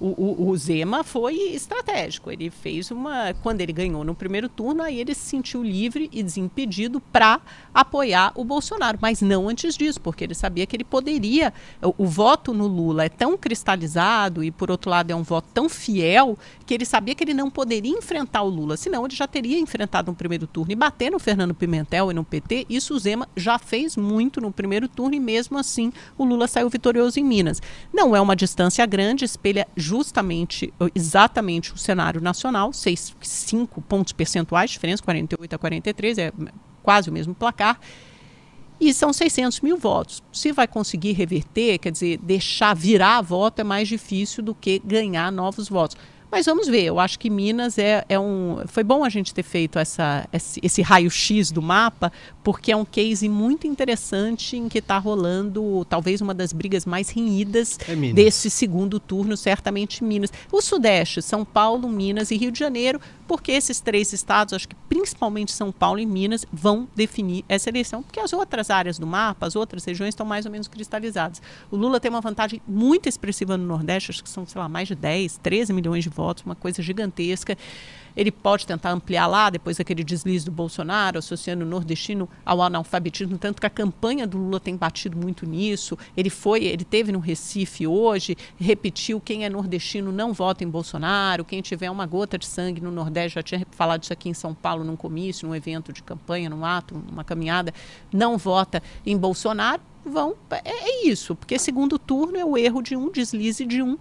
o, 0.00 0.08
o, 0.08 0.48
o, 0.48 0.56
Zema 0.56 1.04
foi 1.04 1.52
estratégico. 1.52 2.30
Ele 2.30 2.48
fez 2.48 2.90
uma. 2.90 3.34
Quando 3.42 3.60
ele 3.60 3.72
ganhou 3.72 4.02
no 4.02 4.14
primeiro 4.14 4.48
turno, 4.48 4.82
aí 4.82 4.98
ele 4.98 5.14
se 5.14 5.20
sentiu 5.20 5.62
livre 5.62 6.08
e 6.10 6.22
desimpedido 6.22 7.00
para 7.00 7.40
apoiar 7.74 8.32
o 8.34 8.42
Bolsonaro. 8.42 8.98
Mas 9.00 9.20
não 9.20 9.48
antes 9.48 9.76
disso, 9.76 10.00
porque 10.00 10.24
ele 10.24 10.34
sabia 10.34 10.64
que 10.66 10.74
ele 10.74 10.84
poderia. 10.84 11.52
O, 11.82 12.04
o, 12.04 12.06
voto 12.06 12.54
no 12.54 12.66
Lula 12.66 13.04
é 13.04 13.08
tão 13.10 13.36
cristalizado 13.36 14.42
e, 14.42 14.50
por 14.50 14.70
outro 14.70 14.90
lado, 14.90 15.10
é 15.10 15.14
um 15.14 15.22
voto 15.22 15.48
tão 15.52 15.68
fiel 15.68 16.38
que 16.64 16.72
ele 16.72 16.86
sabia 16.86 17.14
que 17.14 17.22
ele 17.22 17.34
não 17.34 17.50
poderia 17.50 17.92
enfrentar 17.92 18.42
o 18.42 18.48
Lula. 18.48 18.78
Senão, 18.78 19.04
ele 19.04 19.14
já 19.14 19.26
teria 19.26 19.60
enfrentado 19.60 20.10
no 20.10 20.16
primeiro 20.16 20.46
turno. 20.46 20.72
E 20.72 20.76
bater 20.76 21.10
no 21.10 21.18
Fernando 21.18 21.54
Pimentel 21.54 22.10
e 22.10 22.14
no 22.14 22.24
PT, 22.24 22.66
isso 22.70 22.94
o 22.94 22.98
Zema 22.98 23.28
já 23.36 23.58
fez 23.58 23.96
muito 23.98 24.40
no 24.40 24.50
primeiro 24.50 24.88
turno 24.88 25.14
e, 25.14 25.20
mesmo 25.20 25.58
assim, 25.58 25.92
o 26.16 26.24
Lula 26.24 26.48
saiu 26.48 26.70
vitorioso 26.70 27.20
em 27.20 27.24
Minas. 27.24 27.60
Não 27.92 28.16
é 28.16 28.20
uma 28.20 28.34
distância 28.34 28.86
grande, 28.86 29.26
espelha 29.26 29.68
justamente, 29.90 30.72
exatamente 30.94 31.74
o 31.74 31.76
cenário 31.76 32.20
nacional, 32.20 32.72
6, 32.72 33.16
5 33.20 33.80
pontos 33.82 34.12
percentuais, 34.12 34.70
diferença 34.70 35.02
48 35.02 35.52
a 35.52 35.58
43, 35.58 36.18
é 36.18 36.32
quase 36.80 37.10
o 37.10 37.12
mesmo 37.12 37.34
placar. 37.34 37.80
E 38.80 38.94
são 38.94 39.12
600 39.12 39.60
mil 39.60 39.76
votos. 39.76 40.22
Se 40.32 40.52
vai 40.52 40.68
conseguir 40.68 41.12
reverter, 41.12 41.78
quer 41.78 41.90
dizer, 41.90 42.18
deixar 42.18 42.74
virar 42.74 43.20
voto 43.20 43.60
é 43.60 43.64
mais 43.64 43.88
difícil 43.88 44.42
do 44.44 44.54
que 44.54 44.78
ganhar 44.78 45.30
novos 45.32 45.68
votos. 45.68 45.96
Mas 46.30 46.46
vamos 46.46 46.68
ver, 46.68 46.84
eu 46.84 47.00
acho 47.00 47.18
que 47.18 47.28
Minas 47.28 47.76
é, 47.76 48.04
é 48.08 48.18
um. 48.18 48.58
Foi 48.66 48.84
bom 48.84 49.04
a 49.04 49.08
gente 49.08 49.34
ter 49.34 49.42
feito 49.42 49.78
essa, 49.78 50.28
esse, 50.32 50.60
esse 50.62 50.82
raio-x 50.82 51.50
do 51.50 51.60
mapa, 51.60 52.12
porque 52.44 52.70
é 52.70 52.76
um 52.76 52.84
case 52.84 53.28
muito 53.28 53.66
interessante 53.66 54.56
em 54.56 54.68
que 54.68 54.78
está 54.78 54.96
rolando 54.98 55.84
talvez 55.88 56.20
uma 56.20 56.32
das 56.32 56.52
brigas 56.52 56.86
mais 56.86 57.10
renhidas 57.10 57.78
é 57.88 57.94
desse 58.12 58.48
segundo 58.48 59.00
turno, 59.00 59.36
certamente 59.36 60.04
Minas. 60.04 60.32
O 60.52 60.62
Sudeste, 60.62 61.20
São 61.20 61.44
Paulo, 61.44 61.88
Minas 61.88 62.30
e 62.30 62.36
Rio 62.36 62.52
de 62.52 62.58
Janeiro, 62.58 63.00
porque 63.30 63.52
esses 63.52 63.78
três 63.78 64.12
estados, 64.12 64.52
acho 64.52 64.68
que 64.68 64.74
principalmente 64.88 65.52
São 65.52 65.70
Paulo 65.70 66.00
e 66.00 66.04
Minas, 66.04 66.44
vão 66.52 66.88
definir 66.96 67.44
essa 67.48 67.68
eleição, 67.68 68.02
porque 68.02 68.18
as 68.18 68.32
outras 68.32 68.70
áreas 68.70 68.98
do 68.98 69.06
mapa, 69.06 69.46
as 69.46 69.54
outras 69.54 69.84
regiões 69.84 70.08
estão 70.08 70.26
mais 70.26 70.46
ou 70.46 70.50
menos 70.50 70.66
cristalizadas. 70.66 71.40
O 71.70 71.76
Lula 71.76 72.00
tem 72.00 72.10
uma 72.10 72.20
vantagem 72.20 72.60
muito 72.66 73.08
expressiva 73.08 73.56
no 73.56 73.64
Nordeste, 73.64 74.10
acho 74.10 74.24
que 74.24 74.28
são, 74.28 74.44
sei 74.44 74.60
lá, 74.60 74.68
mais 74.68 74.88
de 74.88 74.96
10, 74.96 75.38
13 75.44 75.72
milhões 75.72 76.02
de 76.02 76.10
votos, 76.10 76.42
uma 76.44 76.56
coisa 76.56 76.82
gigantesca. 76.82 77.56
Ele 78.16 78.30
pode 78.30 78.66
tentar 78.66 78.90
ampliar 78.90 79.26
lá, 79.26 79.50
depois 79.50 79.76
daquele 79.76 80.04
deslize 80.04 80.44
do 80.44 80.50
Bolsonaro, 80.50 81.18
associando 81.18 81.64
o 81.64 81.68
nordestino 81.68 82.28
ao 82.44 82.62
analfabetismo, 82.62 83.38
tanto 83.38 83.60
que 83.60 83.66
a 83.66 83.70
campanha 83.70 84.26
do 84.26 84.38
Lula 84.38 84.60
tem 84.60 84.76
batido 84.76 85.16
muito 85.16 85.46
nisso. 85.46 85.96
Ele 86.16 86.30
foi, 86.30 86.64
ele 86.64 86.84
teve 86.84 87.12
no 87.12 87.18
Recife 87.18 87.86
hoje, 87.86 88.36
repetiu 88.58 89.20
quem 89.20 89.44
é 89.44 89.50
nordestino 89.50 90.12
não 90.12 90.32
vota 90.32 90.64
em 90.64 90.68
Bolsonaro, 90.68 91.44
quem 91.44 91.60
tiver 91.60 91.90
uma 91.90 92.06
gota 92.06 92.38
de 92.38 92.46
sangue 92.46 92.80
no 92.80 92.90
Nordeste, 92.90 93.36
já 93.36 93.42
tinha 93.42 93.66
falado 93.70 94.02
isso 94.02 94.12
aqui 94.12 94.28
em 94.28 94.34
São 94.34 94.54
Paulo 94.54 94.84
num 94.84 94.96
comício, 94.96 95.46
num 95.46 95.54
evento 95.54 95.92
de 95.92 96.02
campanha, 96.02 96.50
num 96.50 96.64
ato, 96.64 96.94
numa 96.94 97.24
caminhada, 97.24 97.72
não 98.12 98.36
vota 98.36 98.82
em 99.04 99.16
Bolsonaro, 99.16 99.82
vão. 100.04 100.34
É, 100.50 100.70
é 100.70 101.06
isso, 101.06 101.34
porque 101.34 101.58
segundo 101.58 101.98
turno 101.98 102.38
é 102.38 102.44
o 102.44 102.56
erro 102.56 102.82
de 102.82 102.96
um, 102.96 103.10
deslize 103.10 103.64
de 103.64 103.82
um 103.82 103.98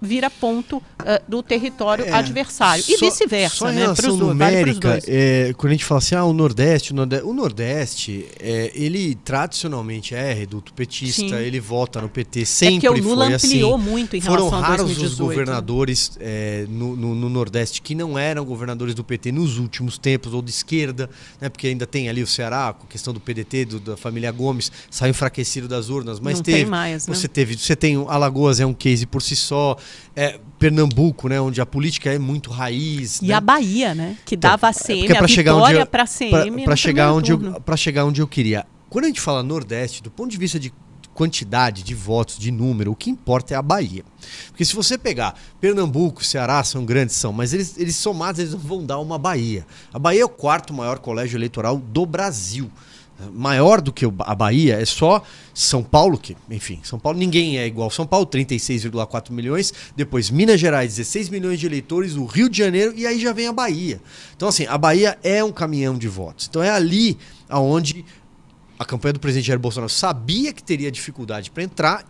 vira 0.00 0.30
ponto 0.30 0.78
uh, 0.78 0.82
do 1.28 1.42
território 1.42 2.06
é, 2.06 2.12
adversário. 2.12 2.82
E 2.88 2.96
vice-versa, 2.96 3.70
né? 3.70 3.82
relação 3.82 4.16
dois, 4.16 4.20
numérica, 4.20 4.98
é, 5.06 5.52
quando 5.56 5.70
a 5.70 5.74
gente 5.74 5.84
fala 5.84 5.98
assim, 5.98 6.14
ah, 6.14 6.24
o 6.24 6.32
Nordeste, 6.32 6.92
o 6.92 6.96
Nordeste, 6.96 7.26
o 7.26 7.32
Nordeste 7.32 8.26
é, 8.38 8.70
ele 8.74 9.14
tradicionalmente 9.14 10.14
é 10.14 10.32
reduto 10.32 10.72
petista, 10.72 11.20
Sim. 11.20 11.34
ele 11.34 11.60
vota 11.60 12.00
no 12.00 12.08
PT, 12.08 12.46
sempre 12.46 12.86
é 12.86 12.90
o 12.90 12.94
Lula 12.94 13.26
foi 13.26 13.34
ampliou 13.34 13.74
assim. 13.74 13.84
muito 13.84 14.16
em 14.16 14.20
Foram 14.20 14.48
relação 14.48 14.60
raros 14.60 14.86
2018, 14.86 15.12
os 15.12 15.18
governadores 15.18 16.12
é, 16.18 16.66
no, 16.68 16.96
no, 16.96 17.14
no, 17.14 17.28
Nordeste 17.28 17.82
que 17.82 17.94
não 17.94 18.18
eram 18.18 18.44
governadores 18.44 18.94
do 18.94 19.04
PT 19.04 19.32
nos 19.32 19.58
últimos 19.58 19.98
tempos, 19.98 20.32
ou 20.32 20.42
de 20.42 20.50
esquerda, 20.50 21.10
né? 21.40 21.48
porque 21.48 21.66
ainda 21.66 21.86
tem 21.86 22.08
ali 22.08 22.22
o 22.22 22.26
Ceará, 22.26 22.72
com 22.72 22.86
a 22.86 22.88
questão 22.88 23.12
do 23.12 23.20
PDT, 23.20 23.64
do, 23.66 23.80
da 23.80 23.96
família 23.96 24.30
Gomes, 24.32 24.72
saiu 24.90 25.10
enfraquecido 25.10 25.68
das 25.68 25.88
urnas, 25.88 26.18
mas 26.20 26.36
não 26.36 26.42
teve. 26.42 26.58
Tem 26.58 26.66
mais, 26.66 27.06
né? 27.06 27.14
Você 27.14 27.28
teve, 27.28 27.56
você 27.56 27.76
tem 27.76 27.96
Alagoas 28.08 28.60
é 28.60 28.66
um 28.66 28.74
case 28.74 29.06
por 29.06 29.22
si 29.22 29.36
só, 29.36 29.76
é, 30.14 30.38
Pernambuco, 30.58 31.28
né, 31.28 31.40
onde 31.40 31.60
a 31.60 31.66
política 31.66 32.12
é 32.12 32.18
muito 32.18 32.50
raiz. 32.50 33.20
E 33.22 33.28
né? 33.28 33.34
a 33.34 33.40
Bahia, 33.40 33.94
né, 33.94 34.16
que 34.24 34.36
dava 34.36 34.68
a 34.68 34.72
CM, 34.72 35.08
é, 35.08 35.12
é 35.12 35.18
a 35.18 35.26
vitória 35.26 35.86
para 35.86 36.02
a 36.02 36.06
CM 36.06 36.64
para 36.64 36.76
chegar 36.76 37.12
onde 37.12 37.32
para 37.64 37.76
chegar 37.76 38.04
onde 38.04 38.20
eu 38.20 38.26
queria. 38.26 38.66
Quando 38.88 39.04
a 39.04 39.08
gente 39.08 39.20
fala 39.20 39.42
Nordeste, 39.42 40.02
do 40.02 40.10
ponto 40.10 40.30
de 40.30 40.36
vista 40.36 40.58
de 40.58 40.72
quantidade 41.14 41.82
de 41.82 41.94
votos, 41.94 42.38
de 42.38 42.50
número, 42.50 42.92
o 42.92 42.96
que 42.96 43.10
importa 43.10 43.54
é 43.54 43.56
a 43.56 43.62
Bahia. 43.62 44.04
Porque 44.48 44.64
se 44.64 44.74
você 44.74 44.96
pegar 44.96 45.38
Pernambuco, 45.60 46.24
Ceará, 46.24 46.64
são 46.64 46.84
grandes, 46.84 47.14
são, 47.14 47.32
mas 47.32 47.52
eles, 47.52 47.76
eles 47.76 47.96
somados 47.96 48.40
eles 48.40 48.54
vão 48.54 48.84
dar 48.84 48.98
uma 48.98 49.18
Bahia. 49.18 49.66
A 49.92 49.98
Bahia 49.98 50.22
é 50.22 50.24
o 50.24 50.28
quarto 50.28 50.72
maior 50.72 50.98
colégio 50.98 51.36
eleitoral 51.36 51.76
do 51.76 52.06
Brasil 52.06 52.70
maior 53.32 53.80
do 53.80 53.92
que 53.92 54.04
a 54.20 54.34
Bahia 54.34 54.80
é 54.80 54.84
só 54.84 55.22
São 55.54 55.82
Paulo, 55.82 56.18
que, 56.18 56.36
enfim, 56.50 56.80
São 56.82 56.98
Paulo 56.98 57.18
ninguém 57.18 57.58
é 57.58 57.66
igual 57.66 57.90
São 57.90 58.06
Paulo, 58.06 58.26
36,4 58.26 59.30
milhões, 59.30 59.72
depois 59.96 60.30
Minas 60.30 60.60
Gerais, 60.60 60.96
16 60.96 61.28
milhões 61.28 61.60
de 61.60 61.66
eleitores, 61.66 62.16
o 62.16 62.24
Rio 62.24 62.48
de 62.48 62.58
Janeiro 62.58 62.92
e 62.96 63.06
aí 63.06 63.20
já 63.20 63.32
vem 63.32 63.46
a 63.46 63.52
Bahia. 63.52 64.00
Então 64.36 64.48
assim, 64.48 64.66
a 64.66 64.78
Bahia 64.78 65.18
é 65.22 65.42
um 65.42 65.52
caminhão 65.52 65.96
de 65.96 66.08
votos. 66.08 66.46
Então 66.48 66.62
é 66.62 66.70
ali 66.70 67.18
aonde 67.48 68.04
a 68.78 68.84
campanha 68.84 69.12
do 69.12 69.20
presidente 69.20 69.46
Jair 69.46 69.58
Bolsonaro 69.58 69.90
sabia 69.90 70.52
que 70.52 70.62
teria 70.62 70.90
dificuldade 70.90 71.50
para 71.50 71.62
entrar 71.62 72.04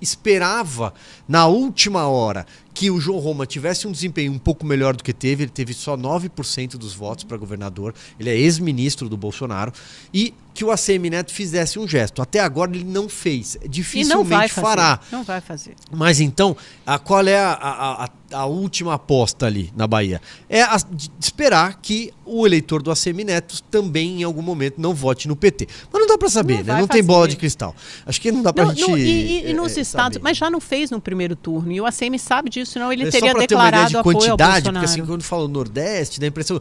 esperava 0.00 0.92
na 1.26 1.46
última 1.46 2.06
hora 2.06 2.46
que 2.74 2.90
o 2.90 3.00
João 3.00 3.20
Roma 3.20 3.46
tivesse 3.46 3.86
um 3.86 3.92
desempenho 3.92 4.32
um 4.32 4.38
pouco 4.38 4.66
melhor 4.66 4.96
do 4.96 5.04
que 5.04 5.12
teve, 5.12 5.44
ele 5.44 5.50
teve 5.50 5.72
só 5.72 5.96
9% 5.96 6.76
dos 6.76 6.92
votos 6.92 7.22
para 7.22 7.36
governador, 7.36 7.94
ele 8.18 8.28
é 8.28 8.36
ex-ministro 8.36 9.08
do 9.08 9.16
Bolsonaro, 9.16 9.72
e 10.12 10.34
que 10.54 10.64
o 10.64 10.70
ACM 10.70 11.10
Neto 11.10 11.32
fizesse 11.32 11.78
um 11.78 11.86
gesto. 11.86 12.22
Até 12.22 12.38
agora 12.38 12.70
ele 12.70 12.84
não 12.84 13.08
fez, 13.08 13.58
dificilmente 13.68 14.56
não 14.56 14.62
fará. 14.62 15.00
Não 15.10 15.24
vai 15.24 15.40
fazer. 15.40 15.74
Mas 15.90 16.20
então, 16.20 16.56
a, 16.86 16.98
qual 16.98 17.26
é 17.26 17.36
a, 17.36 17.52
a, 17.52 18.04
a, 18.04 18.10
a 18.32 18.46
última 18.46 18.94
aposta 18.94 19.46
ali 19.46 19.72
na 19.76 19.86
Bahia? 19.86 20.22
É 20.48 20.62
a, 20.62 20.76
esperar 21.20 21.80
que 21.82 22.12
o 22.24 22.46
eleitor 22.46 22.82
do 22.82 22.90
ACM 22.90 23.24
Neto 23.24 23.60
também 23.64 24.20
em 24.20 24.22
algum 24.22 24.42
momento 24.42 24.80
não 24.80 24.94
vote 24.94 25.26
no 25.26 25.34
PT. 25.34 25.66
Mas 25.92 26.00
não 26.00 26.06
dá 26.06 26.16
para 26.16 26.30
saber, 26.30 26.58
não 26.58 26.64
né? 26.64 26.72
Não 26.74 26.86
fazer. 26.86 26.92
tem 26.92 27.02
bola 27.02 27.26
de 27.26 27.36
cristal. 27.36 27.74
Acho 28.06 28.20
que 28.20 28.30
não 28.30 28.42
dá 28.42 28.52
para 28.52 28.66
gente. 28.66 28.88
Não, 28.88 28.96
e, 28.96 29.50
e, 29.50 29.52
nos 29.52 29.76
é, 29.76 29.80
estados, 29.80 30.14
saber. 30.14 30.22
mas 30.22 30.36
já 30.36 30.48
não 30.48 30.60
fez 30.60 30.90
no 30.90 31.00
primeiro 31.00 31.34
turno, 31.34 31.72
e 31.72 31.80
o 31.80 31.86
ACM 31.86 32.16
sabe 32.16 32.48
disso 32.48 32.63
senão 32.64 32.92
ele 32.92 33.06
é 33.06 33.10
teria 33.10 33.34
declarado 33.34 33.46
ter 33.46 33.54
uma 33.54 33.68
ideia 33.68 33.86
de 33.86 34.02
quantidade, 34.02 34.70
porque 34.70 34.84
assim, 34.84 35.04
quando 35.04 35.22
fala 35.22 35.48
Nordeste, 35.48 36.20
dá 36.20 36.26
a 36.26 36.28
impressão. 36.28 36.60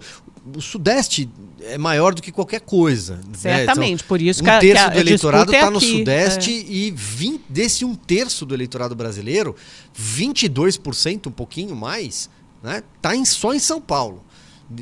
O 0.56 0.62
Sudeste 0.62 1.30
é 1.62 1.78
maior 1.78 2.14
do 2.14 2.22
que 2.22 2.32
qualquer 2.32 2.62
coisa. 2.62 3.16
Né? 3.16 3.22
Certamente, 3.34 3.80
né? 3.80 3.94
então, 3.94 4.08
por 4.08 4.22
isso 4.22 4.42
um 4.42 4.46
que 4.46 4.52
Um 4.52 4.60
terço 4.60 4.84
a, 4.84 4.90
do 4.90 5.00
eleitorado 5.00 5.52
está 5.54 5.68
é 5.68 5.70
no 5.70 5.80
Sudeste 5.80 6.52
é. 6.52 6.72
e 6.72 6.92
20, 6.92 7.42
desse 7.48 7.86
um 7.86 7.96
terço 7.96 8.46
do 8.46 8.54
eleitorado 8.54 8.96
brasileiro, 8.96 9.56
22%, 9.98 11.28
um 11.28 11.32
pouquinho 11.32 11.76
mais, 11.76 12.30
né, 12.62 12.84
tá 13.02 13.16
em, 13.16 13.24
só 13.24 13.54
em 13.54 13.60
São 13.60 13.80
Paulo. 13.80 14.24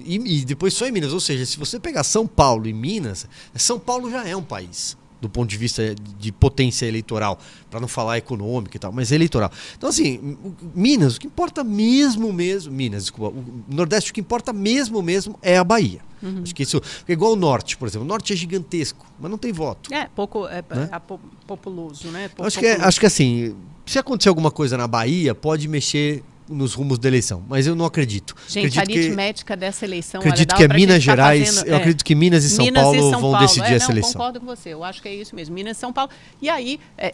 E, 0.06 0.40
e, 0.40 0.46
depois 0.46 0.74
só 0.74 0.88
em 0.88 0.92
Minas. 0.92 1.12
Ou 1.12 1.20
seja, 1.20 1.46
se 1.46 1.58
você 1.58 1.80
pegar 1.80 2.04
São 2.04 2.26
Paulo 2.26 2.68
e 2.68 2.74
Minas, 2.74 3.28
São 3.56 3.80
Paulo 3.80 4.10
já 4.10 4.28
é 4.28 4.36
um 4.36 4.44
país 4.44 4.98
do 5.22 5.30
ponto 5.30 5.50
de 5.50 5.58
vista 5.58 5.96
de 6.20 6.32
potência 6.32 6.86
eleitoral, 6.86 7.40
para 7.70 7.80
não 7.80 7.88
falar 7.88 8.18
econômica 8.18 8.76
e 8.76 8.80
tal, 8.80 8.92
mas 8.92 9.12
eleitoral. 9.12 9.52
Então, 9.78 9.90
assim, 9.90 10.38
Minas, 10.74 11.16
o 11.16 11.20
que 11.20 11.28
importa 11.28 11.64
mesmo, 11.64 12.34
mesmo, 12.34 12.74
Minas, 12.74 13.04
desculpa, 13.04 13.38
o 13.38 13.64
Nordeste, 13.74 14.12
o 14.12 14.14
que 14.14 14.20
importa 14.20 14.52
mesmo, 14.52 15.02
mesmo 15.02 15.38
é 15.42 15.58
a 15.58 15.64
Bahia. 15.64 16.02
Uhum. 16.22 16.42
Acho 16.44 16.54
que 16.54 16.64
isso, 16.64 16.82
é 17.08 17.14
igual 17.14 17.34
o 17.34 17.36
Norte, 17.36 17.78
por 17.78 17.88
exemplo. 17.88 18.06
O 18.06 18.08
Norte 18.08 18.34
é 18.34 18.36
gigantesco, 18.36 19.06
mas 19.20 19.30
não 19.30 19.38
tem 19.38 19.52
voto. 19.52 19.94
É, 19.94 20.08
pouco, 20.08 20.48
é, 20.48 20.64
né? 20.70 20.90
é 20.92 21.18
populoso, 21.48 22.08
né? 22.10 22.30
Pouco 22.30 22.48
acho, 22.48 22.60
que 22.60 22.66
é, 22.66 22.76
acho 22.82 23.00
que 23.00 23.06
assim, 23.06 23.56
se 23.86 24.00
acontecer 24.00 24.30
alguma 24.30 24.52
coisa 24.52 24.78
na 24.78 24.88
Bahia, 24.88 25.34
pode 25.34 25.68
mexer 25.68 26.24
nos 26.52 26.74
rumos 26.74 27.00
da 27.00 27.08
eleição, 27.08 27.44
mas 27.48 27.66
eu 27.66 27.76
não 27.76 27.86
acredito. 27.86 28.36
Gente, 28.48 28.78
acredito 28.78 28.98
a 28.98 29.02
aritmética 29.06 29.54
que, 29.54 29.60
dessa 29.60 29.86
eleição. 29.86 30.22
Acredito 30.22 30.56
que 30.56 30.64
é 30.64 30.68
Minas 30.68 31.02
Gerais. 31.02 31.40
Tá 31.40 31.54
fazendo, 31.54 31.68
eu 31.68 31.74
é, 31.74 31.78
acredito 31.78 32.06
que 32.06 32.16
Minas 32.16 32.44
e 32.44 32.50
São 32.50 32.66
Minas 32.66 32.84
Paulo 32.84 32.98
e 32.98 33.00
São 33.00 33.12
vão 33.12 33.32
Paulo. 33.32 33.48
decidir 33.48 33.72
é, 33.72 33.76
essa 33.76 33.88
não, 33.88 33.94
eleição. 33.94 34.14
Concordo 34.14 34.40
com 34.40 34.46
você. 34.46 34.70
Eu 34.70 34.84
acho 34.84 35.02
que 35.02 35.08
é 35.08 35.16
isso 35.16 35.36
mesmo. 35.36 35.56
Minas 35.56 35.78
e 35.78 35.80
São 35.80 35.94
Paulo. 35.94 36.12
E 36.42 36.50
aí 36.50 36.80
é, 36.98 37.14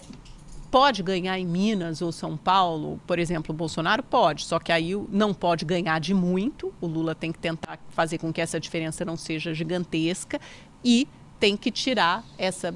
pode 0.72 1.02
ganhar 1.04 1.38
em 1.40 1.46
Minas 1.46 2.02
ou 2.02 2.12
São 2.12 2.36
Paulo, 2.36 3.00
por 3.08 3.20
exemplo, 3.20 3.54
o 3.54 3.58
Bolsonaro 3.58 4.04
pode. 4.04 4.46
Só 4.46 4.60
que 4.60 4.72
aí 4.72 4.94
não 5.10 5.34
pode 5.34 5.66
ganhar 5.66 6.00
de 6.00 6.14
muito. 6.14 6.74
O 6.82 6.88
Lula 6.88 7.16
tem 7.16 7.32
que 7.32 7.40
tentar 7.40 7.80
fazer 7.90 8.18
com 8.18 8.34
que 8.34 8.42
essa 8.42 8.60
diferença 8.60 9.06
não 9.06 9.16
seja 9.16 9.54
gigantesca 9.54 10.40
e 10.84 11.08
tem 11.40 11.56
que 11.56 11.72
tirar 11.72 12.24
essa 12.38 12.74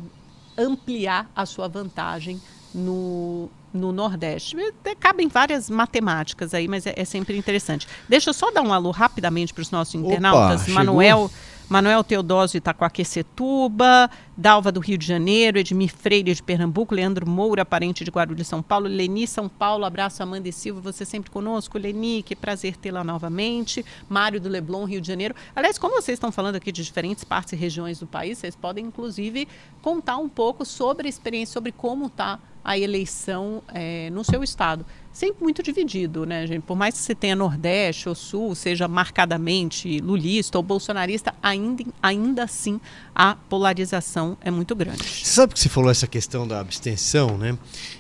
ampliar 0.57 1.31
a 1.35 1.45
sua 1.45 1.67
vantagem 1.67 2.39
no, 2.73 3.49
no 3.73 3.91
Nordeste. 3.91 4.55
Cabem 4.99 5.27
várias 5.27 5.69
matemáticas 5.69 6.53
aí, 6.53 6.67
mas 6.67 6.85
é, 6.85 6.93
é, 6.95 7.05
sempre 7.05 7.37
interessante. 7.37 7.87
Deixa 8.07 8.29
eu 8.29 8.33
só 8.33 8.51
dar 8.51 8.61
um 8.61 8.73
alô 8.73 8.91
rapidamente 8.91 9.53
para 9.53 9.61
os 9.61 9.71
nossos 9.71 9.95
internautas. 9.95 10.63
Opa, 10.63 10.71
Manuel. 10.71 11.29
Manuel 11.71 12.03
Teodósio 12.03 12.57
Itacoaquecetuba, 12.57 14.11
Dalva 14.35 14.73
do 14.73 14.81
Rio 14.81 14.97
de 14.97 15.07
Janeiro, 15.07 15.57
Edmir 15.57 15.89
Freire 15.89 16.33
de 16.33 16.43
Pernambuco, 16.43 16.93
Leandro 16.93 17.25
Moura, 17.25 17.63
parente 17.63 18.03
de 18.03 18.11
Guarulhos, 18.11 18.45
São 18.45 18.61
Paulo, 18.61 18.89
Leni 18.89 19.25
São 19.25 19.47
Paulo, 19.47 19.85
abraço 19.85 20.21
Amanda 20.21 20.49
e 20.49 20.51
Silva, 20.51 20.81
você 20.81 21.05
sempre 21.05 21.31
conosco, 21.31 21.77
Leni, 21.77 22.23
que 22.23 22.35
prazer 22.35 22.75
tê-la 22.75 23.05
novamente, 23.05 23.85
Mário 24.09 24.41
do 24.41 24.49
Leblon, 24.49 24.83
Rio 24.83 24.99
de 24.99 25.07
Janeiro. 25.07 25.33
Aliás, 25.55 25.77
como 25.77 25.95
vocês 25.95 26.17
estão 26.17 26.29
falando 26.29 26.57
aqui 26.57 26.73
de 26.73 26.83
diferentes 26.83 27.23
partes 27.23 27.53
e 27.53 27.55
regiões 27.55 28.01
do 28.01 28.05
país, 28.05 28.39
vocês 28.39 28.53
podem 28.53 28.87
inclusive 28.87 29.47
contar 29.81 30.17
um 30.17 30.27
pouco 30.27 30.65
sobre 30.65 31.07
a 31.07 31.09
experiência, 31.09 31.53
sobre 31.53 31.71
como 31.71 32.07
está 32.07 32.37
a 32.63 32.77
eleição 32.77 33.61
é, 33.73 34.09
no 34.09 34.23
seu 34.23 34.43
estado. 34.43 34.85
Sempre 35.11 35.43
muito 35.43 35.61
dividido, 35.61 36.25
né, 36.25 36.47
gente? 36.47 36.61
Por 36.61 36.77
mais 36.77 36.95
que 36.95 37.01
você 37.01 37.13
tenha 37.13 37.35
Nordeste 37.35 38.07
ou 38.07 38.15
Sul, 38.15 38.55
seja 38.55 38.87
marcadamente 38.87 39.99
lulista 39.99 40.57
ou 40.57 40.63
bolsonarista, 40.63 41.33
ainda, 41.43 41.83
ainda 42.01 42.43
assim 42.43 42.79
a 43.13 43.35
polarização 43.35 44.37
é 44.41 44.49
muito 44.49 44.73
grande. 44.73 45.03
Você 45.03 45.25
sabe 45.25 45.53
que 45.53 45.59
você 45.59 45.67
falou 45.67 45.91
essa 45.91 46.07
questão 46.07 46.47
da 46.47 46.59
abstenção, 46.61 47.37
né? 47.37 47.57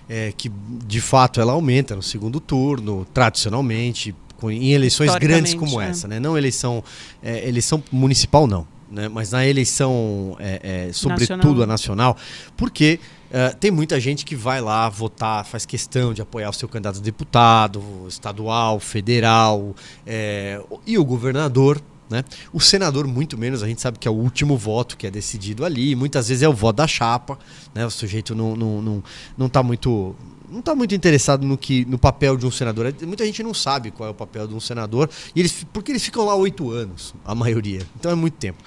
É, 0.07 0.31
que 0.31 0.49
de 0.49 1.01
fato 1.01 1.41
ela 1.41 1.53
aumenta 1.53 1.95
no 1.95 2.01
segundo 2.01 2.39
turno, 2.39 3.05
tradicionalmente, 3.13 4.15
em 4.43 4.71
eleições 4.71 5.13
grandes 5.15 5.53
como 5.53 5.81
é. 5.81 5.89
essa, 5.89 6.07
né? 6.07 6.19
Não 6.19 6.37
eleição, 6.37 6.83
é, 7.21 7.47
eleição 7.47 7.83
municipal, 7.91 8.47
não. 8.47 8.65
Né? 8.89 9.07
Mas 9.07 9.31
na 9.31 9.45
eleição, 9.45 10.35
é, 10.39 10.87
é, 10.87 10.93
sobretudo 10.93 11.37
nacional. 11.37 11.63
a 11.63 11.67
nacional, 11.67 12.17
porque 12.57 12.99
Uh, 13.31 13.55
tem 13.57 13.71
muita 13.71 13.97
gente 13.97 14.25
que 14.25 14.35
vai 14.35 14.59
lá 14.59 14.89
votar, 14.89 15.45
faz 15.45 15.65
questão 15.65 16.13
de 16.13 16.21
apoiar 16.21 16.49
o 16.49 16.53
seu 16.53 16.67
candidato 16.67 16.99
a 16.99 17.01
deputado, 17.01 17.81
estadual, 18.05 18.77
federal, 18.77 19.73
é, 20.05 20.61
e 20.85 20.97
o 20.97 21.05
governador. 21.05 21.81
Né? 22.09 22.25
O 22.51 22.59
senador, 22.59 23.07
muito 23.07 23.37
menos, 23.37 23.63
a 23.63 23.67
gente 23.67 23.79
sabe 23.79 23.97
que 23.97 24.05
é 24.05 24.11
o 24.11 24.13
último 24.13 24.57
voto 24.57 24.97
que 24.97 25.07
é 25.07 25.11
decidido 25.11 25.63
ali, 25.63 25.95
muitas 25.95 26.27
vezes 26.27 26.43
é 26.43 26.49
o 26.49 26.53
voto 26.53 26.75
da 26.75 26.87
chapa, 26.87 27.39
né? 27.73 27.85
o 27.85 27.89
sujeito 27.89 28.35
não, 28.35 28.53
não, 28.53 28.81
não, 28.81 29.03
não 29.37 29.47
tá 29.47 29.63
muito 29.63 30.13
não 30.49 30.59
está 30.59 30.75
muito 30.75 30.93
interessado 30.93 31.47
no 31.47 31.57
que 31.57 31.85
no 31.85 31.97
papel 31.97 32.35
de 32.35 32.45
um 32.45 32.51
senador. 32.51 32.93
Muita 33.03 33.25
gente 33.25 33.41
não 33.41 33.53
sabe 33.53 33.89
qual 33.89 34.09
é 34.09 34.11
o 34.11 34.15
papel 34.15 34.45
de 34.45 34.53
um 34.53 34.59
senador, 34.59 35.09
e 35.33 35.39
eles, 35.39 35.65
porque 35.71 35.93
eles 35.93 36.03
ficam 36.03 36.25
lá 36.25 36.35
oito 36.35 36.69
anos, 36.69 37.15
a 37.23 37.33
maioria. 37.33 37.87
Então 37.97 38.11
é 38.11 38.15
muito 38.15 38.33
tempo. 38.33 38.61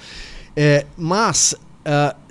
É, 0.56 0.86
mas 0.96 1.52
uh, 1.52 2.23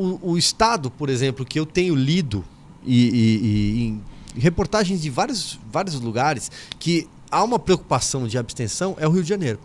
o, 0.00 0.30
o, 0.32 0.38
Estado, 0.38 0.90
por 0.90 1.08
exemplo, 1.08 1.44
que 1.44 1.58
eu 1.58 1.66
tenho 1.66 1.94
lido 1.94 2.44
e, 2.84 3.08
e, 3.08 3.36
e 3.46 3.84
em 3.86 4.40
reportagens 4.40 5.02
de 5.02 5.10
vários, 5.10 5.58
vários 5.70 6.00
lugares 6.00 6.50
que 6.78 7.08
há 7.30 7.42
uma 7.44 7.58
preocupação 7.58 8.26
de 8.26 8.38
abstenção 8.38 8.96
é 8.98 9.06
o 9.06 9.10
Rio 9.10 9.22
de 9.22 9.28
Janeiro. 9.28 9.58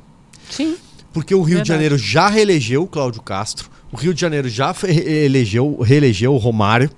Sim. 0.50 0.78
Porque 1.14 1.34
o 1.34 1.40
Rio 1.40 1.58
Verdade. 1.58 1.64
de 1.64 1.70
Janeiro 1.70 1.98
já 1.98 2.28
reelegeu 2.28 2.84
o 2.84 2.88
Cláudio 2.88 3.22
Castro, 3.22 3.70
o 3.92 3.96
Rio 3.96 4.14
de 4.14 4.20
Janeiro 4.20 4.50
já 4.50 4.74
fe- 4.74 4.88
elegeu, 5.26 5.80
reelegeu 5.80 6.34
o 6.34 6.38
Romário, 6.38 6.90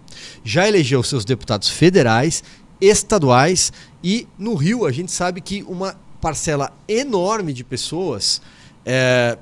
já 0.44 0.68
elegeu 0.68 1.04
seus 1.04 1.24
deputados 1.24 1.70
federais, 1.70 2.44
estaduais 2.82 3.72
e 4.04 4.28
no 4.38 4.56
Rio 4.56 4.86
a 4.86 4.92
gente 4.92 5.12
sabe 5.12 5.42
que 5.42 5.64
uma 5.68 5.96
parcela 6.20 6.74
enorme 6.88 7.54
de 7.54 7.64
pessoas, 7.64 8.42
é, 8.86 9.38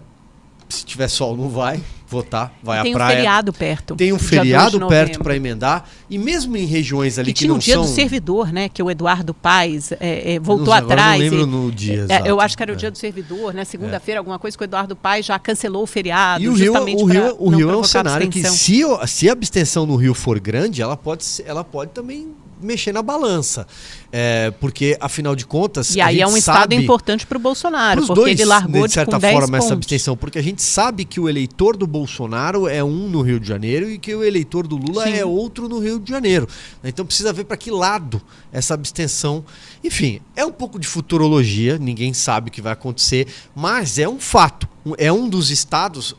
se 0.67 0.85
tiver 0.85 1.07
sol 1.07 1.37
não 1.37 1.47
vai 1.49 1.81
votar, 2.07 2.53
vai 2.61 2.81
Tem 2.83 2.91
à 2.91 2.95
um 2.95 2.97
praia. 2.97 3.15
feriado 3.15 3.51
perto. 3.53 3.95
Tem 3.95 4.13
um 4.13 4.17
dia 4.17 4.27
2 4.27 4.29
de 4.31 4.37
feriado 4.37 4.87
perto 4.87 5.19
para 5.23 5.35
emendar 5.35 5.85
e 6.09 6.17
mesmo 6.17 6.55
em 6.55 6.65
regiões 6.65 7.17
ali 7.17 7.27
Que 7.27 7.33
que, 7.33 7.39
tinha 7.39 7.49
não 7.49 7.55
o 7.55 7.59
dia 7.59 7.73
são 7.75 7.83
do 7.83 7.89
servidor, 7.89 8.51
né? 8.53 8.69
Que 8.69 8.81
o 8.83 8.91
Eduardo 8.91 9.33
Paes 9.33 9.91
é, 9.93 10.35
é, 10.35 10.39
voltou 10.39 10.67
Não- 10.67 10.73
atrás. 10.73 11.13
Não 11.13 11.29
lembro 11.29 11.41
e- 11.41 11.45
no 11.45 11.71
dia 11.71 12.01
é, 12.01 12.03
exato. 12.03 12.27
eu 12.27 12.39
acho 12.39 12.55
que 12.55 12.63
era 12.63 12.71
o 12.71 12.75
É. 12.75 12.77
dia 12.77 12.91
do 12.91 12.97
servidor, 12.97 13.53
né? 13.53 13.65
Segunda-feira, 13.65 14.19
alguma 14.19 14.37
coisa 14.37 14.57
que 14.57 14.63
o 14.63 14.65
Eduardo 14.65 14.95
Paes 14.95 15.25
já 15.25 15.37
cancelou 15.39 15.83
o 15.83 15.87
feriado. 15.87 16.43
E 16.43 16.47
o 16.47 16.53
Rio, 16.53 16.73
o 16.73 17.05
Rio, 17.05 17.35
o 17.39 17.49
não 17.51 17.57
Rio 17.57 17.69
é 17.71 17.77
um 17.77 17.83
cenário 17.83 18.29
que, 18.29 18.39
abstenção. 18.39 18.57
se, 18.57 18.85
o- 18.85 19.07
se 19.07 19.29
a 19.29 19.33
abstenção 19.33 19.85
no 19.85 19.95
Rio 19.95 20.13
for 20.13 20.39
grande, 20.39 20.81
ela 20.81 20.95
pode, 20.95 21.25
ela 21.45 21.63
pode 21.63 21.91
também 21.91 22.29
mexer 22.65 22.91
na 22.91 23.01
balança. 23.01 23.65
É, 24.11 24.51
porque, 24.59 24.97
afinal 24.99 25.35
de 25.35 25.45
contas. 25.45 25.93
E 25.95 26.01
aí 26.01 26.21
é 26.21 26.27
um 26.27 26.35
estado 26.37 26.73
importante 26.73 27.25
para 27.25 27.37
o 27.37 27.41
Bolsonaro, 27.41 28.01
porque 28.01 28.13
dois, 28.21 28.31
ele 28.39 28.45
largou 28.45 28.81
de 28.83 28.87
de, 28.89 28.93
certa 28.93 29.11
com 29.13 29.19
10 29.19 29.33
forma, 29.39 29.57
essa 29.57 29.73
abstenção, 29.73 30.15
porque 30.17 30.39
a 30.39 30.41
gente 30.41 30.61
sabe 30.61 31.03
que 31.05 31.19
o 31.19 31.27
eleitor 31.29 31.75
do 31.77 31.85
Bolsonaro 31.85 32.67
é 32.67 32.83
um 32.83 33.09
no 33.09 33.21
Rio 33.21 33.39
de 33.39 33.47
Janeiro 33.47 33.89
e 33.89 33.97
que 33.97 34.13
o 34.15 34.23
eleitor 34.23 34.65
do 34.67 34.75
Lula 34.77 35.03
Sim. 35.05 35.13
é 35.13 35.25
outro 35.25 35.67
no 35.69 35.79
Rio 35.79 35.99
de 35.99 36.09
Janeiro. 36.09 36.47
Então 36.83 37.05
precisa 37.05 37.31
ver 37.33 37.43
para 37.43 37.57
que 37.57 37.69
lado 37.69 38.21
essa 38.51 38.73
abstenção. 38.73 39.43
Enfim, 39.83 40.19
é 40.35 40.45
um 40.45 40.51
pouco 40.51 40.79
de 40.79 40.87
futurologia, 40.87 41.77
ninguém 41.77 42.13
sabe 42.13 42.49
o 42.49 42.51
que 42.51 42.61
vai 42.61 42.73
acontecer, 42.73 43.27
mas 43.53 43.99
é 43.99 44.07
um 44.07 44.19
fato. 44.19 44.67
É 44.97 45.11
um 45.11 45.27
dos 45.27 45.51
estados 45.51 46.15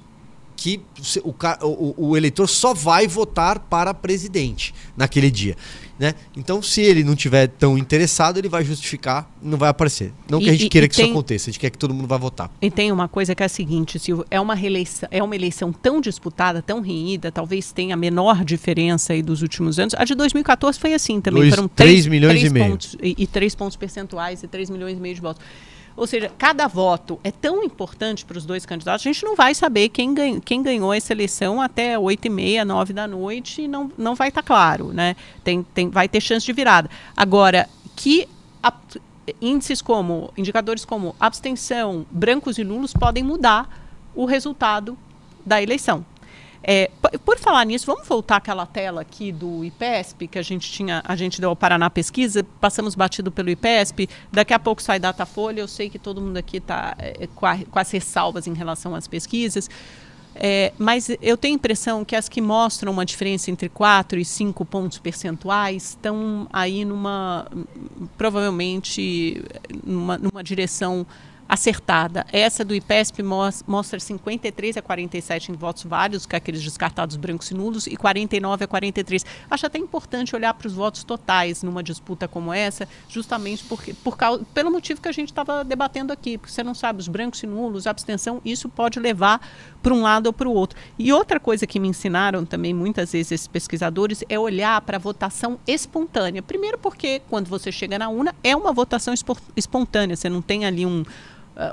que 0.57 0.80
o- 1.22 1.34
o- 1.62 1.94
o 2.11 2.16
eleitor 2.16 2.49
só 2.49 2.72
vai 2.72 3.07
votar 3.07 3.59
para 3.59 3.92
presidente 3.92 4.74
naquele 4.97 5.30
dia. 5.30 5.55
Né? 5.99 6.14
Então, 6.36 6.61
se 6.61 6.82
ele 6.82 7.03
não 7.03 7.16
tiver 7.16 7.47
tão 7.47 7.78
interessado, 7.78 8.36
ele 8.36 8.51
vai 8.51 8.62
justificar, 8.62 9.30
não 9.42 9.57
vai 9.57 9.70
aparecer. 9.70 10.12
Não 10.28 10.38
que 10.40 10.44
E- 10.44 10.49
a 10.51 10.53
gente 10.53 10.66
e- 10.66 10.68
queira 10.68 10.84
e 10.84 10.88
que 10.90 10.97
tem- 10.97 11.07
isso 11.07 11.12
aconteça, 11.14 11.49
a 11.49 11.51
gente 11.53 11.59
quer 11.61 11.70
que 11.70 11.78
todo 11.78 11.94
mundo 11.94 12.07
vá 12.07 12.18
votar. 12.18 12.51
E 12.61 12.70
tem 12.70 12.92
uma 12.92 13.09
coisa 13.09 13.34
que 13.34 13.42
é 13.42 13.47
a 13.47 13.49
seguinte, 13.49 13.99
Silvio, 13.99 14.26
é 14.30 14.38
uma 14.38 14.55
reeleição, 14.55 15.09
é 15.11 15.22
uma 15.22 15.34
eleição 15.34 15.72
tão 15.72 15.99
disputada, 15.99 16.61
tão 16.61 16.82
renhida, 16.82 17.32
talvez 17.32 17.72
tenha 17.72 17.94
a 17.94 17.97
menor 17.97 18.44
diferença 18.44 19.14
aí 19.14 19.22
dos 19.22 19.40
últimos 19.40 19.78
anos. 19.78 19.94
A 19.94 20.05
de 20.05 20.14
2014 20.14 20.78
foi 20.78 20.92
assim 20.92 21.18
também, 21.18 21.44
Dois- 21.44 21.55
foram 21.55 21.66
três 21.66 21.90
três, 21.92 22.07
milhões 22.07 22.38
três 22.40 22.51
e 22.51 22.53
meio. 22.53 22.66
pontos 22.72 22.97
e, 23.03 23.14
e 23.16 23.26
três 23.26 23.55
pontos 23.55 23.76
percentuais 23.78 24.42
e 24.42 24.47
3 24.49 24.68
milhões 24.68 24.99
e 24.99 25.01
meio 25.01 25.14
de 25.14 25.20
votos. 25.22 25.42
Ou 25.97 26.07
seja, 26.07 26.30
cada 26.36 26.66
voto 26.68 27.18
é 27.24 27.30
tão 27.30 27.64
importante 27.64 28.24
para 28.24 28.36
os 28.36 28.44
dois 28.44 28.66
candidatos, 28.66 29.07
a 29.07 29.11
gente 29.11 29.24
não 29.24 29.34
vai 29.34 29.55
saber 29.55 29.88
quem, 29.88 30.12
ganha, 30.12 30.40
quem 30.40 30.62
ganhou 30.62 30.92
essa 30.92 31.12
eleição 31.12 31.61
até 31.61 31.99
8 31.99 32.26
e 32.26 32.30
meia, 32.30 32.64
9 32.64 32.92
da 32.92 33.07
noite, 33.07 33.62
e 33.62 33.68
não, 33.68 33.90
não 33.97 34.14
vai 34.14 34.28
estar 34.28 34.42
claro, 34.42 34.92
né? 34.92 35.16
Tem, 35.42 35.62
tem, 35.62 35.88
vai 35.88 36.09
ter 36.09 36.20
chance 36.20 36.44
de 36.44 36.53
virada. 36.53 36.90
Agora, 37.16 37.66
que 37.97 38.28
a- 38.62 38.72
índices 39.40 39.80
como, 39.80 40.32
indicadores 40.36 40.84
como 40.84 41.16
abstenção, 41.18 42.05
brancos 42.11 42.59
e 42.59 42.64
nulos 42.64 42.92
podem 42.92 43.24
mudar 43.24 43.68
o 44.14 44.24
resultado 44.26 44.97
da 45.44 45.62
eleição. 45.62 46.05
É, 46.69 46.91
por 47.25 47.39
falar 47.39 47.64
nisso, 47.64 47.87
vamos 47.87 48.09
voltar 48.09 48.37
àquela 48.39 48.67
tela 48.67 49.01
aqui 49.01 49.31
do 49.31 49.64
IPESP 49.64 50.27
que 50.27 50.37
a 50.37 50.43
gente 50.43 50.69
tinha, 50.69 51.01
a 51.07 51.14
gente 51.14 51.41
deu 51.41 51.51
ao 51.51 51.55
Paraná 51.55 51.89
Pesquisa, 51.89 52.43
passamos 52.61 52.97
batido 52.97 53.31
pelo 53.31 53.49
IPESP, 53.51 54.09
daqui 54.33 54.53
a 54.53 54.59
pouco 54.59 54.83
sai 54.83 54.99
Datafolha, 54.99 55.61
eu 55.61 55.69
sei 55.69 55.89
que 55.89 55.97
todo 55.99 56.21
mundo 56.21 56.37
aqui 56.39 56.57
está 56.57 56.97
com, 57.37 57.47
a- 57.47 57.59
com 57.71 57.79
as 57.79 57.89
ressalvas 57.93 58.49
em 58.49 58.53
relação 58.53 58.97
às 58.97 59.07
pesquisas, 59.07 59.71
é, 60.35 60.73
mas 60.77 61.09
eu 61.23 61.37
tenho 61.37 61.55
a 61.55 61.57
impressão 61.57 62.05
que 62.05 62.17
as 62.17 62.29
que 62.29 62.41
mostram 62.43 62.91
uma 62.93 63.07
diferença 63.07 63.49
entre 63.49 63.69
4 63.69 64.19
e 64.19 64.25
5 64.25 64.64
pontos 64.64 64.99
percentuais 64.99 65.91
estão 65.91 66.49
aí 66.53 66.85
numa, 66.85 67.47
provavelmente, 68.19 69.41
numa, 69.85 70.19
numa 70.19 70.43
direção 70.43 71.07
acertada. 71.49 72.26
Essa 72.32 72.64
do 72.64 72.74
IPESP 72.74 73.22
mos- 73.22 73.62
mostra 73.66 73.99
53 74.01 74.76
a 74.76 74.82
47 74.82 75.53
em 75.53 75.55
votos 75.55 75.84
válidos, 75.84 76.26
que 76.26 76.34
é 76.34 76.38
aqueles 76.38 76.62
descartados 76.62 77.16
brancos 77.16 77.51
e 77.51 77.55
nulos, 77.55 77.86
e 77.86 77.97
49 77.97 78.64
a 78.64 78.68
43. 78.68 79.24
Acho 79.51 79.66
até 79.66 79.78
importante 79.78 80.34
olhar 80.34 80.53
para 80.55 80.66
os 80.66 80.72
votos 80.74 81.05
totais 81.05 81.62
numa 81.62 81.82
disputa 81.82 82.26
como 82.26 82.53
essa, 82.53 82.88
justamente 83.09 83.64
porque, 83.64 83.94
por 83.94 84.16
causa, 84.16 84.44
pelo 84.53 84.70
motivo 84.70 85.01
que 85.01 85.09
a 85.09 85.12
gente 85.12 85.28
estava 85.30 85.62
debatendo 85.64 86.12
aqui, 86.12 86.36
porque 86.38 86.53
você 86.53 86.62
não 86.62 86.74
sabe 86.74 87.01
os 87.01 87.09
brancos 87.09 87.42
e 87.42 87.47
nulos, 87.47 87.86
a 87.86 87.90
abstenção, 87.90 88.40
isso 88.44 88.68
pode 88.68 88.99
levar 88.99 89.40
para 89.82 89.94
um 89.94 90.03
lado 90.03 90.26
ou 90.26 90.32
para 90.32 90.49
o 90.49 90.53
outro. 90.53 90.78
E 90.99 91.12
outra 91.12 91.38
coisa 91.38 91.66
que 91.66 91.78
me 91.78 91.88
ensinaram 91.88 92.44
também 92.44 92.74
muitas 92.74 93.12
vezes 93.12 93.32
esses 93.32 93.47
pesquisadores 93.47 94.24
é 94.28 94.38
olhar 94.38 94.80
para 94.80 94.97
a 94.97 95.01
votação 95.01 95.59
espontânea. 95.66 96.42
Primeiro 96.42 96.76
porque 96.78 97.22
quando 97.28 97.49
você 97.49 97.70
chega 97.70 97.99
na 97.99 98.09
urna 98.09 98.34
é 98.42 98.55
uma 98.57 98.72
votação 98.72 99.14
espo- 99.14 99.36
espontânea, 99.57 100.16
você 100.16 100.28
não 100.28 100.42
tem 100.42 100.64
ali 100.66 100.84
um 100.84 101.05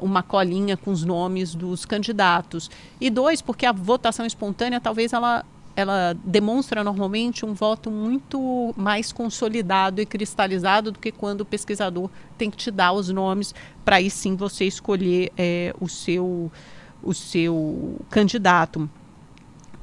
uma 0.01 0.23
colinha 0.23 0.77
com 0.77 0.91
os 0.91 1.03
nomes 1.03 1.55
dos 1.55 1.85
candidatos. 1.85 2.69
E 2.99 3.09
dois, 3.09 3.41
porque 3.41 3.65
a 3.65 3.71
votação 3.71 4.25
espontânea 4.25 4.79
talvez 4.79 5.13
ela 5.13 5.45
ela 5.75 6.15
demonstra 6.23 6.83
normalmente 6.83 7.43
um 7.43 7.53
voto 7.53 7.89
muito 7.89 8.73
mais 8.77 9.11
consolidado 9.11 9.99
e 9.99 10.05
cristalizado 10.05 10.91
do 10.91 10.99
que 10.99 11.11
quando 11.11 11.41
o 11.41 11.45
pesquisador 11.45 12.11
tem 12.37 12.51
que 12.51 12.57
te 12.57 12.69
dar 12.69 12.93
os 12.93 13.09
nomes 13.09 13.55
para 13.83 13.95
aí 13.95 14.07
sim 14.09 14.35
você 14.35 14.65
escolher 14.65 15.31
eh, 15.35 15.73
o 15.79 15.89
seu 15.89 16.51
o 17.01 17.13
seu 17.13 17.99
candidato. 18.09 18.89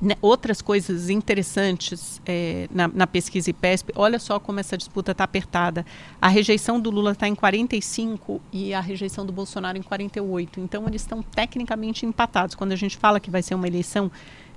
Né, 0.01 0.17
outras 0.23 0.63
coisas 0.63 1.11
interessantes 1.11 2.23
eh, 2.25 2.69
na, 2.71 2.89
na 2.89 3.07
pesquisa 3.07 3.51
IPESP, 3.51 3.93
olha 3.95 4.19
só 4.19 4.41
como 4.41 4.59
essa 4.59 4.75
disputa 4.75 5.13
está 5.13 5.25
apertada. 5.25 5.85
A 6.19 6.29
rejeição 6.29 6.81
do 6.81 6.91
Lula 6.91 7.13
está 7.13 7.29
em 7.29 7.35
45 7.35 8.41
e 8.51 8.73
a 8.73 8.81
rejeição 8.81 9.27
do 9.27 9.33
Bolsonaro 9.33 9.77
em 9.77 9.83
48. 9.83 10.59
Então, 10.59 10.89
eles 10.89 11.03
estão 11.03 11.23
tecnicamente 11.23 12.07
empatados. 12.07 12.55
Quando 12.55 12.73
a 12.73 12.77
gente 12.77 12.97
fala 12.97 13.21
que 13.21 13.31
vai 13.31 13.43
ser 13.43 13.55
uma 13.55 13.67
eleição 13.67 14.11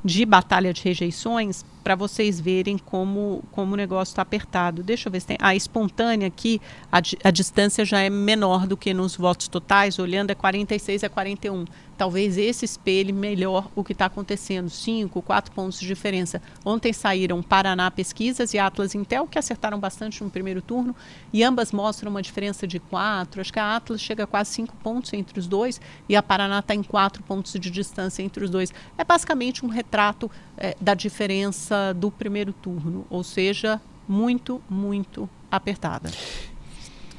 de 0.03 0.25
batalha 0.25 0.73
de 0.73 0.83
rejeições, 0.83 1.63
para 1.83 1.95
vocês 1.95 2.39
verem 2.39 2.77
como, 2.77 3.43
como 3.51 3.73
o 3.73 3.77
negócio 3.77 4.11
está 4.11 4.21
apertado. 4.21 4.83
Deixa 4.83 5.07
eu 5.07 5.11
ver 5.11 5.21
se 5.21 5.27
tem. 5.27 5.37
A 5.39 5.55
espontânea 5.55 6.27
aqui, 6.27 6.61
a, 6.91 6.97
a 7.23 7.31
distância 7.31 7.85
já 7.85 7.99
é 7.99 8.09
menor 8.09 8.67
do 8.67 8.75
que 8.75 8.93
nos 8.93 9.15
votos 9.15 9.47
totais, 9.47 9.99
olhando 9.99 10.31
é 10.31 10.35
46 10.35 11.05
a 11.05 11.09
41. 11.09 11.65
Talvez 11.97 12.37
esse 12.37 12.65
espelhe 12.65 13.13
melhor 13.13 13.69
o 13.75 13.83
que 13.83 13.93
está 13.93 14.05
acontecendo. 14.05 14.69
Cinco, 14.69 15.21
quatro 15.21 15.51
pontos 15.51 15.79
de 15.79 15.87
diferença. 15.87 16.41
Ontem 16.65 16.91
saíram 16.91 17.41
Paraná 17.41 17.89
Pesquisas 17.91 18.53
e 18.53 18.59
Atlas 18.59 18.95
Intel, 18.95 19.27
que 19.27 19.37
acertaram 19.37 19.79
bastante 19.79 20.23
no 20.23 20.29
primeiro 20.29 20.61
turno, 20.61 20.95
e 21.31 21.43
ambas 21.43 21.71
mostram 21.71 22.09
uma 22.09 22.21
diferença 22.21 22.65
de 22.65 22.79
quatro. 22.79 23.41
Acho 23.41 23.53
que 23.53 23.59
a 23.59 23.75
Atlas 23.75 24.01
chega 24.01 24.23
a 24.23 24.27
quase 24.27 24.51
cinco 24.51 24.75
pontos 24.77 25.13
entre 25.13 25.39
os 25.39 25.47
dois, 25.47 25.79
e 26.09 26.15
a 26.15 26.23
Paraná 26.23 26.59
está 26.59 26.73
em 26.73 26.83
quatro 26.83 27.23
pontos 27.23 27.53
de 27.53 27.69
distância 27.69 28.23
entre 28.23 28.43
os 28.43 28.49
dois. 28.49 28.73
É 28.97 29.03
basicamente 29.03 29.65
um 29.65 29.69
retrato 29.69 30.29
eh, 30.57 30.75
da 30.79 30.93
diferença 30.93 31.93
do 31.93 32.09
primeiro 32.11 32.53
turno, 32.53 33.05
ou 33.09 33.23
seja, 33.23 33.81
muito, 34.07 34.61
muito 34.69 35.29
apertada. 35.49 36.11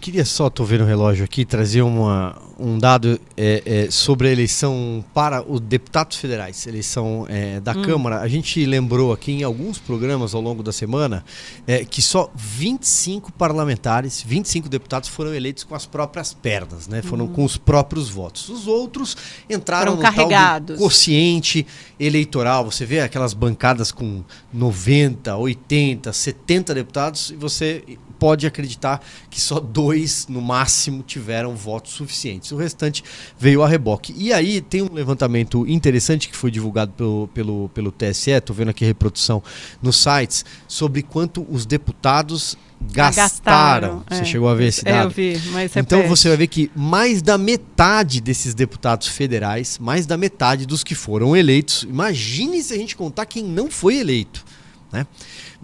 Queria 0.05 0.26
só, 0.26 0.50
tô 0.50 0.64
vendo 0.64 0.82
o 0.82 0.86
relógio 0.86 1.24
aqui, 1.24 1.46
trazer 1.46 1.80
uma, 1.80 2.36
um 2.59 2.76
dado 2.78 3.18
é, 3.38 3.62
é, 3.64 3.90
sobre 3.90 4.28
a 4.28 4.32
eleição 4.32 5.02
para 5.14 5.42
os 5.42 5.61
deputados 5.61 6.18
federais, 6.18 6.66
eleição 6.66 7.24
é, 7.26 7.59
da 7.59 7.74
Câmara. 7.74 8.20
A 8.20 8.28
gente 8.28 8.66
lembrou 8.66 9.14
aqui 9.14 9.32
em 9.32 9.42
alguns 9.42 9.78
programas 9.78 10.34
ao 10.34 10.42
longo 10.42 10.62
da 10.62 10.72
semana 10.72 11.24
é, 11.66 11.86
que 11.86 12.02
só 12.02 12.30
25 12.34 13.32
parlamentares, 13.32 14.22
25 14.22 14.68
deputados 14.68 15.09
foram 15.09 15.34
eleitos 15.34 15.64
com 15.64 15.74
as 15.74 15.86
próprias 15.86 16.34
pernas, 16.34 16.86
né? 16.86 17.00
Foram 17.00 17.26
com 17.26 17.42
os 17.42 17.57
próprios 17.57 18.11
votos. 18.11 18.50
Os 18.50 18.66
outros 18.66 19.16
entraram 19.48 19.96
Foram 19.96 19.96
no 19.96 20.02
tal 20.02 20.12
do 20.12 20.16
carregados. 20.16 20.78
quociente 20.78 21.66
eleitoral. 21.98 22.66
Você 22.66 22.84
vê 22.84 23.00
aquelas 23.00 23.32
bancadas 23.32 23.90
com 23.90 24.22
90, 24.52 25.34
80, 25.34 26.12
70 26.12 26.74
deputados 26.74 27.30
e 27.30 27.36
você 27.36 27.82
pode 28.18 28.46
acreditar 28.46 29.00
que 29.30 29.40
só 29.40 29.60
dois, 29.60 30.26
no 30.28 30.40
máximo, 30.40 31.02
tiveram 31.02 31.54
votos 31.54 31.92
suficientes. 31.92 32.52
O 32.52 32.56
restante 32.56 33.02
veio 33.38 33.62
a 33.62 33.68
reboque. 33.68 34.14
E 34.16 34.32
aí 34.32 34.60
tem 34.60 34.82
um 34.82 34.92
levantamento 34.92 35.66
interessante 35.68 36.28
que 36.28 36.36
foi 36.36 36.50
divulgado 36.50 36.92
pelo, 36.96 37.28
pelo, 37.34 37.68
pelo 37.74 37.92
TSE, 37.92 38.30
estou 38.30 38.54
vendo 38.54 38.70
aqui 38.70 38.84
a 38.84 38.86
reprodução 38.86 39.42
nos 39.82 39.96
sites, 39.96 40.44
sobre 40.68 41.02
quanto 41.02 41.46
os 41.50 41.66
deputados 41.66 42.56
gastaram. 42.92 44.04
Você 44.08 44.20
é. 44.20 44.24
chegou 44.24 44.48
a 44.48 44.54
ver 44.54 44.66
esse 44.66 44.86
É, 44.86 44.92
dado? 44.92 45.06
eu 45.06 45.10
vi, 45.10 45.40
mas 45.50 45.76
Então 45.76 45.98
repete. 45.98 46.08
você 46.16 46.28
vai 46.28 46.36
ver 46.36 46.46
que 46.48 46.70
mais 46.74 47.22
da 47.22 47.38
metade 47.38 48.20
desses 48.20 48.54
deputados 48.54 49.08
federais, 49.08 49.78
mais 49.78 50.06
da 50.06 50.16
metade 50.16 50.66
dos 50.66 50.84
que 50.84 50.94
foram 50.94 51.36
eleitos, 51.36 51.84
imagine 51.84 52.62
se 52.62 52.74
a 52.74 52.76
gente 52.76 52.96
contar 52.96 53.26
quem 53.26 53.42
não 53.42 53.70
foi 53.70 53.96
eleito, 53.96 54.44
né? 54.92 55.06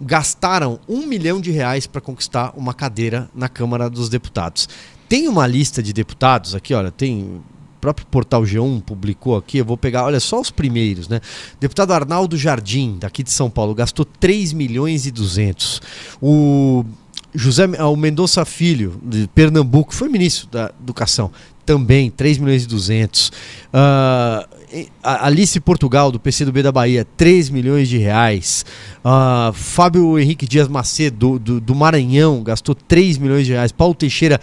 Gastaram 0.01 0.79
um 0.89 1.05
milhão 1.05 1.39
de 1.39 1.51
reais 1.51 1.85
para 1.85 2.01
conquistar 2.01 2.53
uma 2.55 2.73
cadeira 2.73 3.29
na 3.35 3.47
Câmara 3.47 3.89
dos 3.89 4.09
Deputados. 4.09 4.67
Tem 5.07 5.27
uma 5.27 5.45
lista 5.45 5.83
de 5.83 5.93
deputados 5.93 6.55
aqui, 6.55 6.73
olha, 6.73 6.91
tem 6.91 7.41
próprio 7.81 8.05
portal 8.05 8.43
G1 8.43 8.81
publicou 8.83 9.35
aqui, 9.35 9.57
eu 9.57 9.65
vou 9.65 9.75
pegar, 9.75 10.05
olha 10.05 10.19
só 10.19 10.39
os 10.39 10.51
primeiros, 10.51 11.09
né? 11.09 11.19
Deputado 11.59 11.91
Arnaldo 11.91 12.37
Jardim, 12.37 12.97
daqui 12.99 13.23
de 13.23 13.31
São 13.31 13.49
Paulo, 13.49 13.73
gastou 13.73 14.05
3 14.05 14.53
milhões 14.53 15.07
e 15.07 15.11
200. 15.11 15.81
O 16.21 16.85
José 17.33 17.65
o 17.65 17.95
Mendonça 17.95 18.45
Filho, 18.45 18.99
de 19.03 19.27
Pernambuco, 19.33 19.95
foi 19.95 20.07
ministro 20.09 20.47
da 20.47 20.71
Educação, 20.81 21.31
também 21.65 22.11
3 22.11 22.37
milhões 22.37 22.63
e 22.63 22.67
200. 22.67 23.29
Uh, 23.29 24.60
Alice 25.03 25.59
Portugal, 25.59 26.11
do 26.11 26.19
PCdoB 26.19 26.63
da 26.63 26.71
Bahia, 26.71 27.05
3 27.17 27.49
milhões 27.49 27.89
de 27.89 27.97
reais. 27.97 28.65
Uh, 29.03 29.51
Fábio 29.53 30.17
Henrique 30.17 30.47
Dias 30.47 30.67
Macedo, 30.67 31.37
do, 31.37 31.59
do, 31.59 31.75
Maranhão, 31.75 32.43
gastou 32.43 32.73
3 32.75 33.17
milhões 33.17 33.45
de 33.45 33.53
reais. 33.53 33.71
Paulo 33.71 33.93
Teixeira, 33.93 34.39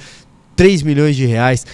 3 0.55 0.83
milhões 0.83 1.17
de 1.17 1.25
reais. 1.25 1.65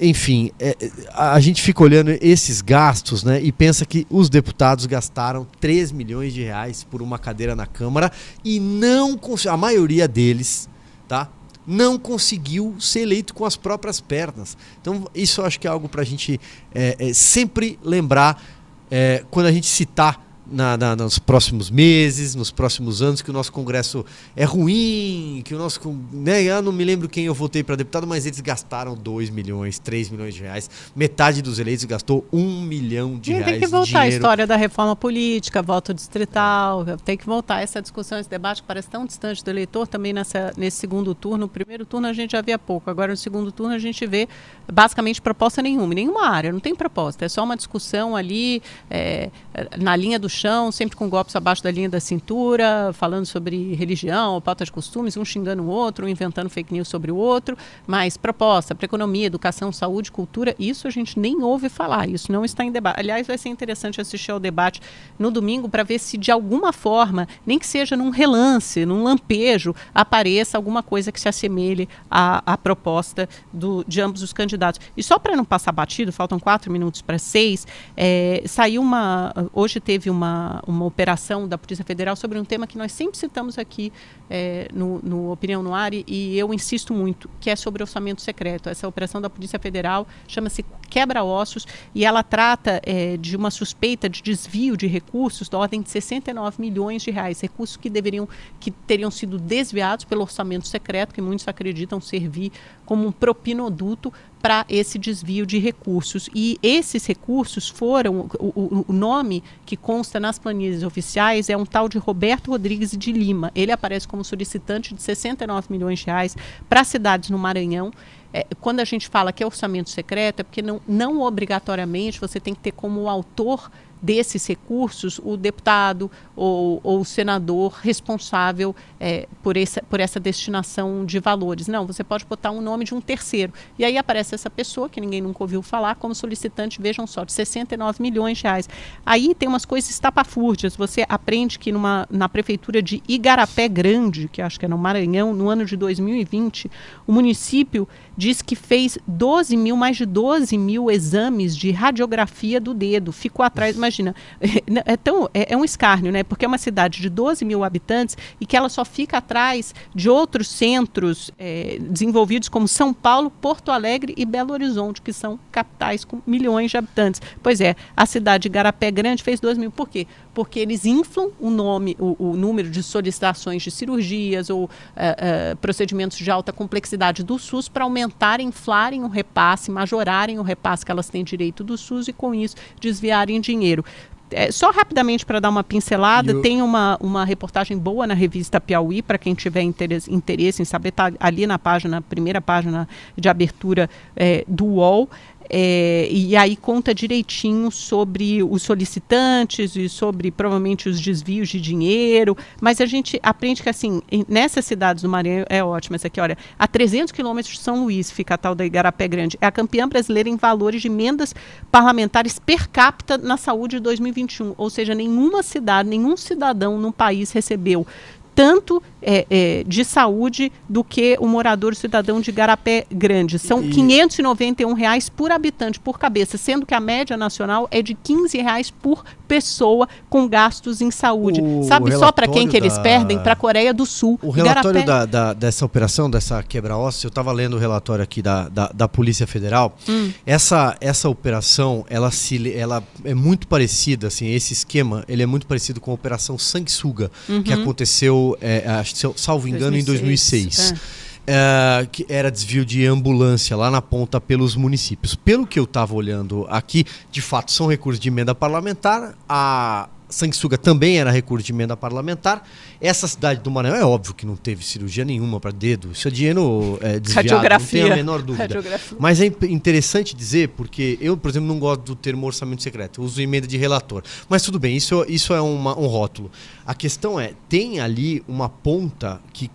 Enfim, 0.00 0.50
é, 0.58 0.76
a 1.12 1.38
gente 1.40 1.62
fica 1.62 1.82
olhando 1.82 2.10
esses 2.20 2.60
gastos 2.60 3.22
né, 3.22 3.40
e 3.40 3.52
pensa 3.52 3.86
que 3.86 4.06
os 4.10 4.28
deputados 4.28 4.86
gastaram 4.86 5.46
3 5.60 5.92
milhões 5.92 6.34
de 6.34 6.42
reais 6.42 6.84
por 6.84 7.00
uma 7.00 7.18
cadeira 7.18 7.54
na 7.54 7.66
Câmara 7.66 8.10
e 8.44 8.58
não 8.58 9.18
a 9.48 9.56
maioria 9.56 10.08
deles, 10.08 10.68
tá? 11.06 11.28
Não 11.66 11.98
conseguiu 11.98 12.76
ser 12.78 13.00
eleito 13.00 13.34
com 13.34 13.44
as 13.44 13.56
próprias 13.56 14.00
pernas. 14.00 14.56
Então, 14.80 15.08
isso 15.14 15.40
eu 15.40 15.46
acho 15.46 15.58
que 15.58 15.66
é 15.66 15.70
algo 15.70 15.88
para 15.88 16.02
a 16.02 16.04
gente 16.04 16.40
é, 16.74 16.96
é, 16.98 17.12
sempre 17.12 17.78
lembrar 17.82 18.42
é, 18.90 19.24
quando 19.30 19.46
a 19.46 19.52
gente 19.52 19.66
citar 19.66 20.20
na, 20.46 20.76
na, 20.76 20.96
nos 20.96 21.18
próximos 21.18 21.70
meses, 21.70 22.34
nos 22.34 22.50
próximos 22.50 23.02
anos, 23.02 23.22
que 23.22 23.30
o 23.30 23.32
nosso 23.32 23.52
Congresso 23.52 24.04
é 24.36 24.44
ruim, 24.44 25.42
que 25.44 25.54
o 25.54 25.58
nosso. 25.58 25.80
Né, 26.12 26.42
eu 26.42 26.62
não 26.62 26.72
me 26.72 26.84
lembro 26.84 27.08
quem 27.08 27.24
eu 27.24 27.34
votei 27.34 27.62
para 27.62 27.76
deputado, 27.76 28.06
mas 28.06 28.26
eles 28.26 28.40
gastaram 28.40 28.94
2 28.94 29.30
milhões, 29.30 29.78
3 29.78 30.10
milhões 30.10 30.34
de 30.34 30.42
reais. 30.42 30.68
Metade 30.94 31.40
dos 31.40 31.58
eleitos 31.58 31.84
gastou 31.84 32.26
1 32.32 32.38
um 32.38 32.62
milhão 32.62 33.18
de 33.18 33.30
e 33.30 33.34
reais. 33.34 33.50
Tem 33.52 33.60
que 33.60 33.66
voltar 33.66 34.00
a 34.00 34.08
história 34.08 34.46
da 34.46 34.56
reforma 34.56 34.94
política, 34.94 35.62
voto 35.62 35.94
distrital, 35.94 36.84
tem 37.04 37.16
que 37.16 37.26
voltar 37.26 37.62
essa 37.62 37.80
discussão, 37.80 38.18
esse 38.18 38.28
debate 38.28 38.62
que 38.62 38.68
parece 38.68 38.88
tão 38.88 39.06
distante 39.06 39.42
do 39.42 39.50
eleitor 39.50 39.86
também 39.86 40.12
nessa, 40.12 40.52
nesse 40.56 40.76
segundo 40.76 41.14
turno. 41.14 41.44
No 41.44 41.48
primeiro 41.48 41.84
turno 41.84 42.06
a 42.06 42.12
gente 42.12 42.32
já 42.32 42.40
via 42.40 42.58
pouco, 42.58 42.90
agora 42.90 43.12
no 43.12 43.16
segundo 43.16 43.50
turno 43.50 43.74
a 43.74 43.78
gente 43.78 44.06
vê 44.06 44.28
basicamente 44.70 45.20
proposta 45.20 45.60
nenhuma, 45.62 45.94
nenhuma 45.94 46.26
área, 46.28 46.52
não 46.52 46.60
tem 46.60 46.74
proposta, 46.74 47.24
é 47.24 47.28
só 47.28 47.42
uma 47.42 47.56
discussão 47.56 48.16
ali 48.16 48.62
é, 48.90 49.30
na 49.78 49.94
linha 49.96 50.18
do 50.18 50.28
chão, 50.34 50.70
sempre 50.70 50.96
com 50.96 51.08
golpes 51.08 51.34
abaixo 51.36 51.62
da 51.62 51.70
linha 51.70 51.88
da 51.88 52.00
cintura, 52.00 52.90
falando 52.92 53.24
sobre 53.24 53.74
religião, 53.74 54.40
pauta 54.40 54.64
de 54.64 54.72
costumes, 54.72 55.16
um 55.16 55.24
xingando 55.24 55.62
o 55.62 55.66
outro, 55.66 56.04
um 56.04 56.08
inventando 56.08 56.50
fake 56.50 56.72
news 56.72 56.88
sobre 56.88 57.10
o 57.10 57.16
outro, 57.16 57.56
mas 57.86 58.16
proposta 58.16 58.74
para 58.74 58.84
economia, 58.84 59.26
educação, 59.26 59.72
saúde, 59.72 60.10
cultura, 60.10 60.54
isso 60.58 60.86
a 60.86 60.90
gente 60.90 61.18
nem 61.18 61.42
ouve 61.42 61.68
falar, 61.68 62.08
isso 62.08 62.30
não 62.32 62.44
está 62.44 62.64
em 62.64 62.72
debate. 62.72 63.00
Aliás, 63.00 63.26
vai 63.26 63.38
ser 63.38 63.48
interessante 63.48 64.00
assistir 64.00 64.32
ao 64.32 64.40
debate 64.40 64.80
no 65.18 65.30
domingo 65.30 65.68
para 65.68 65.82
ver 65.82 65.98
se 65.98 66.18
de 66.18 66.30
alguma 66.30 66.72
forma, 66.72 67.28
nem 67.46 67.58
que 67.58 67.66
seja 67.66 67.96
num 67.96 68.10
relance, 68.10 68.84
num 68.84 69.04
lampejo, 69.04 69.74
apareça 69.94 70.58
alguma 70.58 70.82
coisa 70.82 71.12
que 71.12 71.20
se 71.20 71.28
assemelhe 71.28 71.88
à, 72.10 72.42
à 72.52 72.58
proposta 72.58 73.28
do, 73.52 73.84
de 73.86 74.00
ambos 74.00 74.22
os 74.22 74.32
candidatos. 74.32 74.80
E 74.96 75.02
só 75.02 75.18
para 75.18 75.36
não 75.36 75.44
passar 75.44 75.72
batido, 75.72 76.12
faltam 76.12 76.38
quatro 76.40 76.72
minutos 76.72 77.00
para 77.00 77.18
seis, 77.18 77.66
é, 77.96 78.42
saiu 78.46 78.82
uma. 78.82 79.32
Hoje 79.52 79.78
teve 79.78 80.10
uma 80.10 80.23
uma, 80.24 80.62
uma 80.66 80.84
operação 80.84 81.46
da 81.46 81.58
Polícia 81.58 81.84
Federal 81.84 82.16
sobre 82.16 82.38
um 82.38 82.44
tema 82.44 82.66
que 82.66 82.78
nós 82.78 82.92
sempre 82.92 83.18
citamos 83.18 83.58
aqui 83.58 83.92
é, 84.30 84.68
no, 84.72 85.00
no, 85.02 85.30
Opinião 85.30 85.62
no 85.62 85.74
Ar 85.74 85.92
e, 85.92 86.04
e, 86.06 86.38
eu 86.38 86.52
insisto 86.54 86.94
muito, 86.94 87.28
que 87.40 87.50
é 87.50 87.56
sobre 87.56 87.82
orçamento 87.82 88.22
secreto. 88.22 88.68
Essa 88.68 88.88
operação 88.88 89.20
da 89.20 89.28
Polícia 89.28 89.58
Federal 89.58 90.06
chama-se 90.26 90.64
Quebra-Ossos 90.88 91.66
e 91.94 92.04
ela 92.04 92.22
trata 92.22 92.80
é, 92.84 93.16
de 93.16 93.36
uma 93.36 93.50
suspeita 93.50 94.08
de 94.08 94.22
desvio 94.22 94.76
de 94.76 94.86
recursos 94.86 95.48
da 95.48 95.58
ordem 95.58 95.82
de 95.82 95.90
69 95.90 96.60
milhões 96.60 97.02
de 97.02 97.10
reais, 97.10 97.40
recursos 97.40 97.76
que 97.76 97.90
deveriam, 97.90 98.28
que 98.58 98.70
teriam 98.70 99.10
sido 99.10 99.38
desviados 99.38 100.04
pelo 100.04 100.22
orçamento 100.22 100.66
secreto, 100.66 101.14
que 101.14 101.20
muitos 101.20 101.46
acreditam 101.46 102.00
servir 102.00 102.52
como 102.86 103.06
um 103.06 103.12
propinoduto 103.12 104.12
para 104.44 104.66
esse 104.68 104.98
desvio 104.98 105.46
de 105.46 105.58
recursos. 105.58 106.28
E 106.34 106.58
esses 106.62 107.06
recursos 107.06 107.66
foram, 107.66 108.28
o, 108.38 108.84
o, 108.86 108.92
nome 108.92 109.42
que 109.64 109.74
consta 109.74 110.20
nas 110.20 110.38
planilhas 110.38 110.82
oficiais 110.82 111.48
é 111.48 111.56
um 111.56 111.64
tal 111.64 111.88
de 111.88 111.96
Roberto 111.96 112.50
Rodrigues 112.50 112.90
de 112.90 113.10
Lima. 113.10 113.50
Ele 113.54 113.72
aparece 113.72 114.06
como 114.06 114.22
solicitante 114.22 114.92
de 114.92 115.00
69 115.00 115.68
milhões 115.70 116.00
de 116.00 116.04
reais 116.04 116.36
para 116.68 116.84
cidades 116.84 117.30
no 117.30 117.38
Maranhão. 117.38 117.90
É, 118.34 118.46
quando 118.60 118.80
a 118.80 118.84
gente 118.84 119.08
fala 119.08 119.32
que 119.32 119.42
é 119.42 119.46
orçamento 119.46 119.88
secreto, 119.88 120.40
é 120.40 120.42
porque 120.42 120.60
não, 120.60 120.78
não 120.86 121.22
obrigatoriamente 121.22 122.20
você 122.20 122.38
tem 122.38 122.54
que 122.54 122.60
ter 122.60 122.72
como 122.72 123.08
autor 123.08 123.70
desses 124.04 124.46
recursos 124.46 125.18
o 125.24 125.34
deputado 125.34 126.10
ou, 126.36 126.78
ou 126.82 127.00
o 127.00 127.04
senador 127.06 127.78
responsável 127.82 128.76
é, 129.00 129.26
por, 129.42 129.56
essa, 129.56 129.82
por 129.82 129.98
essa 129.98 130.20
destinação 130.20 131.06
de 131.06 131.18
valores. 131.18 131.66
Não, 131.68 131.86
você 131.86 132.04
pode 132.04 132.26
botar 132.26 132.50
um 132.50 132.60
nome 132.60 132.84
de 132.84 132.94
um 132.94 133.00
terceiro. 133.00 133.52
E 133.78 133.84
aí 133.84 133.96
aparece 133.96 134.34
essa 134.34 134.50
pessoa, 134.50 134.90
que 134.90 135.00
ninguém 135.00 135.22
nunca 135.22 135.42
ouviu 135.42 135.62
falar, 135.62 135.94
como 135.94 136.14
solicitante, 136.14 136.82
vejam 136.82 137.06
só, 137.06 137.24
de 137.24 137.32
69 137.32 138.02
milhões 138.02 138.36
de 138.36 138.44
reais. 138.44 138.68
Aí 139.06 139.34
tem 139.34 139.48
umas 139.48 139.64
coisas 139.64 139.88
estapafúrdias. 139.88 140.76
Você 140.76 141.06
aprende 141.08 141.58
que 141.58 141.72
numa, 141.72 142.06
na 142.10 142.28
prefeitura 142.28 142.82
de 142.82 143.02
Igarapé 143.08 143.68
Grande, 143.68 144.28
que 144.28 144.42
acho 144.42 144.58
que 144.60 144.66
é 144.66 144.68
no 144.68 144.76
Maranhão, 144.76 145.32
no 145.32 145.48
ano 145.48 145.64
de 145.64 145.76
2020, 145.76 146.70
o 147.06 147.12
município 147.12 147.88
diz 148.16 148.42
que 148.42 148.56
fez 148.56 148.98
12 149.06 149.56
mil, 149.56 149.76
mais 149.76 149.96
de 149.96 150.06
12 150.06 150.56
mil 150.56 150.90
exames 150.90 151.56
de 151.56 151.70
radiografia 151.70 152.60
do 152.60 152.74
dedo. 152.74 153.12
Ficou 153.12 153.44
atrás, 153.44 153.76
imagina, 153.76 154.14
é, 154.84 154.96
tão, 154.96 155.28
é, 155.34 155.52
é, 155.52 155.56
um 155.56 155.64
escárnio, 155.64 156.12
né? 156.12 156.22
Porque 156.22 156.44
é 156.44 156.48
uma 156.48 156.58
cidade 156.58 157.00
de 157.00 157.08
12 157.08 157.44
mil 157.44 157.64
habitantes 157.64 158.16
e 158.40 158.46
que 158.46 158.56
ela 158.56 158.68
só 158.68 158.84
fica 158.84 159.18
atrás 159.18 159.74
de 159.94 160.08
outros 160.08 160.48
centros 160.48 161.30
é, 161.38 161.78
desenvolvidos 161.80 162.48
como 162.48 162.68
São 162.68 162.92
Paulo, 162.92 163.30
Porto 163.30 163.70
Alegre 163.70 164.14
e 164.16 164.24
Belo 164.24 164.52
Horizonte, 164.52 165.02
que 165.02 165.12
são 165.12 165.38
capitais 165.50 166.04
com 166.04 166.20
milhões 166.26 166.70
de 166.70 166.76
habitantes. 166.76 167.20
Pois 167.42 167.60
é, 167.60 167.74
a 167.96 168.06
cidade 168.06 168.42
de 168.42 168.48
Garapé 168.48 168.90
Grande 168.90 169.22
fez 169.22 169.40
2 169.40 169.58
mil. 169.58 169.70
Por 169.70 169.88
quê? 169.88 170.06
Porque 170.34 170.58
eles 170.58 170.84
inflam 170.84 171.30
o 171.38 171.48
nome, 171.48 171.96
o, 171.98 172.30
o 172.30 172.36
número 172.36 172.68
de 172.68 172.82
solicitações 172.82 173.62
de 173.62 173.70
cirurgias 173.70 174.50
ou 174.50 174.64
uh, 174.64 174.66
uh, 174.66 175.56
procedimentos 175.58 176.18
de 176.18 176.30
alta 176.30 176.52
complexidade 176.52 177.22
do 177.22 177.38
SUS 177.38 177.68
para 177.68 177.84
aumentarem, 177.84 178.48
inflarem 178.48 179.04
o 179.04 179.08
repasse, 179.08 179.70
majorarem 179.70 180.38
o 180.38 180.42
repasse 180.42 180.84
que 180.84 180.90
elas 180.90 181.08
têm 181.08 181.22
direito 181.22 181.62
do 181.62 181.78
SUS 181.78 182.08
e 182.08 182.12
com 182.12 182.34
isso 182.34 182.56
desviarem 182.80 183.40
dinheiro. 183.40 183.84
É, 184.30 184.50
só 184.50 184.70
rapidamente 184.70 185.24
para 185.24 185.38
dar 185.38 185.48
uma 185.48 185.62
pincelada, 185.62 186.32
eu... 186.32 186.42
tem 186.42 186.60
uma, 186.60 186.98
uma 187.00 187.24
reportagem 187.24 187.78
boa 187.78 188.06
na 188.06 188.14
revista 188.14 188.60
Piauí, 188.60 189.00
para 189.00 189.18
quem 189.18 189.34
tiver 189.34 189.62
interesse, 189.62 190.12
interesse 190.12 190.60
em 190.60 190.64
saber, 190.64 190.88
está 190.88 191.12
ali 191.20 191.46
na 191.46 191.58
página, 191.58 192.00
primeira 192.02 192.40
página 192.40 192.88
de 193.16 193.28
abertura 193.28 193.88
é, 194.16 194.44
do 194.48 194.64
UOL. 194.64 195.08
É, 195.50 196.08
e 196.10 196.36
aí 196.36 196.56
conta 196.56 196.94
direitinho 196.94 197.70
sobre 197.70 198.42
os 198.42 198.62
solicitantes 198.62 199.76
e 199.76 199.88
sobre 199.88 200.30
provavelmente 200.30 200.88
os 200.88 201.00
desvios 201.00 201.48
de 201.48 201.60
dinheiro, 201.60 202.36
mas 202.60 202.80
a 202.80 202.86
gente 202.86 203.20
aprende 203.22 203.62
que 203.62 203.68
assim, 203.68 204.00
nessas 204.28 204.64
cidades 204.64 205.02
do 205.02 205.08
Maranhão 205.08 205.44
é 205.48 205.62
ótimo 205.62 205.96
essa 205.96 206.06
aqui, 206.06 206.20
olha, 206.20 206.38
a 206.58 206.66
300 206.66 207.12
quilômetros 207.12 207.54
de 207.54 207.60
São 207.60 207.84
Luís 207.84 208.10
fica 208.10 208.34
a 208.34 208.38
tal 208.38 208.54
da 208.54 208.64
Igarapé 208.64 209.06
Grande, 209.06 209.36
é 209.40 209.46
a 209.46 209.52
campeã 209.52 209.88
brasileira 209.88 210.28
em 210.28 210.36
valores 210.36 210.80
de 210.80 210.88
emendas 210.88 211.34
parlamentares 211.70 212.38
per 212.38 212.68
capita 212.68 213.18
na 213.18 213.36
saúde 213.36 213.76
de 213.76 213.82
2021, 213.82 214.54
ou 214.56 214.70
seja, 214.70 214.94
nenhuma 214.94 215.42
cidade, 215.42 215.88
nenhum 215.88 216.16
cidadão 216.16 216.78
no 216.78 216.92
país 216.92 217.32
recebeu 217.32 217.86
tanto 218.34 218.82
é, 219.00 219.26
é, 219.30 219.64
de 219.64 219.84
saúde 219.84 220.50
do 220.68 220.82
que 220.82 221.16
o 221.20 221.26
morador 221.26 221.74
cidadão 221.74 222.20
de 222.20 222.32
Garapé 222.32 222.86
Grande. 222.90 223.38
São 223.38 223.62
591 223.62 224.72
reais 224.72 225.08
por 225.08 225.30
habitante 225.30 225.78
por 225.78 225.98
cabeça, 225.98 226.36
sendo 226.36 226.66
que 226.66 226.74
a 226.74 226.80
média 226.80 227.16
nacional 227.16 227.68
é 227.70 227.80
de 227.82 227.94
15 227.94 228.38
reais 228.38 228.70
por 228.70 229.04
pessoa 229.26 229.88
com 230.08 230.28
gastos 230.28 230.80
em 230.80 230.90
saúde. 230.90 231.40
O 231.40 231.64
Sabe 231.64 231.96
só 231.96 232.12
para 232.12 232.28
quem 232.28 232.48
que 232.48 232.56
eles 232.56 232.78
perdem? 232.78 233.18
Para 233.18 233.32
a 233.32 233.36
Coreia 233.36 233.72
do 233.72 233.86
Sul. 233.86 234.18
O 234.22 234.30
relatório 234.30 234.84
da, 234.84 235.06
da, 235.06 235.32
dessa 235.32 235.64
operação, 235.64 236.10
dessa 236.10 236.42
quebra-óssea, 236.42 237.06
eu 237.06 237.08
estava 237.08 237.32
lendo 237.32 237.54
o 237.54 237.58
relatório 237.58 238.02
aqui 238.02 238.22
da, 238.22 238.48
da, 238.48 238.70
da 238.72 238.88
Polícia 238.88 239.26
Federal. 239.26 239.76
Hum. 239.88 240.10
Essa, 240.26 240.76
essa 240.80 241.08
operação, 241.08 241.84
ela, 241.88 242.10
se, 242.10 242.52
ela 242.52 242.82
é 243.04 243.14
muito 243.14 243.46
parecida, 243.46 244.08
assim, 244.08 244.28
esse 244.28 244.52
esquema, 244.52 245.04
ele 245.08 245.22
é 245.22 245.26
muito 245.26 245.46
parecido 245.46 245.80
com 245.80 245.90
a 245.90 245.94
Operação 245.94 246.38
Sanguessuga, 246.38 247.10
uhum. 247.28 247.42
que 247.42 247.52
aconteceu, 247.52 248.36
é, 248.40 248.82
salvo 249.16 249.48
engano, 249.48 249.72
2006. 249.72 249.82
em 249.82 249.84
2006. 249.84 250.72
É. 250.72 251.03
É, 251.26 251.86
que 251.90 252.04
era 252.08 252.30
desvio 252.30 252.64
de 252.64 252.84
ambulância 252.86 253.56
lá 253.56 253.70
na 253.70 253.80
ponta 253.80 254.20
pelos 254.20 254.56
municípios. 254.56 255.14
Pelo 255.14 255.46
que 255.46 255.58
eu 255.58 255.64
estava 255.64 255.94
olhando 255.94 256.46
aqui, 256.50 256.84
de 257.10 257.22
fato 257.22 257.50
são 257.50 257.66
recursos 257.66 257.98
de 257.98 258.08
emenda 258.08 258.34
parlamentar. 258.34 259.14
A 259.26 259.88
sanguessuga 260.14 260.56
também 260.56 260.98
era 260.98 261.10
recurso 261.10 261.46
de 261.46 261.52
emenda 261.52 261.76
parlamentar. 261.76 262.46
Essa 262.80 263.08
cidade 263.08 263.40
do 263.40 263.50
Maranhão 263.50 263.76
é 263.76 263.84
óbvio 263.84 264.14
que 264.14 264.26
não 264.26 264.36
teve 264.36 264.64
cirurgia 264.64 265.04
nenhuma 265.04 265.40
para 265.40 265.50
dedo. 265.50 265.90
Isso 265.92 266.06
é 266.06 266.10
dinheiro 266.10 266.78
é, 266.80 267.00
desviado, 267.00 267.28
Radiografia. 267.28 267.80
não 267.80 267.88
tem 267.88 267.92
a 267.92 267.96
menor 267.96 268.22
dúvida. 268.22 268.80
Mas 268.98 269.20
é 269.20 269.26
interessante 269.48 270.14
dizer, 270.14 270.50
porque 270.50 270.98
eu, 271.00 271.16
por 271.16 271.30
exemplo, 271.30 271.48
não 271.48 271.58
gosto 271.58 271.82
do 271.82 271.96
termo 271.96 272.26
orçamento 272.26 272.62
secreto. 272.62 273.00
Eu 273.00 273.04
uso 273.04 273.20
emenda 273.20 273.46
de 273.46 273.56
relator. 273.56 274.02
Mas 274.28 274.42
tudo 274.42 274.58
bem, 274.58 274.76
isso, 274.76 275.04
isso 275.08 275.32
é 275.34 275.40
uma, 275.40 275.78
um 275.78 275.86
rótulo. 275.86 276.30
A 276.66 276.74
questão 276.74 277.18
é, 277.18 277.32
tem 277.48 277.80
ali 277.80 278.22
uma 278.28 278.48
ponta 278.48 279.20
que 279.32 279.50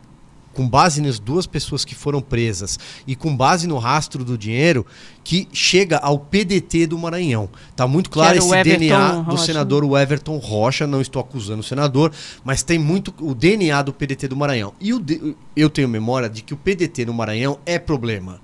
com 0.59 0.67
base 0.67 1.01
nas 1.01 1.19
duas 1.19 1.47
pessoas 1.47 1.85
que 1.85 1.95
foram 1.95 2.19
presas 2.19 2.77
e 3.07 3.15
com 3.15 3.33
base 3.33 3.65
no 3.65 3.77
rastro 3.77 4.25
do 4.25 4.37
dinheiro 4.37 4.85
que 5.23 5.47
chega 5.53 5.95
ao 5.99 6.19
PDT 6.19 6.85
do 6.85 6.97
Maranhão. 6.97 7.47
Tá 7.77 7.87
muito 7.87 8.09
claro 8.09 8.37
esse 8.37 8.63
DNA 8.63 9.11
Rocha. 9.11 9.29
do 9.29 9.37
senador 9.37 10.01
Everton 10.01 10.35
Rocha, 10.35 10.85
não 10.85 10.99
estou 10.99 11.21
acusando 11.21 11.61
o 11.61 11.63
senador, 11.63 12.11
mas 12.43 12.61
tem 12.61 12.77
muito 12.77 13.13
o 13.21 13.33
DNA 13.33 13.81
do 13.83 13.93
PDT 13.93 14.27
do 14.27 14.35
Maranhão. 14.35 14.73
E 14.81 14.93
o, 14.93 15.01
eu 15.55 15.69
tenho 15.69 15.87
memória 15.87 16.29
de 16.29 16.41
que 16.41 16.53
o 16.53 16.57
PDT 16.57 17.05
no 17.05 17.13
Maranhão 17.13 17.57
é 17.65 17.79
problema 17.79 18.41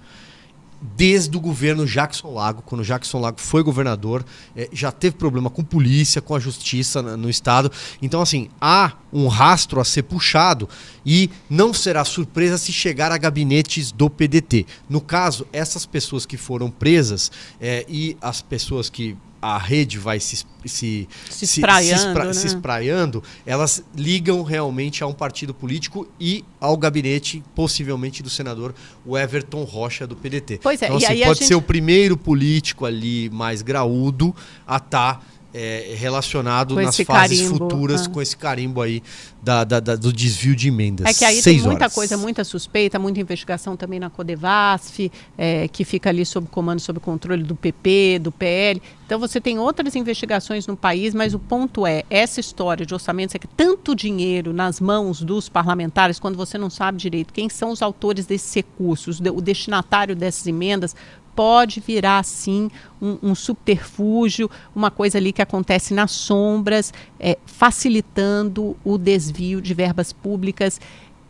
desde 0.81 1.35
o 1.35 1.39
governo 1.39 1.85
Jackson 1.85 2.33
Lago, 2.33 2.61
quando 2.61 2.83
Jackson 2.83 3.19
Lago 3.19 3.39
foi 3.39 3.63
governador, 3.63 4.25
é, 4.55 4.69
já 4.71 4.91
teve 4.91 5.15
problema 5.15 5.49
com 5.49 5.63
polícia, 5.63 6.21
com 6.21 6.35
a 6.35 6.39
justiça 6.39 7.01
no, 7.01 7.29
estado. 7.29 7.71
Então, 8.01 8.21
assim, 8.21 8.49
há 8.59 8.93
um 9.11 9.27
rastro 9.27 9.79
a 9.79 9.85
ser 9.85 10.03
puxado 10.03 10.67
e 11.05 11.29
não 11.49 11.73
será 11.73 12.03
surpresa 12.03 12.57
se 12.57 12.71
chegar 12.71 13.11
a 13.11 13.17
gabinetes 13.17 13.91
do 13.91 14.09
PDT. 14.09 14.65
No 14.89 15.01
caso, 15.01 15.47
essas 15.51 15.85
pessoas 15.85 16.25
que 16.25 16.37
foram 16.37 16.69
presas 16.69 17.31
é, 17.59 17.85
e 17.87 18.17
as 18.21 18.41
pessoas 18.41 18.89
que 18.89 19.17
a 19.53 19.59
rede 19.59 19.99
vai 19.99 20.19
se, 20.19 20.43
se, 20.65 21.07
se, 21.29 21.45
espraiando, 21.45 21.99
se, 21.99 22.07
espra, 22.07 22.25
né? 22.25 22.33
se 22.33 22.47
espraiando, 22.47 23.23
elas 23.45 23.83
ligam 23.95 24.41
realmente 24.41 25.03
a 25.03 25.07
um 25.07 25.13
partido 25.13 25.53
político 25.53 26.07
e 26.19 26.43
ao 26.59 26.75
gabinete, 26.75 27.43
possivelmente, 27.53 28.23
do 28.23 28.29
senador 28.29 28.73
o 29.05 29.15
Everton 29.15 29.63
Rocha, 29.63 30.07
do 30.07 30.15
PDT. 30.15 30.61
Pois 30.63 30.81
é, 30.81 30.85
então, 30.85 30.97
assim, 30.97 31.23
pode 31.23 31.39
gente... 31.39 31.47
ser 31.47 31.55
o 31.55 31.61
primeiro 31.61 32.17
político 32.17 32.85
ali 32.85 33.29
mais 33.29 33.61
graúdo 33.61 34.35
a 34.65 34.77
estar. 34.77 35.19
Tá 35.19 35.21
é, 35.55 35.95
relacionado 35.97 36.75
com 36.75 36.81
nas 36.81 36.97
fases 36.97 37.39
carimbo, 37.39 37.57
futuras 37.57 38.05
ah. 38.05 38.09
com 38.09 38.21
esse 38.21 38.35
carimbo 38.35 38.81
aí 38.81 39.01
da, 39.41 39.63
da, 39.63 39.79
da, 39.79 39.95
do 39.95 40.11
desvio 40.11 40.53
de 40.53 40.67
emendas. 40.67 41.07
É 41.07 41.13
que 41.13 41.23
aí 41.23 41.41
Seis 41.41 41.61
tem 41.61 41.65
muita 41.65 41.85
horas. 41.85 41.93
coisa, 41.93 42.17
muita 42.17 42.43
suspeita, 42.43 42.99
muita 42.99 43.21
investigação 43.21 43.77
também 43.77 43.97
na 43.97 44.09
Codevasf, 44.09 45.09
é, 45.37 45.69
que 45.69 45.85
fica 45.85 46.09
ali 46.09 46.25
sob 46.25 46.47
comando, 46.49 46.81
sob 46.81 46.99
controle 46.99 47.43
do 47.43 47.55
PP, 47.55 48.19
do 48.19 48.33
PL. 48.33 48.81
Então 49.05 49.17
você 49.17 49.39
tem 49.39 49.57
outras 49.57 49.95
investigações 49.95 50.67
no 50.67 50.75
país, 50.75 51.13
mas 51.13 51.33
o 51.33 51.39
ponto 51.39 51.87
é, 51.87 52.03
essa 52.09 52.41
história 52.41 52.85
de 52.85 52.93
orçamento, 52.93 53.35
é 53.35 53.39
que 53.39 53.47
tanto 53.47 53.95
dinheiro 53.95 54.51
nas 54.51 54.81
mãos 54.81 55.21
dos 55.21 55.47
parlamentares, 55.47 56.19
quando 56.19 56.35
você 56.35 56.57
não 56.57 56.69
sabe 56.69 56.97
direito 56.97 57.31
quem 57.31 57.47
são 57.47 57.69
os 57.69 57.81
autores 57.81 58.25
desses 58.25 58.53
recursos, 58.53 59.21
o 59.21 59.41
destinatário 59.41 60.15
dessas 60.15 60.45
emendas, 60.47 60.95
pode 61.35 61.79
virar 61.79 62.23
sim 62.23 62.69
um, 63.01 63.17
um 63.21 63.35
subterfúgio, 63.35 64.49
uma 64.75 64.89
coisa 64.89 65.17
ali 65.17 65.33
que 65.33 65.41
acontece 65.41 65.93
nas 65.93 66.11
sombras, 66.11 66.93
é, 67.19 67.37
facilitando 67.45 68.77
o 68.83 68.97
desvio 68.97 69.61
de 69.61 69.73
verbas 69.73 70.13
públicas. 70.13 70.79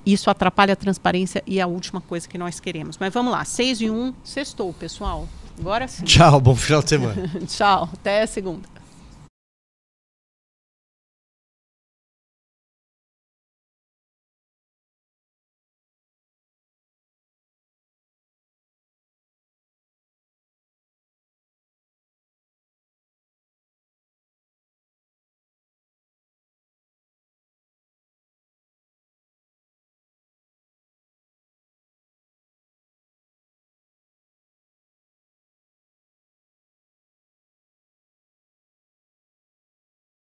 Isso 0.06 0.30
atrapalha 0.30 0.74
a 0.74 0.76
transparência 0.76 1.42
e 1.48 1.60
é 1.60 1.64
a 1.64 1.68
última 1.68 2.00
coisa 2.00 2.28
que 2.28 2.38
nós 2.38 2.60
queremos. 2.60 2.98
Mas 3.00 3.14
vamos 3.14 3.32
lá, 3.32 3.44
6 3.44 3.82
e 3.82 3.90
1, 3.90 4.14
sextou, 4.24 4.72
pessoal. 4.74 5.28
Agora 5.60 5.88
sim. 5.88 6.04
Tchau, 6.04 6.40
bom 6.40 6.56
final 6.56 6.84
de 6.84 6.90
semana. 6.90 7.32
Tchau, 7.48 7.90
até 7.92 8.26
segunda. 8.28 8.75